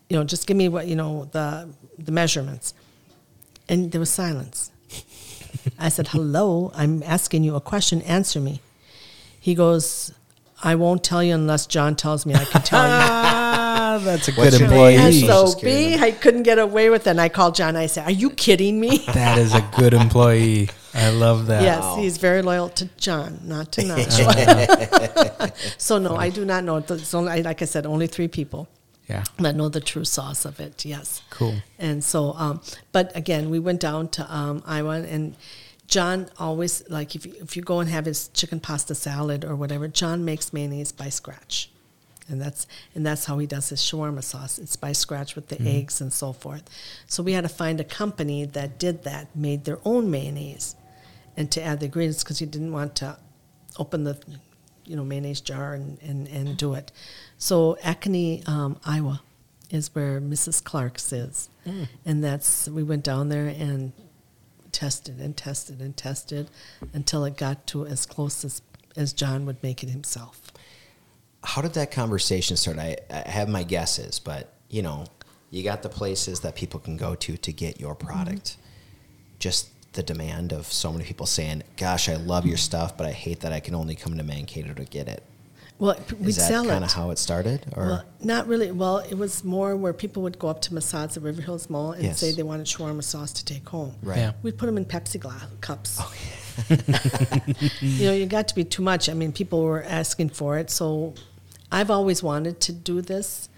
[0.08, 2.74] You know, just give me what you know the the measurements.
[3.68, 4.70] And there was silence.
[5.78, 8.02] I said, "Hello, I'm asking you a question.
[8.02, 8.60] Answer me."
[9.38, 10.12] He goes,
[10.62, 14.32] "I won't tell you unless John tells me I can tell you." Ah, that's a
[14.32, 14.96] good employee.
[14.96, 15.06] name?
[15.06, 17.10] And Social so security I couldn't get away with it.
[17.10, 17.76] And I called John.
[17.76, 20.68] I said, "Are you kidding me?" that is a good employee.
[20.94, 21.62] I love that.
[21.62, 25.52] yes, he's very loyal to John, not to Najwa.
[25.78, 26.76] so no, I do not know.
[26.78, 28.68] It's only, like I said, only three people
[29.12, 29.24] Yeah.
[29.40, 30.84] that know the true sauce of it.
[30.84, 31.22] Yes.
[31.30, 31.56] Cool.
[31.78, 32.62] And so, um,
[32.92, 35.36] but again, we went down to um, Iowa, and
[35.86, 39.54] John always like if you, if you go and have his chicken pasta salad or
[39.54, 41.70] whatever, John makes mayonnaise by scratch,
[42.28, 44.58] and that's and that's how he does his shawarma sauce.
[44.58, 46.64] It's by scratch with the eggs and so forth.
[47.06, 50.74] So we had to find a company that did that, made their own mayonnaise,
[51.36, 53.18] and to add the ingredients because he didn't want to
[53.78, 54.18] open the
[54.84, 56.92] you know mayonnaise jar and, and, and do it.
[57.42, 59.20] So Ankeny, um, Iowa,
[59.68, 60.62] is where Mrs.
[60.62, 61.50] Clark's is,
[62.06, 63.92] and that's we went down there and
[64.70, 66.50] tested and tested and tested
[66.92, 68.62] until it got to as close as
[68.96, 70.52] as John would make it himself.
[71.42, 72.78] How did that conversation start?
[72.78, 75.06] I, I have my guesses, but you know,
[75.50, 78.56] you got the places that people can go to to get your product.
[79.40, 83.10] Just the demand of so many people saying, "Gosh, I love your stuff, but I
[83.10, 85.24] hate that I can only come to Mankato to get it."
[85.82, 86.86] Well, we'd Is that sell kind it.
[86.86, 88.70] of how it started, or Well, not really.
[88.70, 91.90] Well, it was more where people would go up to Massad's at River Hills Mall
[91.90, 92.20] and Yes.
[92.20, 93.92] say they wanted shawarma sauce to take home.
[94.00, 94.16] right?
[94.18, 94.32] Yeah.
[94.44, 95.98] We'd put them in Pepsi glass cups.
[97.80, 99.08] you know, you got to be too much.
[99.08, 101.14] I mean, people were asking for it, so
[101.72, 103.48] I've always wanted to do this,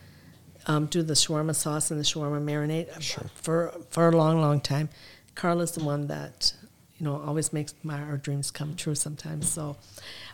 [0.67, 2.89] um, do the shawarma sauce and the shawarma marinade
[3.35, 4.89] for for a long, long time.
[5.35, 6.55] Carla's the one that
[6.97, 9.47] you know always makes my our dreams come true sometimes.
[9.51, 9.77] So.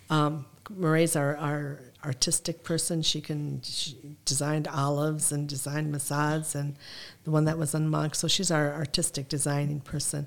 [0.08, 0.44] Um,
[0.76, 3.02] Marie's our, our artistic person.
[3.02, 6.76] She can she designed olives and designed Massads and
[7.24, 8.14] the one that was on Monk.
[8.14, 10.26] So she's our artistic designing person.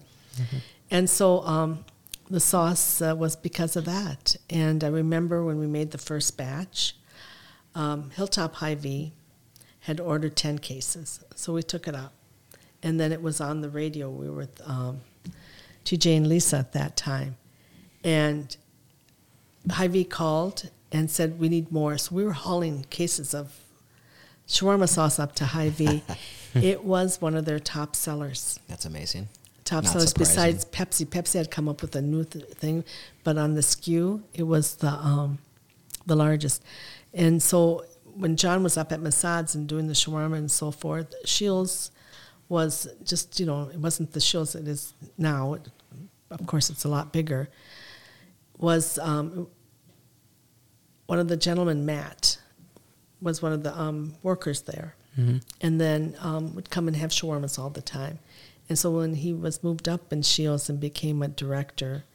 [0.91, 1.85] And so um,
[2.29, 4.35] the sauce uh, was because of that.
[4.49, 6.95] And I remember when we made the first batch,
[7.75, 9.13] um, Hilltop Hy-Vee
[9.81, 11.23] had ordered 10 cases.
[11.35, 12.13] So we took it up.
[12.81, 14.09] And then it was on the radio.
[14.09, 15.01] We were with um,
[15.85, 17.37] TJ and Lisa at that time.
[18.03, 18.55] And
[19.69, 21.97] Hy-Vee called and said, we need more.
[21.97, 23.59] So we were hauling cases of
[24.47, 26.03] shawarma sauce up to Hy-Vee.
[26.55, 29.29] it was one of their top sellers That's amazing.
[29.63, 30.35] top Not sellers surprising.
[30.35, 31.05] besides Pepsi.
[31.05, 32.83] Pepsi had come up with a new th- thing,
[33.23, 35.39] but on the SKU, it was the um,
[36.05, 36.61] the largest.
[37.13, 37.85] And so
[38.15, 41.91] when John was up at Massad's and doing the shawarma and so forth, Scheels
[42.49, 45.57] was just you know it wasn't the Scheels it is now.
[46.29, 47.49] Of course, it's a lot bigger.
[48.57, 49.47] Was um,
[51.07, 52.37] one of the gentlemen, Matt,
[53.21, 54.95] was one of the um, workers there,
[55.61, 58.19] and then um, would come and have shawarmas all the time.
[58.69, 62.05] And so when he was moved up in Scheels and became a director,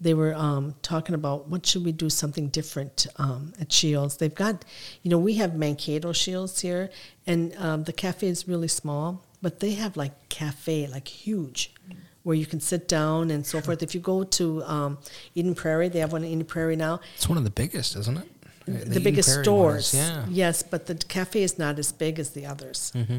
[0.00, 4.16] they were um, talking about what should we do something different um, at Scheels.
[4.16, 4.64] They've got,
[5.02, 6.88] you know, we have Mankato Scheels here,
[7.26, 11.74] and um, the cafe is really small, but they have like cafe, like huge,
[12.22, 13.82] where you can sit down and so forth.
[13.82, 14.98] If you go to um,
[15.34, 18.18] Eden Prairie, they have one in Eden Prairie now It's one of the biggest, isn't
[18.18, 18.28] it?
[18.66, 19.94] the, Eden biggest Prairie stores.
[19.94, 20.26] is, yeah.
[20.28, 22.92] Yes, but the cafe is not as big as the others.
[22.94, 23.18] Mm-hmm.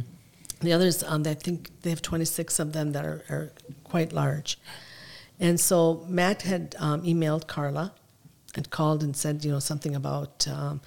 [0.62, 3.52] The others, um, I think they have 26 of them that are, are
[3.84, 4.60] quite large.
[5.40, 7.94] And so Matt had um, emailed Carla
[8.56, 10.82] and called and said, you know, something about, um,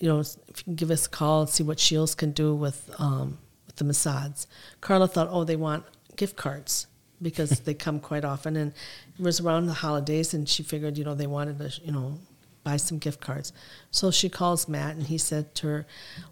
[0.00, 2.54] you know, if you can give us a call and see what Scheels can do
[2.54, 4.46] with, um, with the Massads.
[4.80, 5.84] Carla thought, oh, they want
[6.16, 6.86] gift cards
[7.24, 8.54] because they come quite often.
[8.54, 8.72] And
[9.18, 12.18] it was around the holidays, and she figured, you know, they wanted to, you know,
[12.62, 13.52] buy some gift cards.
[13.90, 15.86] So she calls Matt, and he said to her,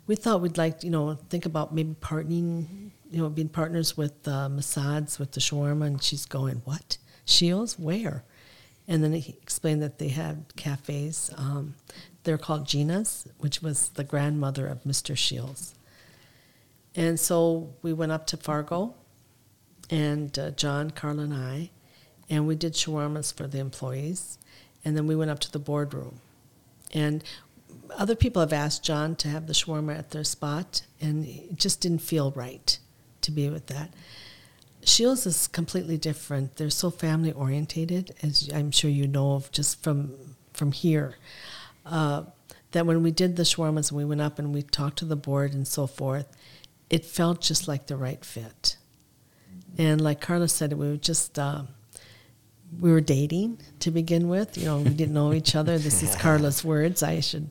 [0.06, 4.28] "We thought we'd like, you know, think about maybe partnering, you know, being partners with
[4.28, 6.98] uh, Massads with the shawarma." And she's going, "What?
[7.24, 7.78] Scheels?
[7.78, 8.24] Where?"
[8.86, 11.30] And then he explained that they had cafes.
[11.36, 11.74] Um,
[12.24, 15.16] they're called Gina's, which was the grandmother of Mr.
[15.16, 15.74] Scheels.
[16.94, 18.94] And so we went up to Fargo,
[19.92, 21.68] and uh, John, Carl, and I,
[22.30, 24.38] and we did shawarmas for the employees.
[24.84, 26.20] And then we went up to the boardroom.
[26.94, 27.22] And
[27.96, 31.82] other people have asked John to have the shawarma at their spot, and it just
[31.82, 32.78] didn't feel right
[33.20, 33.92] to be with that.
[34.82, 36.56] Scheels is completely different.
[36.56, 40.14] They're so family orientated, as I'm sure you know of just from
[40.54, 41.16] from here.
[41.84, 42.24] Uh,
[42.72, 45.16] that when we did the shawarmas and we went up and we talked to the
[45.16, 46.34] board and so forth,
[46.88, 48.76] it felt just like the right fit.
[49.78, 51.62] And like Carla said, we were just uh,
[52.80, 54.56] we were dating to begin with.
[54.58, 55.78] You know, we didn't know each other.
[55.78, 57.02] This is Carla's words.
[57.02, 57.48] I should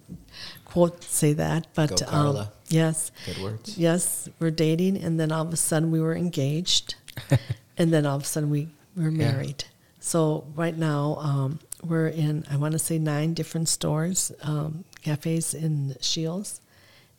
[0.66, 2.52] quote say that, but Go, um, Carla.
[2.70, 3.78] yes, Good words.
[3.78, 6.96] yes, we're dating, and then all of a sudden we were engaged,
[7.78, 9.32] and then all of a sudden we were Yeah.
[9.32, 9.64] married.
[10.00, 15.54] So right now um, we're in I want to say nine different stores, um, cafes
[15.54, 16.62] in Scheels,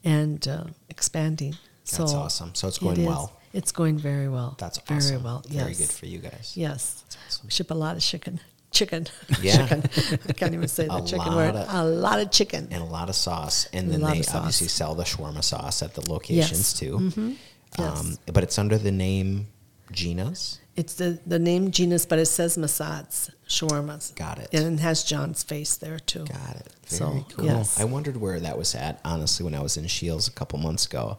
[0.05, 1.57] and uh, expanding.
[1.85, 2.55] So That's awesome.
[2.55, 3.07] So it's it going is.
[3.07, 3.33] well.
[3.53, 4.55] It's going very well.
[4.59, 5.23] That's very awesome.
[5.25, 5.43] well.
[5.49, 5.63] Yes.
[5.63, 6.53] Very good for you guys.
[6.57, 7.05] Yes.
[7.27, 7.49] awesome.
[7.51, 8.41] Ship a lot of chicken.
[8.71, 9.07] Chicken.
[9.43, 9.67] Yeah.
[9.69, 9.83] chicken.
[10.29, 11.55] I can't even say the chicken word.
[11.55, 12.69] of- a lot of chicken.
[12.71, 13.67] And a lot of sauce.
[13.73, 16.97] And then they obviously sell the shawarma sauce at the locations too.
[16.99, 17.33] Mm-hmm.
[17.79, 18.01] Yes.
[18.01, 19.49] Um, but it's under the name
[19.91, 20.59] Gina's.
[20.75, 24.15] It's the, the name Gina's, but it says Massad's shawarmas.
[24.15, 24.49] Got it.
[24.55, 26.25] And it has John's face there too.
[26.25, 26.69] Got it.
[26.87, 27.45] Very So, cool.
[27.45, 27.79] yes.
[27.79, 30.87] I wondered where that was at, honestly, when I was in Scheels a couple months
[30.87, 31.19] ago.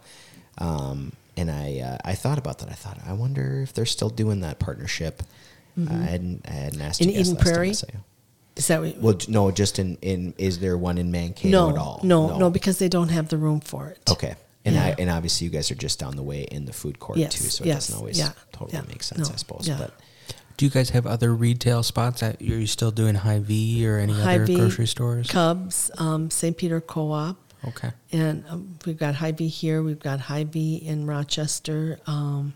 [0.57, 2.69] Um, and I uh, I thought about that.
[2.69, 5.23] I thought, I wonder if they're still doing that partnership.
[5.75, 7.09] I, hadn't, I hadn't asked Mm-hmm.
[7.09, 7.73] In you guys Eden last time, Prairie?
[7.73, 7.87] so-
[8.55, 8.97] Is that what?
[8.99, 11.99] Well, no, just in, in is there one in Mankato no, at all?
[12.03, 13.99] no, no, because they don't have the room for it.
[14.09, 14.35] Okay.
[14.65, 14.83] And Yeah.
[14.85, 17.33] I and obviously you guys are just down the way in the food court Yes,
[17.33, 19.67] too, so it yes, doesn't always yeah, totally yeah, make sense, no, I suppose.
[19.67, 19.77] yeah.
[19.79, 19.93] But
[20.57, 22.21] Do you guys have other retail spots?
[22.21, 25.27] That, are you still doing Hy-Vee or any other Hy-Vee, grocery stores?
[25.31, 26.55] Cubs, um, St.
[26.55, 27.35] Peter Co-op,
[27.67, 27.91] okay.
[28.11, 29.81] and um, we've got Hy-Vee here.
[29.83, 31.99] We've got Hy-Vee in Rochester.
[32.07, 32.53] Um,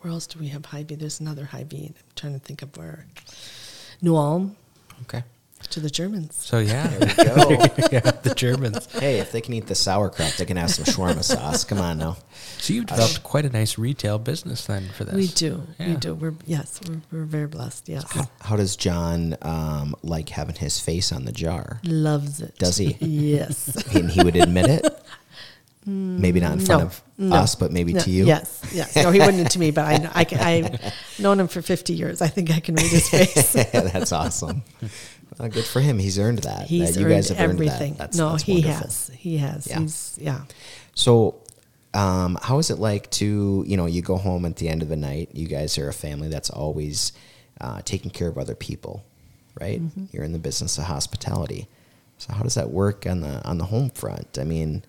[0.00, 0.94] where else do we have Hy-Vee?
[0.94, 1.86] There's another Hy-Vee.
[1.88, 3.06] I'm trying to think of where.
[4.02, 4.56] New Ulm
[5.02, 5.22] Okay.
[5.70, 6.34] to the Germans.
[6.36, 7.50] So yeah, there we go.
[7.92, 8.86] yeah, the Germans.
[8.92, 11.64] hey, if they can eat the sauerkraut, they can have some shawarma sauce.
[11.64, 12.16] Come on now.
[12.60, 15.14] So you've developed quite a nice retail business then for this.
[15.14, 15.62] We do.
[15.78, 16.14] We do.
[16.14, 16.80] We're yes.
[16.86, 17.88] We're, we're very blessed.
[17.88, 18.04] Yes.
[18.12, 21.80] How, how does John um, like having his face on the jar?
[21.84, 22.56] Loves it.
[22.58, 22.96] Does he?
[23.00, 23.94] Yes.
[23.94, 25.02] And he would admit it?
[25.86, 27.36] Maybe not in front No, of no.
[27.36, 28.26] us, but maybe No, to you?
[28.26, 28.62] Yes.
[28.72, 28.94] Yes.
[28.96, 32.20] No, he wouldn't to me, but I, know- I, I've known him for 50 years.
[32.20, 33.52] I think I can read his face.
[33.72, 34.62] That's awesome.
[35.38, 35.98] Uh, good for him.
[35.98, 36.66] He's earned that.
[36.66, 37.64] He's that you earned guys have earned that.
[37.66, 37.94] everything.
[37.94, 39.10] That's- no, that's he has.
[39.16, 39.66] He has.
[39.66, 39.78] Yeah.
[39.80, 40.40] He's yeah.
[40.94, 41.39] So,
[41.94, 44.88] um, how is it like to you know you go home at the end of
[44.88, 45.30] the night?
[45.32, 47.12] You guys are a family that's always
[47.60, 49.04] uh, taking care of other people,
[49.60, 49.80] right?
[49.80, 50.06] Mm-hmm.
[50.12, 51.68] You're in the business of hospitality.
[52.18, 54.38] So how does that work on the on the home front?
[54.38, 54.84] I mean,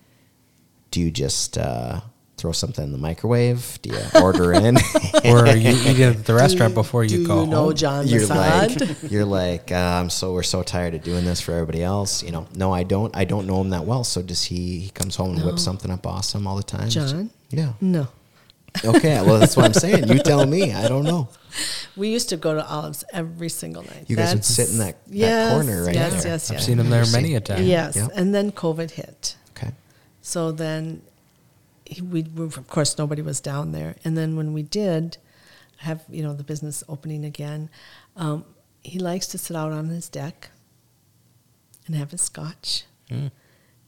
[0.90, 2.02] do you just uh,
[2.42, 3.78] throw something in the microwave?
[3.82, 4.76] Do you order in?
[5.24, 7.74] or you eat at the restaurant before you Do go you know home.
[7.74, 8.80] John you're Massad?
[9.02, 12.22] like you're like uh, I'm so we're so tired of doing this for everybody else.
[12.22, 13.16] You know, no, I don't.
[13.16, 14.02] I don't know him that well.
[14.04, 14.80] So does he?
[14.80, 15.46] He comes home and No.
[15.46, 16.88] whips something up awesome all the time.
[16.90, 17.30] John?
[17.50, 17.72] Yeah.
[17.80, 18.08] no.
[18.84, 20.08] Okay, well that's what I'm saying.
[20.08, 20.72] You tell me.
[20.72, 21.28] I don't know.
[21.94, 24.06] We used to go to Olives every single night.
[24.08, 26.16] You guys would sit in that- that yes, corner right yes, there.
[26.16, 27.62] Yes, yes, I've yes, seen him there many a time.
[27.64, 28.10] Yes, Yep.
[28.14, 29.36] and then COVID hit.
[29.50, 29.72] Okay.
[30.22, 31.11] So then, he,
[32.00, 33.96] we we- of course nobody was down there.
[34.04, 35.18] And then when we did
[35.78, 37.68] have you know the business opening again,
[38.16, 38.44] um,
[38.82, 40.50] he likes to sit out on his deck
[41.86, 43.30] and have his scotch Mm.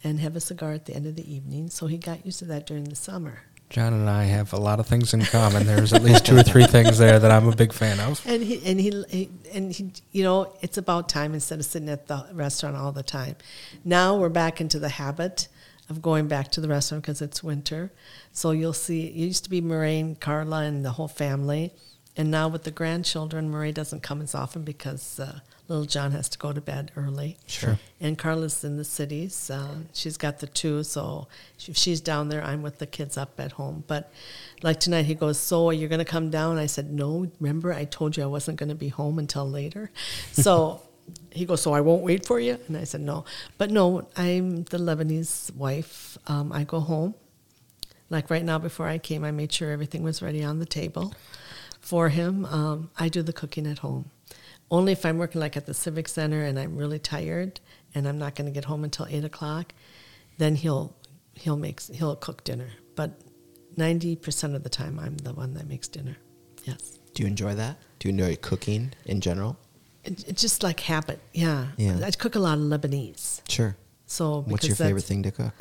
[0.02, 1.70] and have a cigar at the end of the evening.
[1.70, 3.43] So he got used to that during the summer.
[3.70, 5.66] John and I have a lot of things in common.
[5.66, 8.20] There's at least two or three things there that I'm a big fan of.
[8.26, 11.89] And he and he, he and he, you know, it's about time instead of sitting
[11.89, 13.36] at the restaurant all the time.
[13.85, 15.48] Now we're back into the habit
[15.89, 17.93] of going back to the restaurant because it's winter.
[18.32, 19.06] So you'll see.
[19.06, 21.73] It used to be Moraine, Carla, and the whole family,
[22.16, 26.28] and now with the grandchildren, Murray doesn't come as often because uh, little John has
[26.28, 27.39] to go to bed early.
[27.47, 27.78] Sure.
[28.01, 29.51] And Carla's in the cities.
[29.51, 31.27] Uh, she's got the two, so
[31.66, 33.82] if she's down there, I'm with the kids up at home.
[33.89, 34.12] But
[34.62, 37.27] like tonight, he goes, "So you're going to come down?" I said, "No.
[37.40, 39.90] Remember, I told you I wasn't going to be home until later."
[40.32, 40.82] So
[41.31, 43.24] he goes, "So I won't wait for you?" And I said, "No."
[43.59, 46.16] But no, I'm the Lebanese wife.
[46.26, 47.14] Um, I go home.
[48.10, 51.14] Like right now, before I came, I made sure everything was ready on the table
[51.81, 52.44] for him.
[52.47, 54.10] Um, I do the cooking at home.
[54.70, 57.60] Only if I'm working like at the Civic Center and I'm really tired
[57.94, 59.74] and I'm not going to get home until eight o'clock,
[60.39, 60.94] then he'll
[61.35, 62.68] he'll make he'll cook dinner.
[62.94, 63.20] But
[63.76, 66.16] ninety percent of the time, I'm the one that makes dinner.
[66.64, 67.78] Yes, Do you enjoy that?
[67.98, 69.59] Do you enjoy cooking in general?
[70.05, 71.20] It, just like habit.
[71.32, 72.01] Yeah, Yeah.
[72.05, 73.40] I cook a lot of Lebanese.
[73.48, 73.76] Sure.
[74.06, 75.55] So What's your favorite thing to cook?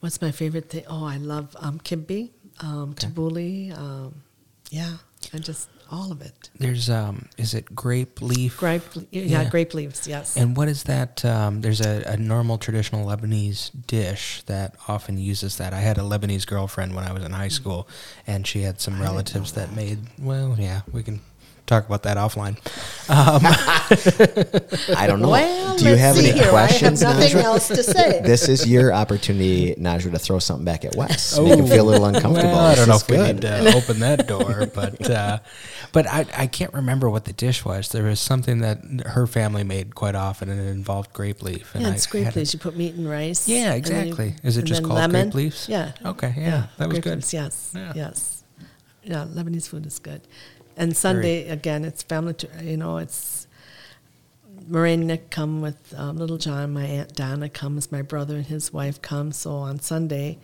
[0.00, 0.84] What's my favorite thing?
[0.88, 2.30] Oh, I love um, kibbe,
[2.60, 3.76] um, tabbouleh.
[3.76, 4.22] Um,
[4.70, 4.98] yeah,
[5.32, 6.50] and just all of it.
[6.58, 8.58] There's um, is it grape leaf?
[8.58, 9.48] Grape, yeah, Yeah.
[9.50, 10.06] grape leaves.
[10.06, 10.36] Yes.
[10.36, 11.24] And what is that?
[11.24, 15.72] Um, there's a, a normal traditional Lebanese dish that often uses that.
[15.72, 17.88] I had a Lebanese girlfriend when I was in high school,
[18.26, 19.70] and she had some I relatives that.
[19.70, 19.76] that.
[19.76, 19.98] made.
[20.20, 21.20] Well, yeah, we can
[21.68, 22.56] talk about that offline.
[23.10, 23.40] Um,
[24.94, 25.30] I don't know.
[25.30, 26.50] Well, Do you have any here.
[26.50, 27.42] questions, I have nothing Najwa?
[27.42, 28.20] else to say.
[28.24, 31.38] This is your opportunity, Najwa, to throw something back at Wes.
[31.38, 32.50] Make him feel a little uncomfortable.
[32.50, 33.36] Well, I don't know is if we good.
[33.36, 35.38] need to open that door, but uh,
[35.92, 37.88] but I, I can't remember what the dish was.
[37.88, 41.74] There was something that her family made quite often, and it involved grape leaf.
[41.74, 42.52] And yeah, I grape had it- leaves.
[42.52, 43.48] You put meat and rice.
[43.48, 44.34] Yeah, and then you- exactly.
[44.46, 45.30] Is it just called lemon.
[45.30, 45.66] grape leaves?
[45.66, 45.92] Yeah.
[46.04, 47.14] Okay, yeah, that was grape good.
[47.16, 47.92] leaves, yes, Yeah.
[47.96, 48.34] yes.
[49.02, 50.20] Yeah, Lebanese food is good.
[50.78, 52.36] And Sunday again, it's family.
[52.62, 53.48] You know, it's
[54.68, 56.72] Moraine and Nick come with um, little John.
[56.72, 57.90] My aunt Donna comes.
[57.90, 59.32] My brother and his wife come.
[59.32, 60.38] So on Sunday,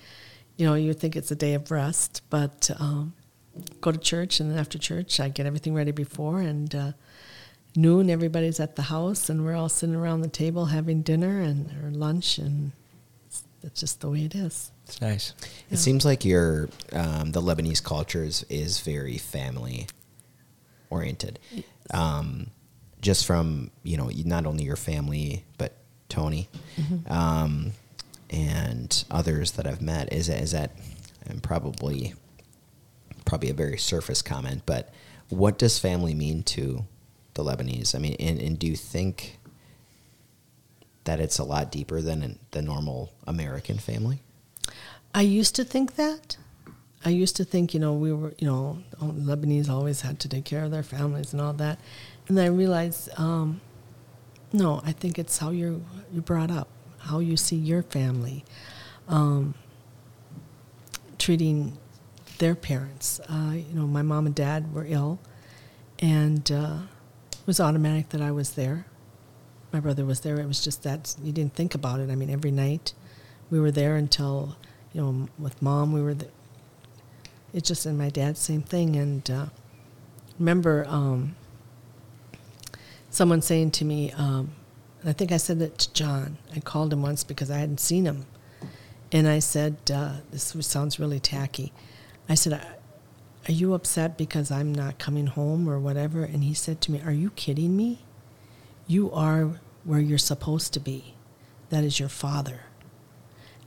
[0.57, 3.15] you know, you think it's a day of rest, but um,
[3.81, 6.93] go to church, and then after church, I get everything ready before, and uh,
[7.77, 11.71] noon everybody's at the house, and we're all sitting around the table having dinner and
[11.83, 12.73] or lunch, and
[13.27, 14.73] it's, that's just the way it is.
[14.87, 15.33] It's nice.
[15.71, 19.87] It seems like your um, the Lebanese culture is, is very family
[20.91, 21.39] oriented.
[21.93, 22.49] Um,
[23.01, 25.75] just from you know not only your family but
[26.09, 26.49] Tony
[27.07, 27.73] um,
[28.31, 30.71] and others that I've met is that, is that
[31.27, 32.15] and probably
[33.25, 34.93] probably a very surface comment, but
[35.29, 36.85] what does family mean to
[37.35, 37.95] the Lebanese?
[37.95, 39.39] I mean, and, and do you think
[41.05, 44.21] that it's a lot deeper than the normal American family?
[45.15, 46.37] I used to think that.
[47.05, 50.45] I used to think, you know, we were, you know, Lebanese always had to take
[50.45, 51.79] care of their families and all that.
[52.29, 53.61] And then I realized, um,
[54.53, 55.81] no, I think it's how you're,
[56.13, 56.69] you're brought up,
[56.99, 58.45] how you see your family,
[59.07, 59.55] um,
[61.19, 61.77] treating
[62.39, 63.21] their parents.
[63.29, 65.19] Uh, you know, my mom and dad were ill,
[65.99, 66.79] and uh,
[67.33, 68.87] it was automatic that I was there.
[69.73, 70.41] My brother was there.
[70.41, 72.09] It was just that you didn't think about it.
[72.09, 72.95] I mean, every night
[73.51, 74.57] we were there until,
[74.95, 76.31] you know, with mom, we were there.
[77.55, 78.97] It's just, in my dad, same thing.
[78.97, 79.47] And uh,
[80.39, 81.37] remember um,
[83.11, 84.51] someone saying to me, um,
[85.01, 86.37] and I think I said it to John.
[86.55, 88.27] I called him once because I hadn't seen him.
[89.13, 91.73] And I said, uh, this sounds really tacky.
[92.29, 96.25] I said, Are you upset because I'm not coming home or whatever?
[96.25, 98.01] And he said to me, Are you kidding me?
[98.89, 101.15] You are where you're supposed to be.
[101.71, 102.63] That is your father.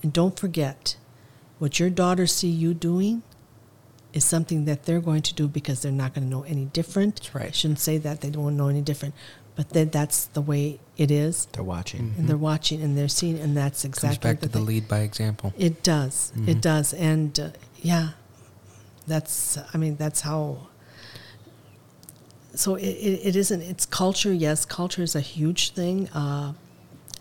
[0.03, 0.97] And don't forget,
[1.59, 3.23] what your daughters see you doing
[4.18, 7.15] is something that they're going to do because they're not going to know any different.
[7.18, 7.48] That's right.
[7.48, 9.14] I shouldn't say that they don't know any different,
[9.56, 12.14] but that that's the way it is, They're watching.
[12.18, 14.65] and they're watching and they're seeing, and that's exactly Comes back to the thing.
[14.68, 15.53] lead by example.
[15.57, 16.31] It does.
[16.35, 16.48] Mhm.
[16.48, 16.94] It does.
[16.94, 17.49] And uh,
[17.81, 18.10] yeah,
[19.06, 20.68] that's, I mean, that's how.
[22.56, 24.34] So it, it, it isn't, it's culture.
[24.34, 26.10] Yes, culture is a huge thing.
[26.10, 26.53] Uh,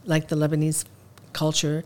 [0.05, 0.85] like the Lebanese
[1.33, 1.85] culture,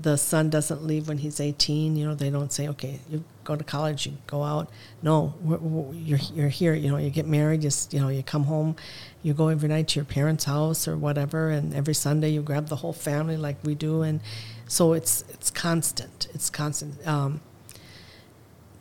[0.00, 1.96] the son doesn't leave when he's 18.
[1.96, 4.70] You know, they don't say, okay, you go to college, you go out.
[5.02, 6.74] No, we're, we're, you're, you're here.
[6.74, 8.76] You know, you get married, just, you know, you come home,
[9.22, 12.68] you go every night to your parents' house or whatever, and every Sunday you grab
[12.68, 14.02] the whole family like we do.
[14.02, 14.20] And
[14.66, 16.28] so it's, it's constant.
[16.34, 16.94] It's constant.
[17.08, 17.40] Um,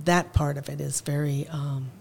[0.03, 1.91] that part of it is very um,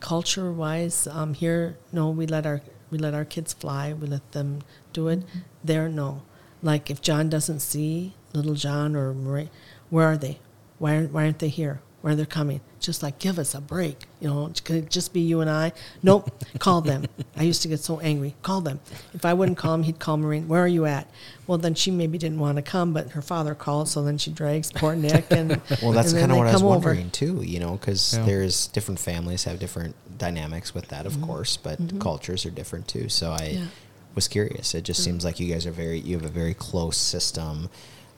[0.00, 1.06] culture wise.
[1.06, 2.60] Um, here, no, we let our
[2.90, 3.92] we let our kids fly.
[3.92, 4.60] We let them
[4.92, 5.22] do it.
[5.64, 6.22] There, no.
[6.62, 9.48] Like if John doesn't see little John or Marie,
[9.90, 10.38] where are they?
[10.78, 11.80] Why aren't, why aren't they here?
[12.00, 12.60] Where are they coming?
[12.80, 13.96] Just like give us a break.
[14.20, 15.72] You know, could it just be you and I?
[16.02, 16.30] Nope.
[16.58, 17.06] call them.
[17.34, 18.34] I used to get so angry.
[18.42, 18.78] Call them.
[19.14, 20.46] If I wouldn't call him, he'd call Maureen.
[20.46, 21.08] Where are you at?
[21.46, 24.30] Well, then she maybe didn't want to come, but her father called, so then she
[24.30, 26.94] drags poor Nick and Well, that's kind of they what I was come over.
[27.10, 27.42] too.
[27.42, 28.26] You know, because Yeah.
[28.26, 33.08] there's different families have different dynamics with that, of course, but cultures are different too.
[33.08, 33.58] So I Mm-hmm.
[33.62, 33.66] Yeah.
[34.14, 34.74] was curious.
[34.74, 35.04] It just Mm.
[35.04, 37.70] seems like you guys are very you have a very close system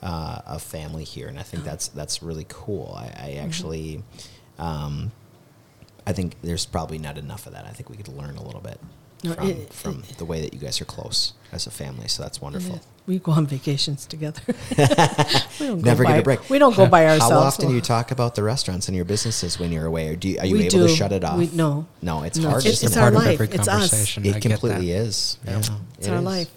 [0.03, 2.95] uh, of family here, and I think that's that's really cool.
[2.97, 3.47] I, I Mm-hmm.
[3.47, 4.03] actually.
[4.59, 5.13] Um,
[6.09, 7.65] I think there's probably not enough of that.
[7.67, 8.79] I think we could learn a little bit
[9.25, 12.07] No, from, it- from the way that you guys are close as a family.
[12.07, 12.77] So that's wonderful.
[12.77, 12.81] Yeah.
[13.09, 14.41] We go on vacations together.
[15.59, 16.49] we don't Never go get by, a break.
[16.49, 17.33] We don't go by ourselves.
[17.33, 20.17] How often do you talk about the restaurants and your businesses when you're away, or
[20.17, 20.87] do you, are you We able do.
[20.89, 21.39] to shut it off?
[21.39, 21.87] We- no.
[22.03, 22.61] no, it's No, hard.
[22.65, 23.01] it's- isn't it's it?
[23.01, 24.25] our part of every It's conversation.
[24.25, 25.39] I It get completely is.
[25.45, 25.51] Yeah.
[25.51, 25.59] Yeah,
[25.99, 26.25] It's it our is.
[26.25, 26.51] life.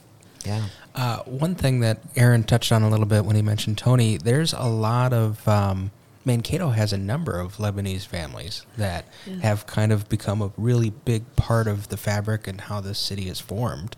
[0.45, 0.63] Yeah.
[0.99, 4.51] Uh, one thing that Aaron touched on a little bit when he mentioned Tony, there's
[4.51, 5.91] a lot of um,
[6.25, 9.35] Mankato has a number of Lebanese families that Yeah.
[9.43, 13.29] have kind of become a really big part of the fabric and how this city
[13.29, 13.95] is formed.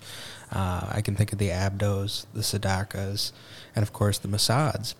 [0.51, 3.31] Uh, I can think of the Abdos, the Sadakas,
[3.75, 4.93] and of course the Massads.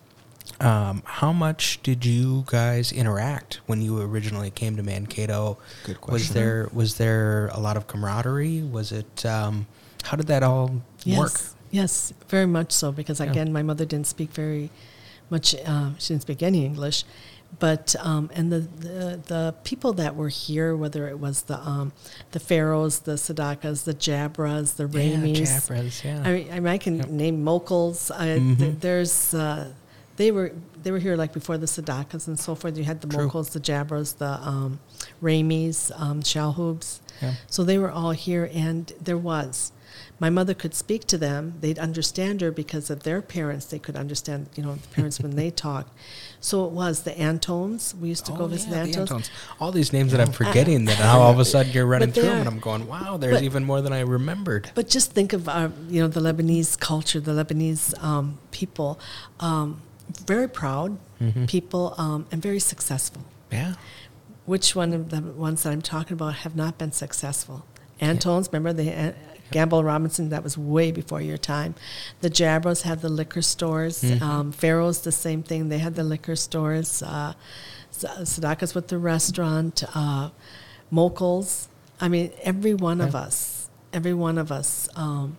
[0.60, 5.56] Um, how much did you guys interact when you originally came to Mankato?
[5.84, 6.12] Good question.
[6.14, 8.62] Was there was there a lot of camaraderie?
[8.62, 9.66] Was it um,
[10.02, 11.18] how did that all Yes.
[11.18, 11.40] work?
[11.72, 12.92] Yes, very much so.
[12.92, 13.30] Because Yeah.
[13.30, 14.70] again, my mother didn't speak very
[15.30, 15.54] much.
[15.66, 17.02] Uh, she didn't speak any English,
[17.58, 21.92] but um, and the, the the people that were here, whether it was the um,
[22.32, 25.40] the pharaohs, the sadakas, the jabras, the Yeah, ramis.
[25.40, 26.22] Jabras, yeah.
[26.24, 27.08] I mean, I, mean, I can Yep.
[27.08, 28.10] name mochels.
[28.10, 28.58] I, Mhm.
[28.58, 29.72] th- there's uh,
[30.18, 32.76] they were they were here like before the sadakas and so forth.
[32.76, 33.24] You had the True.
[33.26, 34.78] mochels, the jabras, the um,
[35.22, 37.00] ramis, um, shalhoubs.
[37.22, 37.34] Yeah.
[37.48, 39.72] So they were all here, and there was.
[40.22, 41.54] My mother could speak to them.
[41.62, 43.64] They'd understand her because of their parents.
[43.66, 45.90] They could understand, you know, the parents when they talked.
[46.40, 47.92] So it was the Antones.
[48.00, 49.10] We used to go Oh, visit yeah, the the Antones.
[49.10, 49.30] Antones.
[49.60, 52.22] All these names that I'm forgetting that now all of a sudden you're running through
[52.30, 54.70] them and I'm going, wow, there's but- even more than I remembered.
[54.76, 59.00] But just think of our, you know, the Lebanese culture, the Lebanese um, people,
[59.40, 59.82] um,
[60.24, 61.48] very proud Mhm.
[61.48, 63.22] people um, and very successful.
[63.50, 63.74] Yeah.
[64.46, 67.64] Which one of the ones that I'm talking about have not been successful?
[68.00, 69.12] Antones, remember the uh,
[69.52, 70.28] Gamble Robinson?
[70.30, 71.74] That was way before your time.
[72.20, 74.02] The Jabras had the liquor stores.
[74.02, 74.20] Mhm.
[74.22, 75.68] Um, Pharaohs, the same thing.
[75.68, 77.02] They had the liquor stores.
[77.02, 77.34] Uh,
[77.92, 79.84] Sadakas with the restaurant.
[79.94, 80.30] Uh,
[80.90, 81.68] Mochels.
[82.00, 84.88] I mean, every one of us, every one of us.
[84.96, 85.36] Um,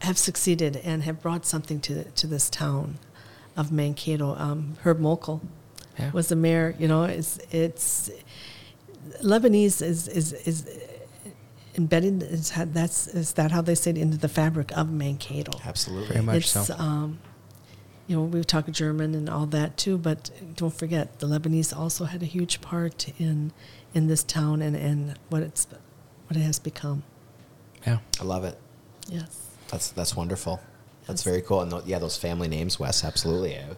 [0.00, 2.98] have succeeded and have brought something to to this town
[3.56, 4.36] of Mankato.
[4.38, 5.40] Um, Herb Mokel
[5.98, 6.10] Yeah.
[6.12, 6.74] was the mayor.
[6.78, 8.10] You know, it's it's
[9.22, 10.66] Lebanese is is is
[11.76, 12.22] embedded.
[12.22, 15.58] Is how, that's is that how they say it into the fabric of Mankato.
[15.64, 16.08] Absolutely.
[16.14, 16.74] Very much It's so.
[16.76, 17.18] um,
[18.06, 22.04] you know we talk German and all that too, but don't forget the Lebanese also
[22.04, 23.52] had a huge part in
[23.94, 25.66] in this town and and what it's
[26.28, 27.02] what it has become.
[27.86, 27.98] Yeah.
[28.20, 28.58] I love it.
[29.08, 29.48] Yes.
[29.70, 30.60] That's that's wonderful.
[31.06, 31.24] That's Yes.
[31.24, 31.60] very cool.
[31.62, 33.56] And tho- yeah, those family names, Wes, absolutely.
[33.58, 33.76] I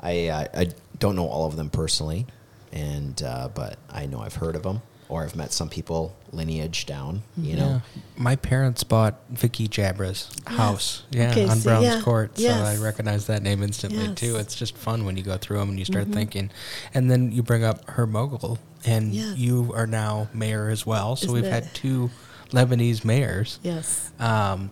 [0.00, 0.68] I, uh, I
[0.98, 2.26] don't know all of them personally,
[2.72, 6.86] and uh, but I know I've heard of them or I've met some people lineage
[6.86, 7.22] down.
[7.36, 8.02] You know, Yeah.
[8.16, 12.36] My parents bought Vicky Jabra's house, yeah, Okay, on see, Browns yeah, Court.
[12.38, 14.26] So I recognize that name instantly too.
[14.26, 14.32] Yes.
[14.32, 14.40] Mm-hmm.
[14.40, 16.50] It's just fun when you go through them and you start thinking,
[16.94, 19.36] and then you bring up Herb Mokel, and Yes.
[19.36, 21.16] you are now mayor as well.
[21.16, 22.10] So Isn't we've it- had two
[22.50, 23.58] Lebanese mayors.
[23.62, 24.10] Yes.
[24.18, 24.70] Um,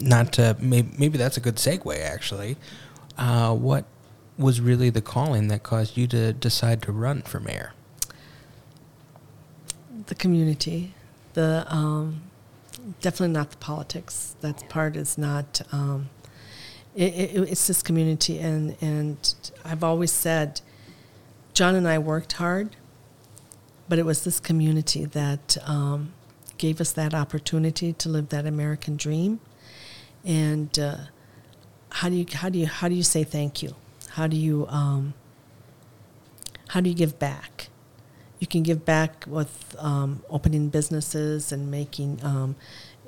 [0.00, 2.56] not to maybe, maybe that's a good segue actually.
[3.16, 3.84] Uh, what
[4.38, 7.72] was really the calling that caused you to decide to run for mayor?
[10.08, 10.94] The community,
[11.34, 12.22] the um,
[13.00, 14.36] definitely not the politics.
[14.40, 15.62] That part is not.
[15.72, 16.10] Um,
[16.94, 20.60] it, it, it's this community, and and I've always said,
[21.54, 22.76] John and I worked hard,
[23.88, 26.12] but it was this community that um,
[26.56, 29.40] gave us that opportunity to live that American dream.
[30.24, 30.96] And uh,
[31.90, 33.74] how do you how do you how do you say thank you?
[34.10, 35.14] How do you um,
[36.68, 37.68] how do you give back?
[38.38, 42.56] You can give back with um, opening businesses and making um,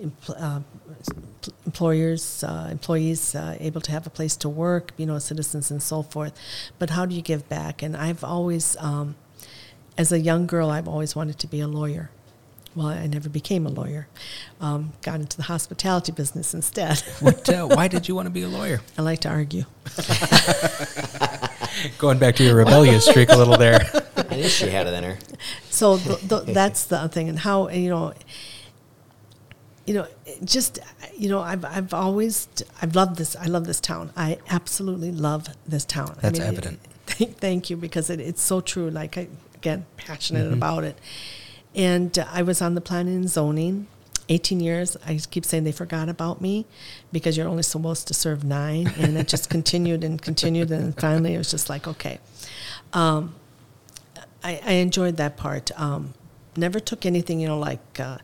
[0.02, 0.61] empl- uh,
[1.66, 5.82] employers, uh, employees uh, able to have a place to work, you know, citizens and
[5.82, 6.39] so forth.
[6.78, 7.82] But how do you give back?
[7.82, 9.16] And I've always, um,
[9.97, 12.11] as a young girl, I've always wanted to be a lawyer.
[12.74, 14.07] Well, I never became a lawyer.
[14.61, 17.01] Um, got into the hospitality business instead.
[17.19, 18.81] What, uh, why did you want to be a lawyer?
[18.97, 19.65] I like to argue.
[21.98, 23.81] Going back to your rebellious streak a little there.
[24.31, 25.19] I knew she had it in her.
[25.70, 28.12] So th- th- that's the thing, and how you know,
[29.86, 30.07] you know,
[30.44, 30.78] just
[31.16, 32.48] you know, I've I've always
[32.82, 33.35] I've loved this.
[33.36, 34.11] I love this town.
[34.16, 36.16] I absolutely love this town.
[36.20, 36.81] That's I evident.
[37.07, 38.89] Thank, thank you because it, it's so true.
[38.90, 40.98] Like I again passionate about it,
[41.74, 43.86] and uh, I was on the planning and zoning.
[44.28, 46.65] 18 years, I keep saying they forgot about me
[47.11, 48.86] because you're only supposed to serve nine.
[48.97, 50.70] And it just continued and continued.
[50.70, 52.20] And finally, it was just like, okay.
[52.93, 53.35] Um,
[54.43, 55.71] I, I enjoyed that part.
[55.79, 56.15] Um,
[56.57, 58.19] never took anything, you know, like uh,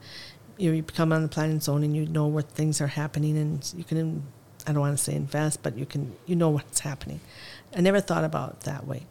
[0.56, 3.36] you, know, you become on the planning zone and you know where things are happening,
[3.36, 4.22] and you can,
[4.66, 7.20] I don't want to say invest, but you can, you know what's happening.
[7.76, 9.06] I never thought about that way.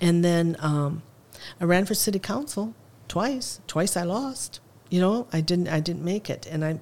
[0.00, 1.02] And then um,
[1.60, 2.74] I ran for city council
[3.08, 3.60] twice.
[3.66, 4.60] Twice I lost.
[4.88, 6.80] You know, I didn't, I didn't make it, and I.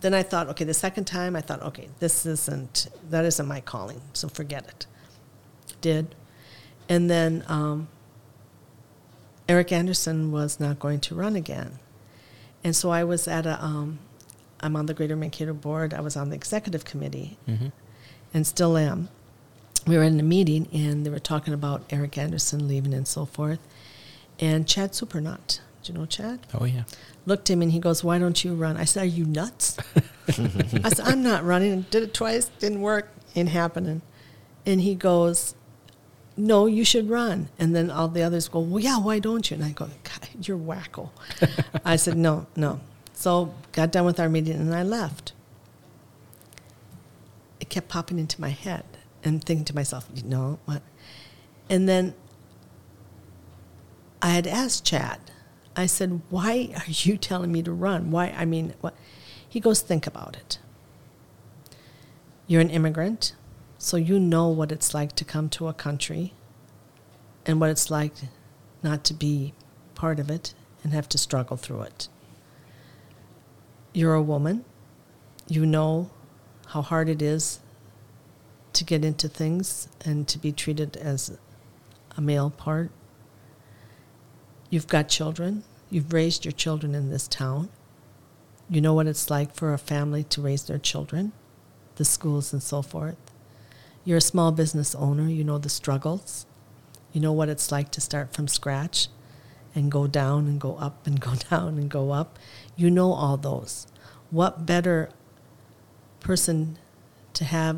[0.00, 3.60] Then I thought, okay, the second time I thought, okay, this isn't, that isn't my
[3.60, 4.86] calling, so forget it.
[5.80, 6.14] Did,
[6.88, 7.44] and then.
[7.48, 7.88] Um,
[9.48, 11.78] Eric Anderson was not going to run again.
[12.62, 13.98] And so I was at a, um,
[14.60, 15.94] I'm on the Greater Mankato Board.
[15.94, 17.38] I was on the executive committee
[18.34, 19.08] and still am.
[19.86, 23.24] We were in a meeting and they were talking about Eric Anderson leaving and so
[23.24, 23.60] forth.
[24.38, 26.40] And Chad Supernut, do you know Chad?
[26.52, 26.82] Oh yeah.
[27.26, 28.76] Looked at him and he goes, Why don't you run?
[28.76, 29.78] I said, Are you nuts?
[30.28, 31.82] I said, I'm not running.
[31.90, 34.02] Did it twice, didn't work, ain't happening.
[34.66, 35.54] And he goes,
[36.38, 37.48] no, you should run.
[37.58, 39.56] And then all the others go, well, yeah, why don't you?
[39.56, 39.88] And I go,
[40.40, 41.10] you're wacko.
[41.84, 42.80] I said, no, no.
[43.12, 45.32] So got done with our meeting and I left.
[47.60, 48.84] It kept popping into my head
[49.24, 50.82] and thinking to myself, you know what?
[51.68, 52.14] And then
[54.22, 55.18] I had asked Chad,
[55.76, 58.10] I said, why are you telling me to run?
[58.10, 58.34] Why?
[58.36, 58.94] I mean, what?
[59.48, 60.58] He goes, think about it.
[62.46, 63.34] You're an immigrant.
[63.78, 66.34] So you know what it's like to come to a country
[67.46, 68.12] and what it's like
[68.82, 69.54] not to be
[69.94, 70.52] part of it
[70.82, 72.08] and have to struggle through it.
[73.92, 74.64] You're a woman.
[75.46, 76.10] You know
[76.66, 77.60] how hard it is
[78.72, 81.38] to get into things and to be treated as
[82.16, 82.90] a male part.
[84.70, 85.62] You've got children.
[85.88, 87.70] You've raised your children in this town.
[88.68, 91.32] You know what it's like for a family to raise their children,
[91.94, 93.16] the schools and so forth.
[94.08, 96.46] You're a small business owner, you know the struggles.
[97.12, 99.08] You know what it's like to start from scratch
[99.74, 102.38] and go down and go up and go down and go up.
[102.74, 103.86] You know all those.
[104.30, 105.10] What better
[106.20, 106.78] person
[107.34, 107.76] to have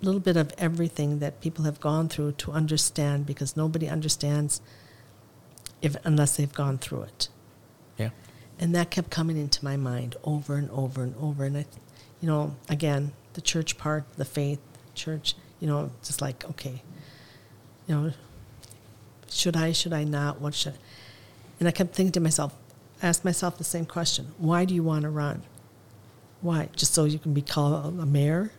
[0.00, 4.62] a little bit of everything that people have gone through to understand because nobody understands
[5.82, 7.28] if unless they've gone through it.
[7.98, 8.08] Yeah.
[8.58, 11.44] And that kept coming into my mind over and over and over.
[11.44, 11.66] And I,
[12.22, 14.58] you know, again, the church part, the faith,
[14.94, 16.82] church, you know, just like, okay,
[17.86, 18.12] you know,
[19.30, 20.74] should I, should I not, what should,
[21.60, 22.52] and I kept thinking to myself,
[23.00, 24.34] ask myself the same question.
[24.38, 25.44] Why do you want to run?
[26.40, 26.68] Why?
[26.74, 28.50] Just so you can be called a mayor?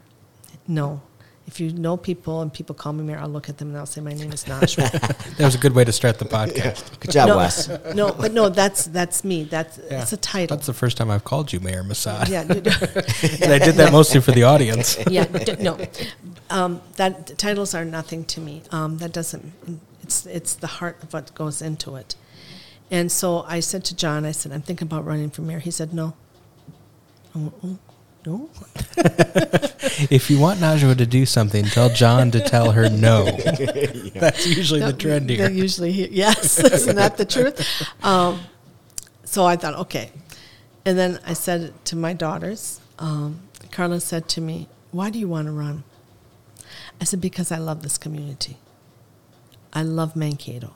[0.65, 1.01] No.
[1.45, 3.86] If you know people and people call me mayor, I'll look at them and I'll
[3.86, 4.90] say, my name is Najwa.
[5.38, 6.99] That was a good way to start the podcast.
[7.02, 7.68] Good job, no, Wes.
[7.94, 9.44] no, but no, that's, that's me.
[9.44, 10.02] That's, Yeah.
[10.02, 10.56] it's a title.
[10.56, 12.30] That's the first time I've called you Mayor Massad.
[12.30, 12.41] yeah,
[13.44, 14.98] And I did that mostly for the audience.
[15.10, 15.78] yeah, d- no,
[16.49, 18.64] um, that titles are nothing to me.
[18.72, 19.52] Um, that doesn't.
[20.02, 22.15] It's it's the heart of what goes into it.
[22.91, 25.60] And so I said to John, I said, I'm thinking about running for mayor.
[25.60, 26.14] He said, No.
[27.36, 27.78] Oh, oh,
[28.26, 28.50] no.
[30.10, 33.26] If you want Najwa to do something, tell John to tell her no.
[34.16, 35.50] That's usually the trend here.
[35.50, 37.60] usually, he- yes, isn't that the truth?
[38.04, 38.40] Um,
[39.26, 40.12] so I thought, okay.
[40.86, 43.41] And then I said to my daughters, um,
[43.72, 45.84] Carla said to me, Why do you want to run?
[47.00, 48.58] I said, Because I love this community.
[49.74, 50.74] I love Mankato.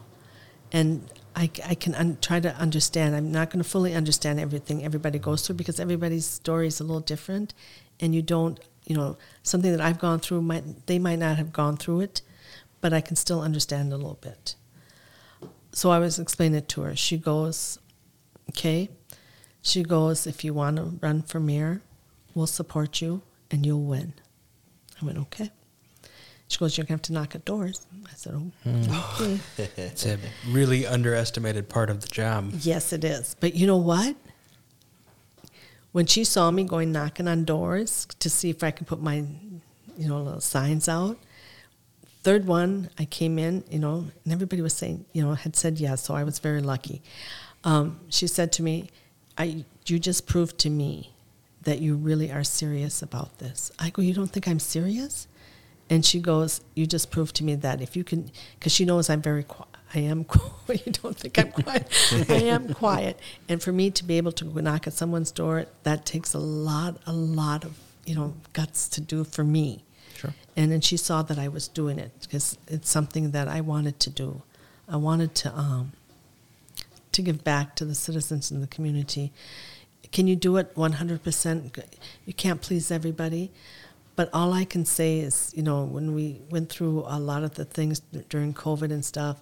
[0.72, 3.16] And I, I can un- try to understand.
[3.16, 6.84] I'm not going to fully understand everything everybody goes through because everybody's story is a
[6.84, 7.54] little different,
[8.00, 11.54] and you don't, you know, something that I've gone through might they might not have
[11.54, 12.24] gone through it,
[12.82, 14.56] but I can still understand a little bit.
[15.74, 16.96] So I was explaining it to her.
[16.96, 17.78] She goes,
[18.50, 18.90] "Okay."
[19.62, 21.84] She goes, "If you want to run for mayor,
[22.34, 24.14] we'll support you, and you'll win."
[25.00, 25.52] I went, "Okay."
[26.48, 27.86] She goes, You're going to have to knock at doors.
[28.10, 28.52] I said, Oh,
[29.22, 29.40] okay.
[29.78, 30.18] It's a
[30.50, 32.52] really underestimated part of the job.
[32.62, 33.36] yes, it is.
[33.40, 34.16] But you know what?
[35.92, 39.26] When she saw me going knocking on doors to see if I could put my,
[39.98, 41.18] you know, little signs out,
[42.24, 45.80] third one, I came in, you know, and everybody was saying, you know, had said
[45.80, 47.02] yes, so I was very lucky.
[47.64, 48.90] Um, she said to me,
[49.38, 51.14] I, You just proved to me
[51.64, 53.72] that you really are serious about this.
[53.80, 55.28] I go, You don't think I'm serious?
[55.90, 59.10] And she goes, "You just proved to me that if you can, because she knows
[59.10, 59.70] I'm very quiet.
[59.94, 60.86] I am quiet.
[60.86, 61.88] you don't think I'm quiet?
[62.30, 63.20] I am quiet.
[63.48, 66.98] And for me to be able to knock at someone's door, that takes a lot,
[67.06, 69.84] a lot of you know guts to do for me.
[70.16, 70.34] Sure.
[70.56, 74.00] And then she saw that I was doing it because it's something that I wanted
[74.02, 74.42] to do.
[74.90, 75.92] I wanted to um,
[77.12, 79.32] to give back to the citizens in the community.
[80.12, 81.84] Can you do it 100%?
[82.26, 83.52] You can't please everybody.
[84.18, 87.54] But all I can say is, you know, when we went through a lot of
[87.54, 89.38] the things during COVID and stuff,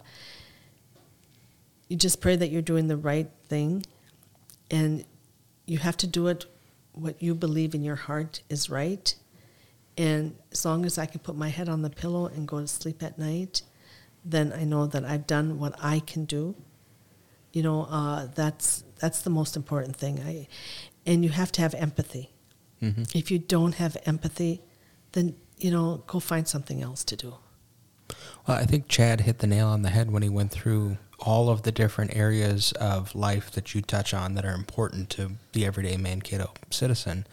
[1.88, 3.86] you just pray that you're doing the right thing.
[4.70, 5.06] And
[5.66, 6.46] you have to do it
[6.92, 9.16] what you believe in your heart is right.
[9.98, 12.68] And as long as I can put my head on the pillow and go to
[12.68, 13.62] sleep at night,
[14.26, 16.54] then I know that I've done what I can do.
[17.54, 20.20] You know, uh, that's that's the most important thing.
[20.20, 20.50] I,
[21.06, 22.35] and you have to have empathy.
[22.82, 23.04] Mm-hmm.
[23.14, 24.62] If you don't have empathy,
[25.14, 27.36] then you know go find something else to do.
[28.48, 31.50] Well, I think Chad hit the nail on the head when he went through all
[31.50, 35.66] of the different areas of life that you touch on that are important to the
[35.66, 37.26] everyday Mankato citizen.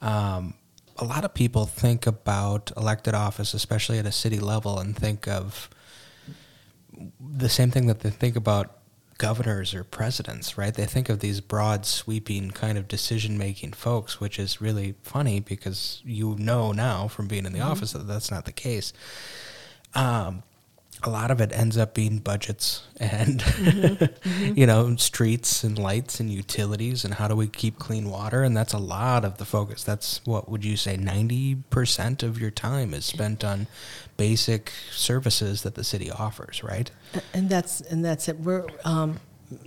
[0.00, 0.54] Um,
[0.98, 5.26] a lot of people think about elected office, especially at a city level, and think
[5.26, 5.68] of
[7.20, 8.78] the same thing that they think about
[9.18, 10.74] governors or presidents, right?
[10.74, 15.40] They think of these broad, sweeping kind of decision making folks, which is really funny
[15.40, 17.70] because you know now from being in the mm-hmm.
[17.70, 18.92] office that that's not the case.
[19.94, 20.42] Um,
[21.06, 24.04] a lot of it ends up being budgets and mm-hmm.
[24.04, 24.54] Mm-hmm.
[24.58, 28.56] you know streets and lights and utilities and how do we keep clean water and
[28.56, 32.94] that's a lot of the focus that's what would you say 90% of your time
[32.94, 33.66] is spent on
[34.16, 36.90] basic services that the city offers right
[37.32, 39.18] and that's and that's it we're um,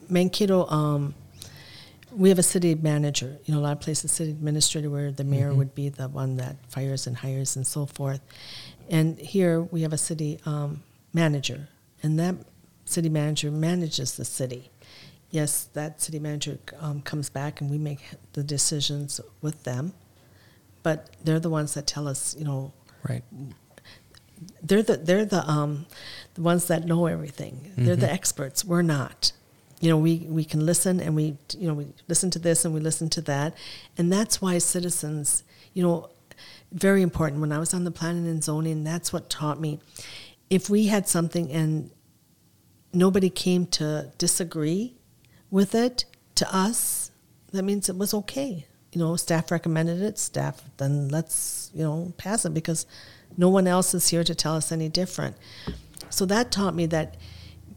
[0.09, 1.13] mankato um,
[2.11, 5.23] we have a city manager you know a lot of places city administrator where the
[5.23, 5.57] mayor mm-hmm.
[5.57, 8.21] would be the one that fires and hires and so forth
[8.89, 10.81] and here we have a city um,
[11.17, 11.67] manager,
[12.03, 12.35] and that
[12.85, 14.69] city manager manages the city.
[15.29, 17.99] Yes, that city manager um, comes back and we make
[18.33, 19.93] the decisions with them,
[20.83, 22.71] but they're the ones that tell us, you know,
[23.07, 23.23] right.
[24.61, 25.87] They're the they're the um,
[26.35, 27.55] the ones that know everything.
[27.55, 27.85] Mm-hmm.
[27.85, 28.15] They're the mm-hmm.
[28.15, 28.63] experts.
[28.63, 29.31] We're not.
[29.79, 32.73] You know, we, we can listen and we you know we listen to this and
[32.73, 33.55] we listen to that,
[33.97, 36.09] and that's why citizens, you know,
[36.71, 37.41] very important.
[37.41, 39.79] When I was on the planning and zoning, that's what taught me
[40.49, 41.91] if we had something and
[42.93, 44.95] nobody came to disagree
[45.51, 46.05] with it
[46.35, 47.11] to us,
[47.51, 48.65] that means it was okay.
[48.93, 52.85] You know, staff recommended it, staff, then let's, you know, pass it because
[53.37, 55.35] no one else is here to tell us any different.
[56.09, 57.17] So that taught me that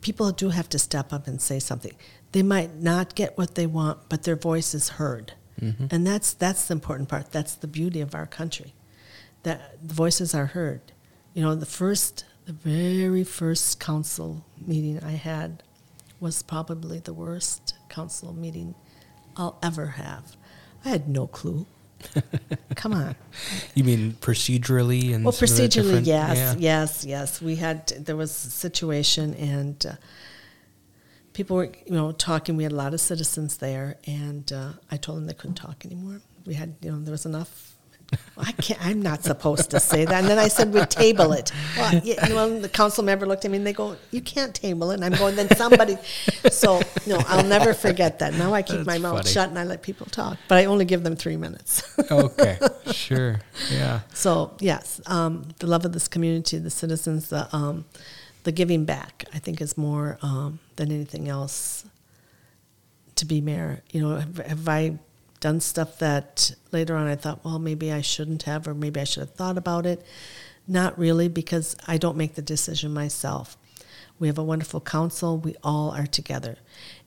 [0.00, 1.92] people do have to step up and say something.
[2.32, 5.32] They might not get what they want, but their voice is heard.
[5.60, 5.86] Mm-hmm.
[5.90, 7.32] And that's that's the important part.
[7.32, 8.72] That's the beauty of our country.
[9.42, 10.92] That the voices are heard.
[11.34, 15.62] You know, the first the very first council meeting I had
[16.18, 18.74] was probably the worst council meeting
[19.36, 20.36] I'll ever have.
[20.84, 21.66] I had no clue.
[22.74, 23.14] Come on.
[23.76, 26.54] You mean procedurally and well, procedurally, yes, yeah.
[26.58, 27.40] yes, yes.
[27.40, 29.92] We had there was a situation and uh,
[31.32, 32.56] people were you know talking.
[32.56, 35.86] We had a lot of citizens there, and uh, I told them they couldn't talk
[35.86, 36.20] anymore.
[36.46, 37.69] We had you know there was enough
[38.36, 38.84] I can't.
[38.84, 40.20] I'm not supposed to say that.
[40.20, 41.52] And then I said we table it.
[41.76, 44.90] Well, you know, the council member looked at me and they go, "You can't table
[44.90, 45.96] it." And I'm going, "Then somebody."
[46.50, 48.34] So no, I'll never forget that.
[48.34, 49.30] Now I keep That's my mouth funny.
[49.30, 51.82] shut and I let people talk, but I only give them three minutes.
[52.10, 52.58] okay,
[52.92, 54.00] sure, yeah.
[54.14, 57.84] So yes, um, the love of this community, the citizens, the um,
[58.44, 61.84] the giving back, I think, is more um, than anything else.
[63.16, 64.98] To be mayor, you know, have, have I
[65.40, 69.04] done stuff that later on I thought, well, maybe I shouldn't have, or maybe I
[69.04, 70.02] should have thought about it.
[70.68, 73.56] Not really, because I don't make the decision myself.
[74.18, 75.38] We have a wonderful council.
[75.38, 76.58] We all are together.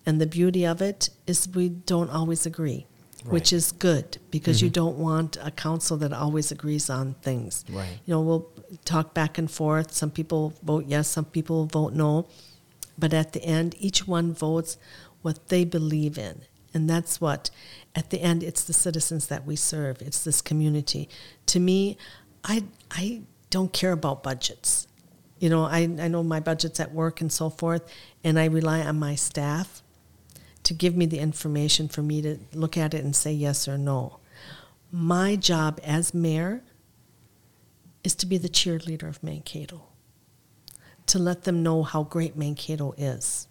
[0.05, 2.87] And the beauty of it is we don't always agree,
[3.25, 4.73] which is good because you mm-hmm.
[4.73, 7.63] don't want a council that always agrees on things.
[7.69, 7.99] Right.
[8.05, 8.49] You know, we'll
[8.83, 9.93] talk back and forth.
[9.93, 12.27] Some people vote yes, some people vote no.
[12.97, 14.77] But at the end, each one votes
[15.21, 16.41] what they believe in.
[16.73, 17.51] And that's what,
[17.95, 20.01] at the end, it's the citizens that we serve.
[20.01, 21.09] It's this community.
[21.47, 21.97] To me,
[22.43, 24.87] I, I don't care about budgets.
[25.39, 27.83] You know, I, I know my budgets at work and so forth,
[28.23, 29.83] and I rely on my staff
[30.63, 33.77] to give me the information for me to look at it and say yes or
[33.77, 34.19] no.
[34.91, 36.63] My job as mayor
[38.03, 39.83] is to be the cheerleader of Mankato,
[41.07, 43.47] to let them know how great Mankato is,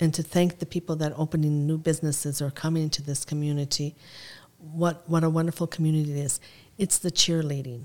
[0.00, 3.94] and to thank the people that are opening new businesses or coming into this community.
[4.58, 6.40] What, what a wonderful community it is.
[6.78, 7.84] It's the cheerleading.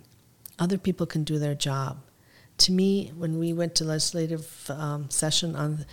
[0.59, 2.01] Other people can do their job.
[2.59, 5.85] To me, when we went to legislative um, session on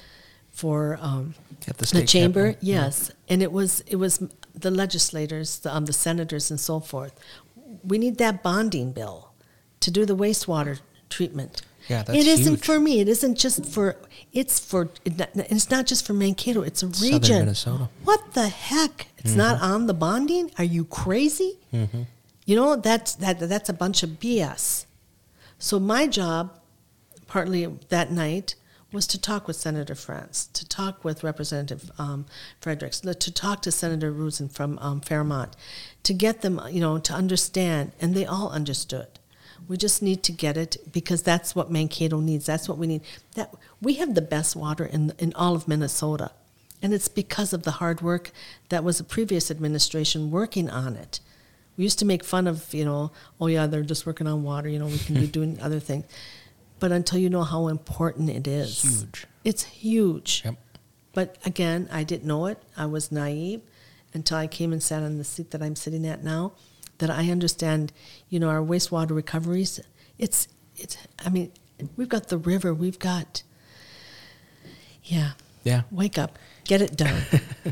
[0.50, 1.34] for um,
[1.68, 2.68] At the the chamber, capitol.
[2.68, 2.84] Yeah.
[2.84, 4.22] yes, and it was it was
[4.54, 7.18] the legislators, the, um, the senators, and so forth.
[7.84, 9.32] We need that bonding bill
[9.80, 11.62] to do the wastewater treatment.
[11.90, 12.64] Yeah, that's it isn't huge.
[12.64, 13.00] for me.
[13.00, 13.96] It isn't just for.
[14.32, 14.88] It's for.
[15.04, 16.62] It's not just for Mankato.
[16.62, 17.22] It's a region.
[17.22, 17.38] Southern.
[17.40, 17.88] Minnesota.
[18.04, 19.08] What the heck?
[19.18, 20.50] It's not on the bonding.
[20.56, 21.58] Are you crazy?
[22.46, 24.86] You know that's that that's a bunch of BS.
[25.58, 26.58] So my job,
[27.26, 28.54] partly that night,
[28.92, 32.26] was to talk with Senator Frentz, to talk with Representative um,
[32.60, 35.54] Fredericks, to talk to Senator Rosen from um, Fairmont,
[36.02, 39.19] to get them, you know, to understand, and they all understood.
[39.68, 42.46] We just need to get it because that's what Mankato needs.
[42.46, 43.02] That's what we need.
[43.34, 46.32] That we have the best water in in all of Minnesota,
[46.82, 48.30] and it's because of the hard work
[48.68, 51.20] that was a previous administration working on it.
[51.76, 53.10] We used to make fun of, you know,
[53.40, 54.68] oh yeah, they're just working on water.
[54.68, 56.04] You know, we can be doing other things.
[56.78, 59.26] But until you know how important it is, Huge.
[59.44, 60.42] It's huge.
[60.44, 60.56] Yep.
[61.12, 62.62] But again, I didn't know it.
[62.76, 63.62] I was naive
[64.12, 66.52] until I came and sat on the seat that I'm sitting at now.
[67.00, 67.92] That I understand,
[68.28, 69.80] you know, our wastewater recoveries.
[70.18, 70.96] It's, it's.
[71.24, 71.52] I mean,
[71.96, 72.72] we've got the river.
[72.72, 73.42] We've got.
[75.04, 75.32] Yeah.
[75.64, 75.82] Yeah.
[75.90, 76.38] Wake up.
[76.64, 77.22] Get it done.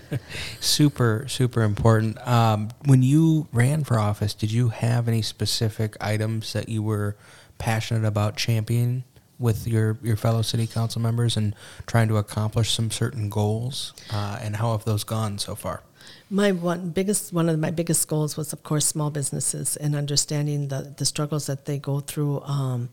[0.60, 6.52] super super important um, when you ran for office did you have any specific items
[6.52, 7.16] that you were
[7.58, 9.04] passionate about championing
[9.38, 11.54] with your, your fellow city council members and
[11.86, 15.82] trying to accomplish some certain goals uh, and how have those gone so far
[16.30, 20.68] My one biggest one of my biggest goals was, of course, small businesses and understanding
[20.68, 22.88] the, the struggles that they go through, um,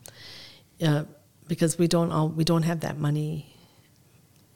[0.81, 1.03] uh,
[1.47, 3.45] because we don't all we don't have that money,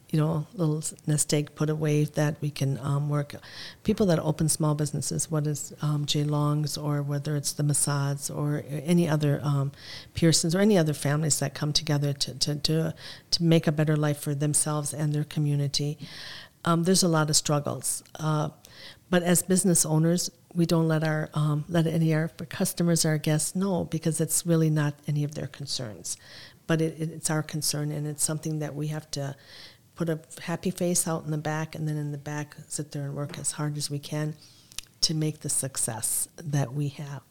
[0.09, 3.35] you know, little nest egg put away that we can um, work.
[3.83, 8.29] People that open small businesses, what is um, J Long's or whether it's the Massads
[8.29, 9.71] or any other um,
[10.15, 12.93] Pearsons or any other families that come together to, to, to,
[13.31, 15.97] to make a better life for themselves and their community.
[16.65, 18.03] Um, there's a lot of struggles.
[18.19, 18.49] Uh,
[19.09, 23.17] but as business owners, we don't let our um, let any of our customers, our
[23.17, 26.17] guests know because it's really not any of their concerns.
[26.67, 29.35] But it, it's our concern, and it's something that we have to
[29.95, 33.03] put a happy face out in the back, and then in the back sit there
[33.03, 34.35] and work as hard as we can
[35.01, 37.21] to make the success that we have.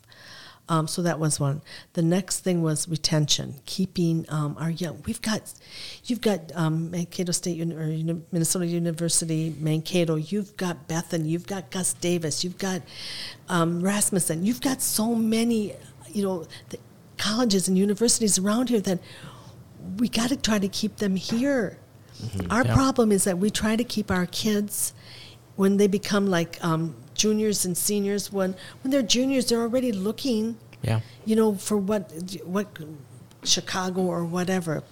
[0.70, 1.62] Um, so that was one.
[1.94, 5.02] The next thing was retention, keeping um, our young.
[5.06, 5.52] We've got,
[6.04, 10.16] you've got um, Mankato State Uni- or Uni- Minnesota University, Mankato.
[10.16, 11.26] You've got Bethan.
[11.26, 12.44] You've got Gustavus.
[12.44, 12.82] You've got
[13.48, 14.44] um, Rasmussen.
[14.44, 15.74] You've got so many,
[16.12, 16.78] you know, the
[17.16, 18.98] colleges and universities around here that
[19.96, 21.78] we got to try to keep them here.
[22.50, 22.74] Our Yeah.
[22.74, 24.92] problem is that we try to keep our kids
[25.56, 28.32] when they become like um, juniors and seniors.
[28.32, 32.10] When when they're juniors, they're already looking, yeah you know, for what
[32.44, 32.66] what
[33.44, 34.82] Chicago or whatever.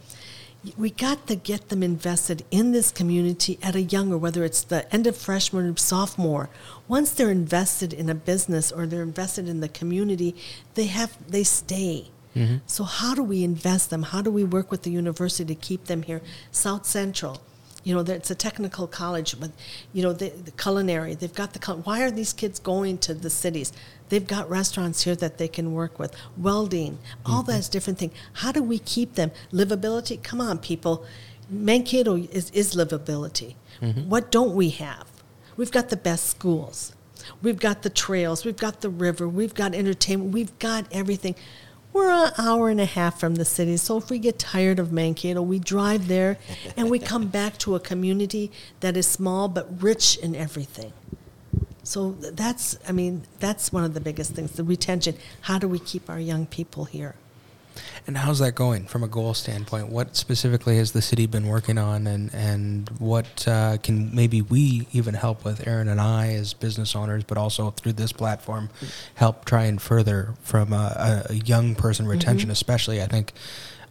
[0.76, 4.92] We got to get them invested in this community at a younger, whether it's the
[4.92, 6.50] end of freshman or sophomore.
[6.88, 10.34] Once they're invested in a business or they're invested in the community,
[10.74, 12.10] they have they stay.
[12.34, 12.56] Mm-hmm.
[12.66, 14.02] So how do we invest them?
[14.02, 16.20] How do we work with the university to keep them here?
[16.50, 17.40] South Central,
[17.86, 19.52] you know, it's a technical college, but
[19.92, 21.14] you know, the, the culinary.
[21.14, 21.72] They've got the.
[21.72, 23.72] Why are these kids going to the cities?
[24.08, 26.12] They've got restaurants here that they can work with.
[26.36, 27.52] Welding, all mm-hmm.
[27.52, 28.10] that's different thing.
[28.32, 29.30] How do we keep them?
[29.52, 30.20] Livability.
[30.20, 31.06] Come on, people.
[31.48, 33.54] Mankato is, is livability.
[33.80, 34.08] Mm-hmm.
[34.08, 35.06] What don't we have?
[35.56, 36.92] We've got the best schools.
[37.40, 38.44] We've got the trails.
[38.44, 39.28] We've got the river.
[39.28, 40.32] We've got entertainment.
[40.32, 41.36] We've got everything.
[41.96, 44.92] We're an hour and a half from the city, so if we get tired of
[44.92, 46.36] Mankato, we drive there
[46.76, 50.92] and we come back to a community that is small but rich in everything.
[51.84, 55.16] So that's, I mean, that's one of the biggest things the retention.
[55.40, 57.14] How do we keep our young people here?
[58.06, 59.88] And how's that going from a goal standpoint?
[59.88, 64.86] What specifically has the city been working on, and and what uh, can maybe we
[64.92, 68.70] even help with, Aaron and I as business owners, but also through this platform,
[69.14, 73.02] help try and further from a, a young person retention, especially.
[73.02, 73.32] I think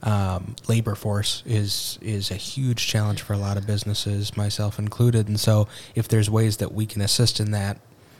[0.04, 5.28] um, labor force is is a huge challenge for a lot of businesses, myself included.
[5.28, 7.80] And so, if there's ways that we can assist in that,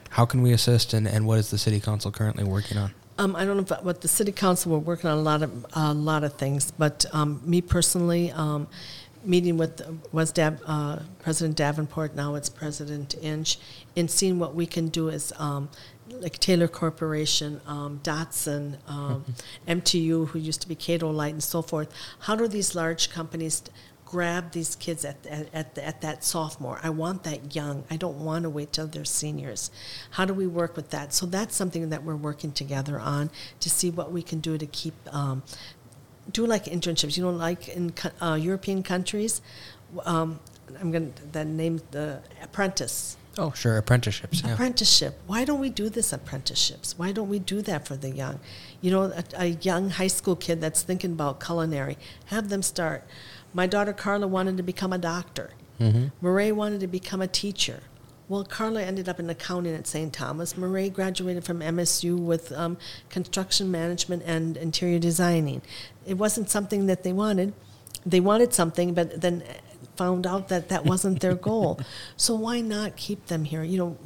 [0.10, 2.94] how can we assist, and, and what is the city council currently working on?
[3.18, 5.66] Um, I don't know if, what the city council, we're working on a lot of,
[5.74, 8.68] a lot of things, but, um, me personally, um,
[9.24, 9.82] meeting with,
[10.12, 13.58] was Dav, uh, President Davenport, now it's President Inch,
[13.96, 15.70] and seeing what we can do is, um,
[16.10, 19.24] like Taylor Corporation, um, Dotson, um,
[19.68, 21.92] MTU, who used to be Katolight and so forth.
[22.20, 23.64] How do these large companies
[24.16, 26.80] grab these kids at, at, at, at that sophomore?
[26.82, 27.84] I want that young.
[27.90, 29.70] I don't want to wait till they're seniors.
[30.12, 31.14] How do we work with that?
[31.14, 33.30] So that's something that we're working together on
[33.60, 35.44] to see what we can do to keep, um,
[36.32, 37.18] do like internships.
[37.18, 39.42] You know, like in uh, European countries,
[40.06, 40.40] um,
[40.80, 44.42] I'm going to that name the apprentice Oh, sure, apprenticeships.
[44.42, 44.54] Yeah.
[44.54, 45.20] apprenticeship.
[45.28, 46.98] Why don't we do this apprenticeships?
[46.98, 48.40] Why don't we do that for the young?
[48.80, 51.98] You know, a, a young high school kid that's thinking about culinary,
[52.28, 53.04] have them start.
[53.56, 55.52] My daughter Carla wanted to become a doctor.
[55.80, 56.08] Mm-hmm.
[56.20, 57.80] Murray wanted to become a teacher.
[58.28, 60.12] Well, Carla ended up in accounting at St.
[60.12, 60.58] Thomas.
[60.58, 62.78] Murray graduated from MSU with um,
[63.10, 65.62] construction management and interior designing.
[66.06, 67.54] It wasn't something that they wanted.
[68.06, 69.42] They wanted something, but then
[69.96, 71.80] found out that that wasn't their goal.
[72.18, 73.64] So why not keep them here?
[73.64, 73.98] You know,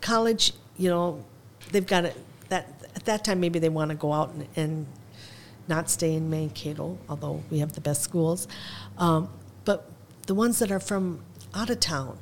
[0.00, 0.54] college.
[0.78, 1.24] You know,
[1.70, 2.16] they've got it.
[2.48, 2.66] That
[2.96, 4.86] at that time, maybe they want to go out and, and
[5.68, 8.46] not stay in Mankato, although we have the best schools.
[8.98, 9.28] Um,
[9.64, 9.90] but
[10.26, 11.20] the ones that are from
[11.54, 12.18] out of town,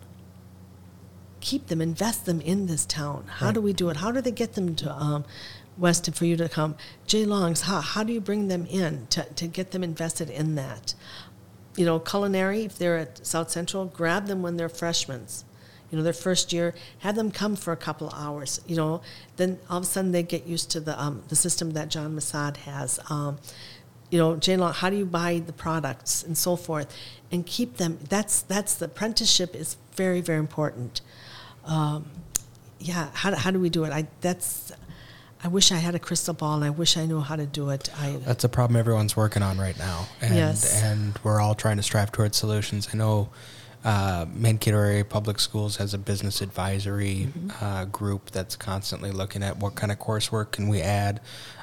[1.40, 3.24] keep them, invest them in this town.
[3.28, 3.54] How Right.
[3.54, 3.96] do we do it?
[3.98, 5.24] How do they get them to um,
[5.76, 6.76] Weston for you to come?
[7.06, 10.54] Jay Longs, how, how do you bring them in to, to get them invested in
[10.54, 10.94] that?
[11.76, 15.26] You know, culinary, if they're at South Central, grab them when they're freshmen.
[15.92, 18.60] You know, their first year, have them come for a couple hours.
[18.66, 19.02] You know,
[19.36, 22.16] then all of a sudden they get used to the um, the system that John
[22.16, 22.98] Massad has.
[23.10, 23.38] Um,
[24.10, 26.92] you know, Jane Long, how do you buy the products and so forth,
[27.30, 27.98] and keep them.
[28.08, 31.02] That's that's the apprenticeship is very very important.
[31.66, 32.06] Um,
[32.80, 33.92] yeah, how, how do we do it?
[33.92, 34.72] I that's
[35.44, 37.68] I wish I had a crystal ball and I wish I knew how to do
[37.70, 37.90] it.
[37.98, 40.82] I That's a problem everyone's working on right now, and Yes.
[40.82, 42.88] and we're all trying to strive towards solutions.
[42.94, 43.28] I know
[43.84, 47.64] uh, Mankato Area Public Schools has a business advisory Mm-hmm.
[47.64, 51.20] uh, group that's constantly looking at what kind of coursework can we add.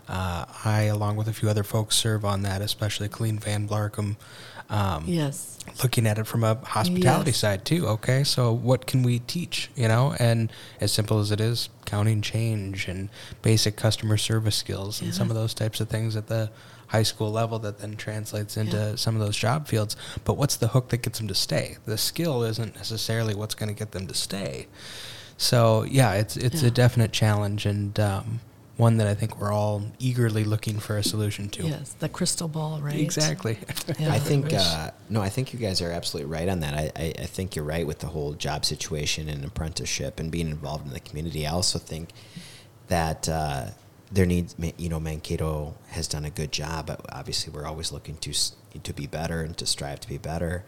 [0.07, 4.15] Uh, I, along with a few other folks, serve on that, especially Colleen Van Blarkum.
[4.71, 5.57] Um, yes.
[5.81, 7.37] looking at it from a hospitality Yes.
[7.37, 7.87] side too.
[7.87, 9.71] Okay, so what can we teach?
[9.75, 13.09] You know, and as simple as it is, counting change and
[13.41, 16.51] basic customer service skills and some of those types of things at the
[16.89, 18.95] high school level that then translates into Yeah.
[18.95, 19.95] some of those job fields.
[20.25, 21.77] But what's the hook that gets them to stay?
[21.85, 24.67] The skill isn't necessarily what's going to get them to stay.
[25.37, 27.99] So yeah, it's it's a definite challenge and.
[27.99, 28.39] Um,
[28.77, 31.63] one that I think we're all eagerly looking for a solution to.
[31.67, 32.95] Yes, the crystal ball, right?
[32.97, 33.57] Exactly.
[33.99, 34.13] Yeah.
[34.13, 36.73] I think uh, no, I think you guys are absolutely right on that.
[36.73, 40.47] I, I, I think you're right with the whole job situation and apprenticeship and being
[40.47, 41.45] involved in the community.
[41.45, 42.11] I also think
[42.87, 43.65] that uh,
[44.11, 46.87] there needs, you know, Mankato has done a good job.
[46.87, 48.33] But obviously, we're always looking to
[48.83, 50.63] to be better and to strive to be better.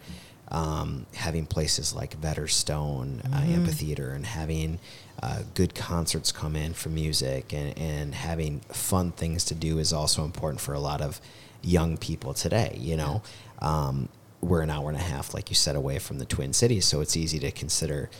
[0.48, 4.80] Um, having places like Vetter Stone uh, Amphitheater and having
[5.22, 9.94] uh, good concerts come in for music and, and having fun things to do is
[9.94, 11.22] also important for a lot of
[11.62, 12.76] young people today.
[12.78, 13.22] You know,
[13.60, 14.10] um,
[14.42, 17.00] we're an hour and a half, like you said, away from the Twin Cities, so
[17.00, 18.10] it's easy to consider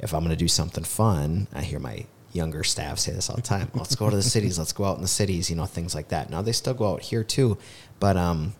[0.00, 1.46] if I'm going to do something fun.
[1.54, 3.70] I hear my younger staff say this all the time.
[3.74, 4.58] Let's go to the cities.
[4.58, 5.48] Let's go out in the cities.
[5.48, 6.28] You know, things like that.
[6.28, 7.56] Now they still go out here too,
[8.00, 8.54] but um,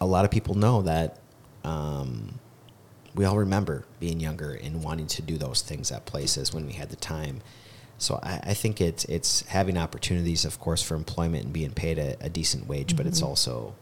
[0.00, 1.18] a lot of people know that
[1.64, 2.38] um,
[3.14, 6.74] we all remember being younger and wanting to do those things at places when we
[6.74, 7.40] had the time.
[7.96, 11.98] So I, I think it's it's having opportunities, of course, for employment and being paid
[11.98, 13.74] a, a decent wage, but it's also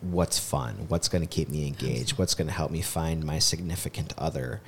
[0.00, 3.38] what's fun, what's going to keep me engaged, what's going to help me find my
[3.38, 4.60] significant other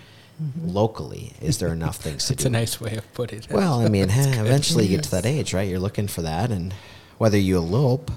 [0.64, 1.32] locally.
[1.40, 2.34] Is there enough things to do?
[2.34, 3.50] It's a nice way of putting it.
[3.50, 4.46] Well, I mean, That's heh, good.
[4.46, 5.68] eventually you get to that age, right?
[5.68, 6.74] You're looking for that, and
[7.18, 8.10] whether you elope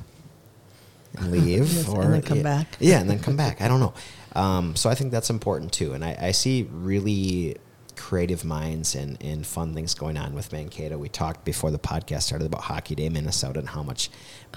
[1.18, 2.68] and leave Yes, and or then come yeah, back.
[2.80, 3.62] yeah, and then come back.
[3.62, 3.94] I don't know.
[4.34, 7.58] Um, so I think that's important too, and I, I see really
[7.96, 10.98] creative minds and, and fun things going on with Mankato.
[10.98, 14.10] We talked before the podcast started about Hockey Day Minnesota and how much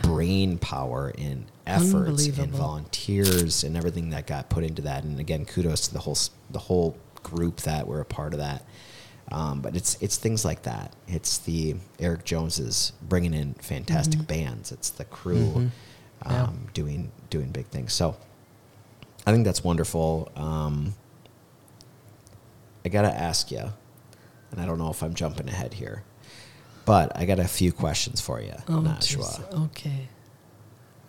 [0.03, 5.05] brain power and efforts and volunteers and everything that got put into that.
[5.05, 6.17] And again, kudos to the whole
[6.51, 8.65] the whole group that were a part of that.
[9.31, 10.95] Um, but it's it's things like that.
[11.07, 14.73] It's the Eric Joneses bringing in fantastic bands.
[14.73, 15.71] It's the crew Mhm.
[16.27, 16.43] Yeah.
[16.45, 17.93] um, doing doing big things.
[17.93, 18.17] So
[19.27, 20.31] I think that's wonderful.
[20.35, 20.95] Um,
[22.85, 23.71] I gotta ask you,
[24.51, 26.05] and I don't know if I'm jumping ahead here,
[26.87, 28.81] but I got a few questions for you, Oh.
[29.65, 30.09] Okay.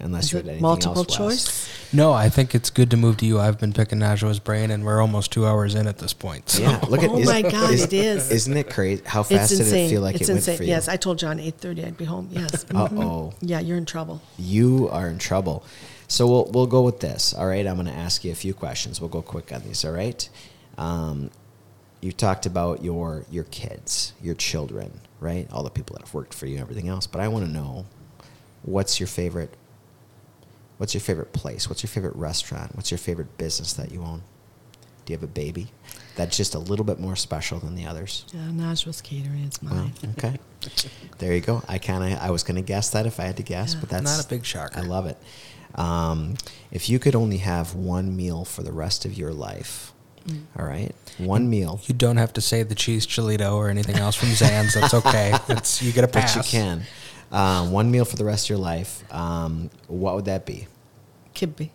[0.02, 1.44] Unless Is you had it anything multiple else, Wes.
[1.46, 1.94] choice?
[1.94, 3.38] No, I think it's good to move to you.
[3.40, 6.50] I've been picking Najwa's brain, and we're almost two hours in at this point.
[6.50, 7.10] so- Yeah, look at.
[7.12, 8.32] Oh is- my God, it is.
[8.32, 9.02] Isn't it crazy?
[9.06, 9.88] How It's fast did insane.
[9.88, 10.52] it feel like it's it insane.
[10.54, 10.70] went for you?
[10.70, 12.30] Yes, I told John eight thirty I'd be home.
[12.32, 12.66] Yes.
[12.74, 13.04] Uh Mhm.
[13.04, 13.34] oh.
[13.42, 14.22] Yeah, you're in trouble.
[14.38, 15.66] you are in trouble.
[16.08, 17.34] So we'll we'll go with this.
[17.34, 19.02] All right, I'm going to ask you a few questions.
[19.02, 19.84] We'll go quick on these.
[19.84, 20.28] All right.
[20.78, 21.30] Um,
[22.00, 25.46] you talked about your your kids, your children, right?
[25.52, 27.06] All the people that have worked for you, and everything else.
[27.06, 27.86] But I want to know,
[28.64, 29.54] what's your favorite?
[30.80, 31.70] What's your favorite place?
[31.70, 32.76] What's your favorite restaurant?
[32.76, 34.24] What's your favorite business that you own?
[35.06, 35.68] Do you have a baby
[36.16, 38.26] that's just a little bit more special than the others?
[38.34, 39.94] Yeah, Najwa's catering is Well, mine.
[40.18, 40.38] okay.
[41.18, 41.62] There you go.
[41.68, 43.80] I kind of I was going to guess that if I had to guess, Yeah.
[43.82, 44.80] but that's Not a big shocker.
[44.80, 45.18] I love it.
[45.76, 46.36] Um,
[46.72, 49.94] if you could only have one meal for the rest of your life,
[50.28, 50.44] Mm.
[50.58, 54.16] all right, one meal, You don't have to say the cheese chilito or anything else
[54.16, 54.74] from Zan's.
[54.74, 55.34] That's okay.
[55.50, 56.36] It's you get a but pass.
[56.36, 56.84] you can.
[57.32, 59.04] Um, one meal for the rest of your life.
[59.14, 60.68] Um, what would that be?
[61.36, 61.70] Kibbe.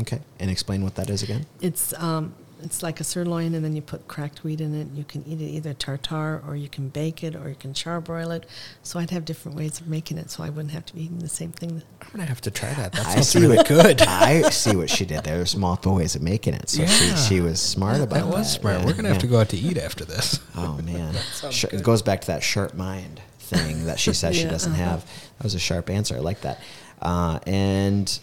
[0.00, 1.44] Okay, and explain what that is again.
[1.60, 4.88] It's um, it's like a sirloin, and then you put cracked wheat in it.
[4.96, 8.34] You can eat it either tartar, or you can bake it, or you can charbroil
[8.34, 8.46] it.
[8.82, 11.18] So I'd have different ways of making it, so I wouldn't have to be eating
[11.18, 11.82] the same thing.
[12.00, 12.92] I'm gonna have to try that.
[12.92, 14.00] That I sounds see really what, good.
[14.08, 15.36] I see what she did there.
[15.36, 16.88] There's multiple ways of making it, so Yeah.
[16.88, 18.26] she she was smart about that that.
[18.38, 18.78] was smart.
[18.80, 19.20] Yeah, We're gonna have yeah.
[19.22, 20.40] to go out to eat after this.
[20.56, 23.20] Oh man, sounds Sh- it goes back to that sharp mind
[23.50, 24.82] thing that she says she doesn't uh-huh.
[24.82, 25.04] have.
[25.38, 26.16] That was a sharp answer.
[26.16, 26.60] I like that.
[27.00, 28.18] Uh, and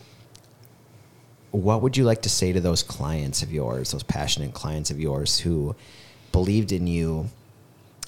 [1.51, 4.99] what would you like to say to those clients of yours, those passionate clients of
[4.99, 5.75] yours who
[6.31, 7.29] believed in you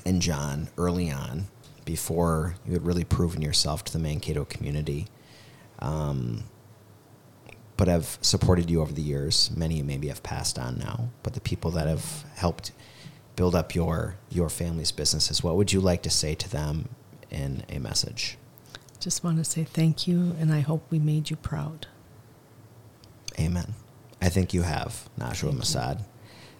[0.05, 1.47] and John early on,
[1.85, 5.07] before you had really proven yourself to the Mankato community?
[5.79, 6.43] Um,
[7.77, 9.49] but have supported you over the years.
[9.55, 12.73] Many maybe have passed on now, but the people that have helped
[13.37, 16.89] build up your your family's businesses, what would you like to say to them
[17.31, 18.37] in a message?
[18.99, 21.87] Just want to say thank you, and I hope we made you proud.
[23.39, 23.73] Amen.
[24.21, 25.59] I think you have, Najwa Thank you.
[25.59, 26.01] Massad.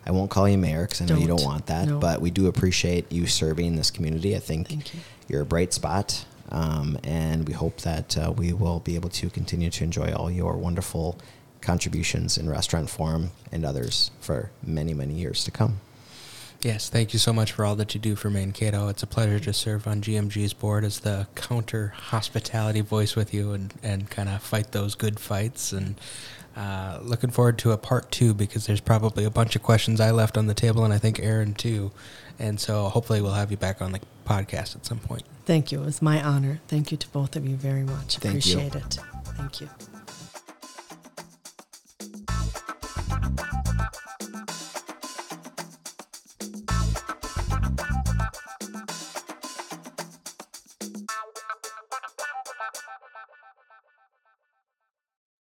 [0.06, 1.46] I won't call you mayor because I know you don't Don't.
[1.46, 2.00] want that, No.
[2.00, 4.36] but we do appreciate you serving this community.
[4.36, 5.00] I think you.
[5.28, 9.30] you're a bright spot, um, and we hope that uh, we will be able to
[9.30, 11.18] continue to enjoy all your wonderful
[11.60, 15.82] contributions in restaurant forum and others for many, many years to come.
[16.61, 18.90] Yes, thank you so much for all that you do for Mankato.
[18.90, 23.53] It's a pleasure to serve on GMG's board as the counter hospitality voice with you
[23.53, 25.72] and, and kind of fight those good fights.
[25.72, 25.95] And
[26.57, 30.11] uh, looking forward to a part two because there's probably a bunch of questions I
[30.11, 31.91] left on the table and I think Aaron too.
[32.38, 35.23] And so hopefully we'll have you back on the podcast at some point.
[35.45, 35.81] Thank you.
[35.81, 36.60] It was my honor.
[36.68, 38.18] Thank you to both of you very much.
[38.18, 38.81] Thank Appreciate you.
[38.81, 38.99] it.
[39.38, 39.69] Thank you.